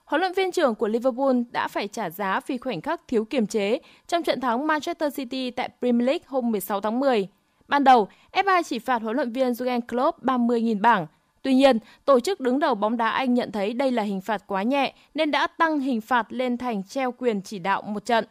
Huấn 0.08 0.20
luyện 0.20 0.32
viên 0.32 0.52
trưởng 0.52 0.74
của 0.74 0.88
Liverpool 0.88 1.36
đã 1.50 1.68
phải 1.68 1.88
trả 1.88 2.10
giá 2.10 2.40
vì 2.46 2.58
khoảnh 2.58 2.80
khắc 2.80 3.00
thiếu 3.08 3.24
kiềm 3.24 3.46
chế 3.46 3.78
trong 4.06 4.22
trận 4.22 4.40
thắng 4.40 4.66
Manchester 4.66 5.16
City 5.16 5.50
tại 5.50 5.68
Premier 5.80 6.06
League 6.06 6.24
hôm 6.26 6.50
16 6.50 6.80
tháng 6.80 7.00
10. 7.00 7.28
Ban 7.68 7.84
đầu, 7.84 8.08
FA 8.32 8.62
chỉ 8.62 8.78
phạt 8.78 9.02
huấn 9.02 9.16
luyện 9.16 9.32
viên 9.32 9.52
Jurgen 9.52 9.80
Klopp 9.80 10.22
30.000 10.24 10.80
bảng. 10.80 11.06
Tuy 11.42 11.54
nhiên, 11.54 11.78
tổ 12.04 12.20
chức 12.20 12.40
đứng 12.40 12.58
đầu 12.58 12.74
bóng 12.74 12.96
đá 12.96 13.08
Anh 13.08 13.34
nhận 13.34 13.52
thấy 13.52 13.72
đây 13.72 13.92
là 13.92 14.02
hình 14.02 14.20
phạt 14.20 14.42
quá 14.46 14.62
nhẹ 14.62 14.94
nên 15.14 15.30
đã 15.30 15.46
tăng 15.46 15.80
hình 15.80 16.00
phạt 16.00 16.26
lên 16.28 16.58
thành 16.58 16.82
treo 16.84 17.12
quyền 17.12 17.42
chỉ 17.42 17.58
đạo 17.58 17.82
một 17.82 18.04
trận. 18.04 18.24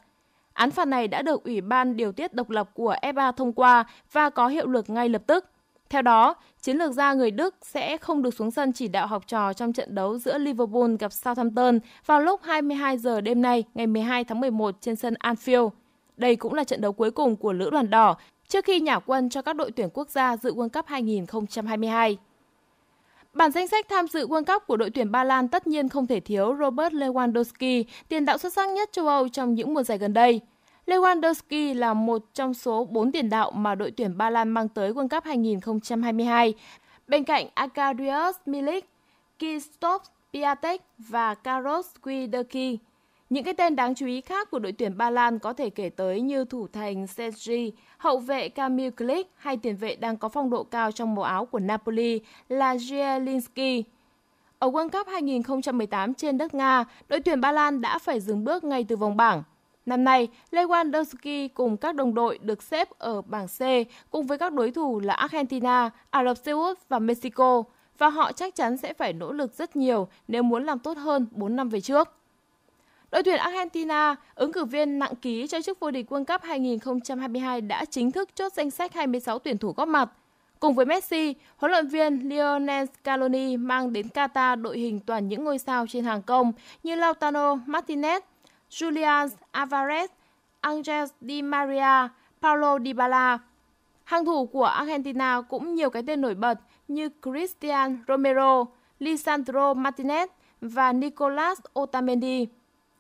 Án 0.53 0.71
phạt 0.71 0.87
này 0.87 1.07
đã 1.07 1.21
được 1.21 1.43
Ủy 1.43 1.61
ban 1.61 1.97
điều 1.97 2.11
tiết 2.11 2.33
độc 2.33 2.49
lập 2.49 2.69
của 2.73 2.95
FA 3.01 3.31
thông 3.31 3.53
qua 3.53 3.85
và 4.11 4.29
có 4.29 4.47
hiệu 4.47 4.67
lực 4.67 4.89
ngay 4.89 5.09
lập 5.09 5.21
tức. 5.27 5.45
Theo 5.89 6.01
đó, 6.01 6.35
chiến 6.67 6.77
lược 6.77 6.93
gia 6.93 7.13
người 7.13 7.31
Đức 7.31 7.55
sẽ 7.61 7.97
không 7.97 8.21
được 8.21 8.33
xuống 8.33 8.51
sân 8.51 8.71
chỉ 8.73 8.87
đạo 8.87 9.07
học 9.07 9.27
trò 9.27 9.53
trong 9.53 9.73
trận 9.73 9.95
đấu 9.95 10.17
giữa 10.17 10.37
Liverpool 10.37 10.95
gặp 10.99 11.13
Southampton 11.13 11.79
vào 12.05 12.21
lúc 12.21 12.41
22 12.43 12.97
giờ 12.97 13.21
đêm 13.21 13.41
nay 13.41 13.63
ngày 13.73 13.87
12 13.87 14.23
tháng 14.23 14.39
11 14.39 14.75
trên 14.81 14.95
sân 14.95 15.13
Anfield. 15.13 15.69
Đây 16.17 16.35
cũng 16.35 16.53
là 16.53 16.63
trận 16.63 16.81
đấu 16.81 16.93
cuối 16.93 17.11
cùng 17.11 17.35
của 17.35 17.53
Lữ 17.53 17.69
đoàn 17.69 17.89
đỏ 17.89 18.17
trước 18.47 18.65
khi 18.65 18.79
nhả 18.79 18.99
quân 18.99 19.29
cho 19.29 19.41
các 19.41 19.55
đội 19.55 19.71
tuyển 19.71 19.89
quốc 19.93 20.09
gia 20.09 20.37
dự 20.37 20.53
World 20.53 20.69
Cup 20.69 20.85
2022. 20.87 22.17
Bản 23.33 23.51
danh 23.51 23.67
sách 23.67 23.85
tham 23.89 24.07
dự 24.07 24.27
World 24.27 24.43
Cup 24.45 24.67
của 24.67 24.77
đội 24.77 24.89
tuyển 24.89 25.11
Ba 25.11 25.23
Lan 25.23 25.47
tất 25.47 25.67
nhiên 25.67 25.89
không 25.89 26.07
thể 26.07 26.19
thiếu 26.19 26.55
Robert 26.59 26.93
Lewandowski, 26.93 27.83
tiền 28.09 28.25
đạo 28.25 28.37
xuất 28.37 28.53
sắc 28.53 28.69
nhất 28.69 28.89
châu 28.91 29.07
Âu 29.07 29.29
trong 29.29 29.53
những 29.53 29.73
mùa 29.73 29.83
giải 29.83 29.97
gần 29.97 30.13
đây. 30.13 30.41
Lewandowski 30.87 31.73
là 31.73 31.93
một 31.93 32.25
trong 32.33 32.53
số 32.53 32.85
4 32.85 33.11
tiền 33.11 33.29
đạo 33.29 33.51
mà 33.51 33.75
đội 33.75 33.91
tuyển 33.91 34.17
Ba 34.17 34.29
Lan 34.29 34.49
mang 34.49 34.69
tới 34.69 34.91
World 34.91 35.07
Cup 35.07 35.23
2022, 35.23 36.53
bên 37.07 37.23
cạnh 37.23 37.47
Akarius 37.53 38.35
Milik, 38.45 38.89
Krzysztof 39.39 39.99
Piatek 40.33 40.81
và 40.97 41.35
Karol 41.35 41.81
Swiderski. 42.03 42.77
Những 43.29 43.43
cái 43.43 43.53
tên 43.53 43.75
đáng 43.75 43.95
chú 43.95 44.05
ý 44.05 44.21
khác 44.21 44.51
của 44.51 44.59
đội 44.59 44.71
tuyển 44.71 44.97
Ba 44.97 45.09
Lan 45.09 45.39
có 45.39 45.53
thể 45.53 45.69
kể 45.69 45.89
tới 45.89 46.21
như 46.21 46.45
thủ 46.45 46.67
thành 46.73 47.07
Sergi, 47.07 47.71
hậu 47.97 48.19
vệ 48.19 48.49
Kamil 48.49 48.89
Klik 48.89 49.31
hay 49.35 49.57
tiền 49.57 49.75
vệ 49.75 49.95
đang 49.95 50.17
có 50.17 50.29
phong 50.29 50.49
độ 50.49 50.63
cao 50.63 50.91
trong 50.91 51.15
màu 51.15 51.23
áo 51.23 51.45
của 51.45 51.59
Napoli 51.59 52.19
là 52.49 52.75
Zielinski. 52.75 53.83
Ở 54.59 54.69
World 54.69 54.89
Cup 54.89 55.07
2018 55.07 56.13
trên 56.13 56.37
đất 56.37 56.53
Nga, 56.53 56.85
đội 57.07 57.19
tuyển 57.19 57.41
Ba 57.41 57.51
Lan 57.51 57.81
đã 57.81 57.99
phải 57.99 58.19
dừng 58.19 58.43
bước 58.43 58.63
ngay 58.63 58.83
từ 58.83 58.95
vòng 58.95 59.17
bảng. 59.17 59.43
Năm 59.87 60.03
nay, 60.03 60.27
Lewandowski 60.51 61.49
cùng 61.53 61.77
các 61.77 61.95
đồng 61.95 62.13
đội 62.13 62.39
được 62.41 62.63
xếp 62.63 62.89
ở 62.97 63.21
bảng 63.21 63.47
C 63.47 63.61
cùng 64.11 64.27
với 64.27 64.37
các 64.37 64.53
đối 64.53 64.71
thủ 64.71 64.99
là 64.99 65.13
Argentina, 65.13 65.89
Ả 66.09 66.23
Rập 66.23 66.37
Xê 66.37 66.51
Út 66.51 66.77
và 66.89 66.99
Mexico 66.99 67.63
và 67.97 68.09
họ 68.09 68.31
chắc 68.31 68.55
chắn 68.55 68.77
sẽ 68.77 68.93
phải 68.93 69.13
nỗ 69.13 69.31
lực 69.31 69.53
rất 69.53 69.75
nhiều 69.75 70.07
nếu 70.27 70.43
muốn 70.43 70.65
làm 70.65 70.79
tốt 70.79 70.97
hơn 70.97 71.27
4 71.31 71.55
năm 71.55 71.69
về 71.69 71.81
trước. 71.81 72.13
Đội 73.11 73.23
tuyển 73.23 73.37
Argentina, 73.37 74.15
ứng 74.35 74.53
cử 74.53 74.65
viên 74.65 74.99
nặng 74.99 75.15
ký 75.21 75.47
cho 75.47 75.61
chức 75.61 75.79
vô 75.79 75.91
địch 75.91 76.11
World 76.11 76.25
Cup 76.25 76.41
2022 76.41 77.61
đã 77.61 77.85
chính 77.85 78.11
thức 78.11 78.29
chốt 78.35 78.53
danh 78.53 78.71
sách 78.71 78.93
26 78.93 79.39
tuyển 79.39 79.57
thủ 79.57 79.73
góp 79.77 79.87
mặt. 79.87 80.09
Cùng 80.59 80.73
với 80.73 80.85
Messi, 80.85 81.35
huấn 81.57 81.71
luyện 81.71 81.87
viên 81.87 82.29
Lionel 82.29 82.85
Scaloni 82.85 83.57
mang 83.57 83.93
đến 83.93 84.07
Qatar 84.13 84.61
đội 84.61 84.79
hình 84.79 84.99
toàn 84.99 85.27
những 85.27 85.43
ngôi 85.43 85.59
sao 85.59 85.85
trên 85.89 86.03
hàng 86.03 86.21
công 86.21 86.53
như 86.83 86.95
Lautaro 86.95 87.55
Martinez, 87.55 88.21
Julian 88.69 89.29
Alvarez, 89.51 90.07
Angel 90.61 91.05
Di 91.21 91.41
Maria, 91.41 92.09
Paulo 92.41 92.79
Dybala. 92.79 93.39
Hàng 94.03 94.25
thủ 94.25 94.45
của 94.45 94.63
Argentina 94.63 95.41
cũng 95.41 95.75
nhiều 95.75 95.89
cái 95.89 96.03
tên 96.07 96.21
nổi 96.21 96.35
bật 96.35 96.59
như 96.87 97.09
Cristian 97.21 98.03
Romero, 98.07 98.65
Lisandro 98.99 99.73
Martinez 99.73 100.27
và 100.61 100.93
Nicolas 100.93 101.59
Otamendi. 101.79 102.47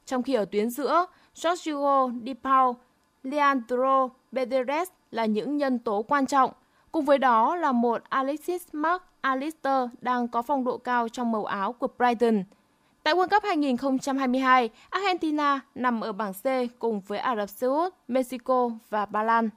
Trong 0.05 0.23
khi 0.23 0.33
ở 0.33 0.45
tuyến 0.45 0.69
giữa, 0.69 1.05
Jorginho 1.35 2.21
Di 2.25 2.33
Paul, 2.33 2.75
Leandro 3.23 4.09
Bedres 4.31 4.89
là 5.11 5.25
những 5.25 5.57
nhân 5.57 5.79
tố 5.79 6.01
quan 6.07 6.25
trọng. 6.25 6.51
Cùng 6.91 7.05
với 7.05 7.17
đó 7.17 7.55
là 7.55 7.71
một 7.71 8.01
Alexis 8.09 8.67
Mark 8.73 9.03
Alister 9.21 9.89
đang 10.01 10.27
có 10.27 10.41
phong 10.41 10.63
độ 10.63 10.77
cao 10.77 11.09
trong 11.09 11.31
màu 11.31 11.45
áo 11.45 11.73
của 11.73 11.87
Brighton. 11.97 12.43
Tại 13.07 13.13
World 13.13 13.27
Cup 13.29 13.43
2022, 13.43 14.69
Argentina 14.89 15.59
nằm 15.75 16.01
ở 16.01 16.11
bảng 16.11 16.33
C 16.33 16.45
cùng 16.79 17.01
với 17.01 17.19
Ả 17.19 17.35
Rập 17.35 17.49
Xê 17.49 17.67
Út, 17.67 17.93
Mexico 18.07 18.69
và 18.89 19.05
Ba 19.05 19.23
Lan. 19.23 19.49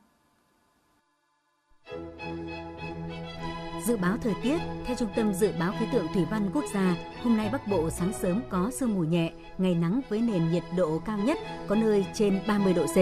Dự 3.87 3.97
báo 3.97 4.17
thời 4.23 4.35
tiết, 4.43 4.59
theo 4.87 4.97
Trung 4.97 5.09
tâm 5.17 5.35
Dự 5.35 5.51
báo 5.59 5.73
Khí 5.79 5.87
tượng 5.93 6.07
Thủy 6.15 6.25
văn 6.31 6.51
Quốc 6.55 6.65
gia, 6.75 6.95
hôm 7.23 7.37
nay 7.37 7.49
Bắc 7.53 7.67
Bộ 7.67 7.91
sáng 7.91 8.13
sớm 8.13 8.43
có 8.51 8.71
sương 8.79 8.95
mù 8.95 9.01
nhẹ, 9.01 9.33
ngày 9.59 9.75
nắng 9.75 10.01
với 10.09 10.21
nền 10.21 10.51
nhiệt 10.51 10.63
độ 10.77 10.99
cao 10.99 11.19
nhất 11.19 11.39
có 11.69 11.75
nơi 11.75 12.07
trên 12.15 12.41
30 12.47 12.75
độ 12.75 12.87
C. 12.87 12.97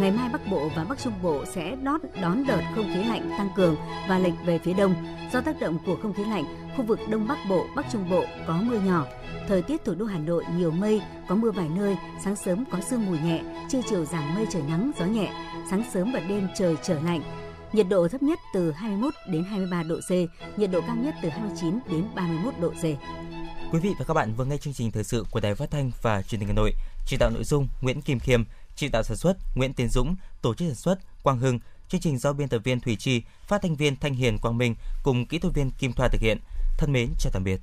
Ngày 0.00 0.10
mai 0.10 0.28
Bắc 0.32 0.50
Bộ 0.50 0.70
và 0.76 0.84
Bắc 0.84 0.98
Trung 0.98 1.12
Bộ 1.22 1.44
sẽ 1.44 1.76
đón 1.82 2.00
đón 2.22 2.46
đợt 2.46 2.62
không 2.74 2.90
khí 2.94 3.04
lạnh 3.04 3.30
tăng 3.38 3.48
cường 3.56 3.76
và 4.08 4.18
lệch 4.18 4.34
về 4.46 4.58
phía 4.58 4.72
đông. 4.72 4.94
Do 5.32 5.40
tác 5.40 5.60
động 5.60 5.78
của 5.86 5.96
không 6.02 6.12
khí 6.12 6.24
lạnh, 6.24 6.44
khu 6.76 6.84
vực 6.84 6.98
Đông 7.10 7.28
Bắc 7.28 7.38
Bộ, 7.48 7.66
Bắc 7.76 7.86
Trung 7.92 8.10
Bộ 8.10 8.24
có 8.46 8.60
mưa 8.62 8.80
nhỏ. 8.80 9.06
Thời 9.48 9.62
tiết 9.62 9.84
thủ 9.84 9.94
đô 9.94 10.04
Hà 10.04 10.18
Nội 10.18 10.44
nhiều 10.56 10.70
mây, 10.70 11.02
có 11.28 11.34
mưa 11.34 11.50
vài 11.50 11.68
nơi, 11.76 11.96
sáng 12.24 12.36
sớm 12.36 12.64
có 12.70 12.80
sương 12.80 13.06
mù 13.06 13.12
nhẹ, 13.24 13.42
trưa 13.68 13.80
chiều 13.88 14.04
giảm 14.04 14.34
mây 14.34 14.46
trời 14.50 14.62
nắng, 14.68 14.90
gió 14.98 15.04
nhẹ, 15.04 15.32
sáng 15.70 15.84
sớm 15.92 16.12
và 16.12 16.20
đêm 16.20 16.48
trời 16.54 16.76
trở 16.82 17.00
lạnh. 17.00 17.41
Nhiệt 17.72 17.88
độ 17.88 18.08
thấp 18.08 18.22
nhất 18.22 18.38
từ 18.54 18.72
21 18.72 19.14
đến 19.26 19.44
23 19.44 19.82
độ 19.82 20.00
C, 20.08 20.10
nhiệt 20.58 20.70
độ 20.70 20.80
cao 20.80 20.96
nhất 20.96 21.14
từ 21.22 21.28
29 21.28 21.78
đến 21.90 22.04
31 22.14 22.54
độ 22.60 22.70
C. 22.70 22.82
Quý 23.72 23.78
vị 23.82 23.94
và 23.98 24.04
các 24.04 24.14
bạn 24.14 24.34
vừa 24.36 24.44
nghe 24.44 24.56
chương 24.56 24.74
trình 24.74 24.90
thời 24.90 25.04
sự 25.04 25.24
của 25.30 25.40
Đài 25.40 25.54
Phát 25.54 25.70
thanh 25.70 25.90
và 26.02 26.22
Truyền 26.22 26.40
hình 26.40 26.48
Hà 26.48 26.54
Nội. 26.54 26.72
Chỉ 27.06 27.16
đạo 27.16 27.30
nội 27.30 27.44
dung 27.44 27.68
Nguyễn 27.80 28.02
Kim 28.02 28.18
Khiêm, 28.18 28.44
chỉ 28.76 28.88
đạo 28.88 29.02
sản 29.02 29.16
xuất 29.16 29.36
Nguyễn 29.54 29.74
Tiến 29.74 29.88
Dũng, 29.88 30.16
tổ 30.42 30.54
chức 30.54 30.68
sản 30.68 30.74
xuất 30.74 30.98
Quang 31.22 31.38
Hưng, 31.38 31.58
chương 31.88 32.00
trình 32.00 32.18
do 32.18 32.32
biên 32.32 32.48
tập 32.48 32.58
viên 32.64 32.80
Thủy 32.80 32.96
Chi, 32.96 33.22
phát 33.46 33.62
thanh 33.62 33.76
viên 33.76 33.96
Thanh 33.96 34.14
Hiền 34.14 34.38
Quang 34.38 34.58
Minh 34.58 34.74
cùng 35.02 35.26
kỹ 35.26 35.38
thuật 35.38 35.54
viên 35.54 35.70
Kim 35.70 35.92
Thoa 35.92 36.08
thực 36.08 36.20
hiện. 36.20 36.38
Thân 36.78 36.92
mến 36.92 37.08
chào 37.18 37.30
tạm 37.32 37.44
biệt. 37.44 37.60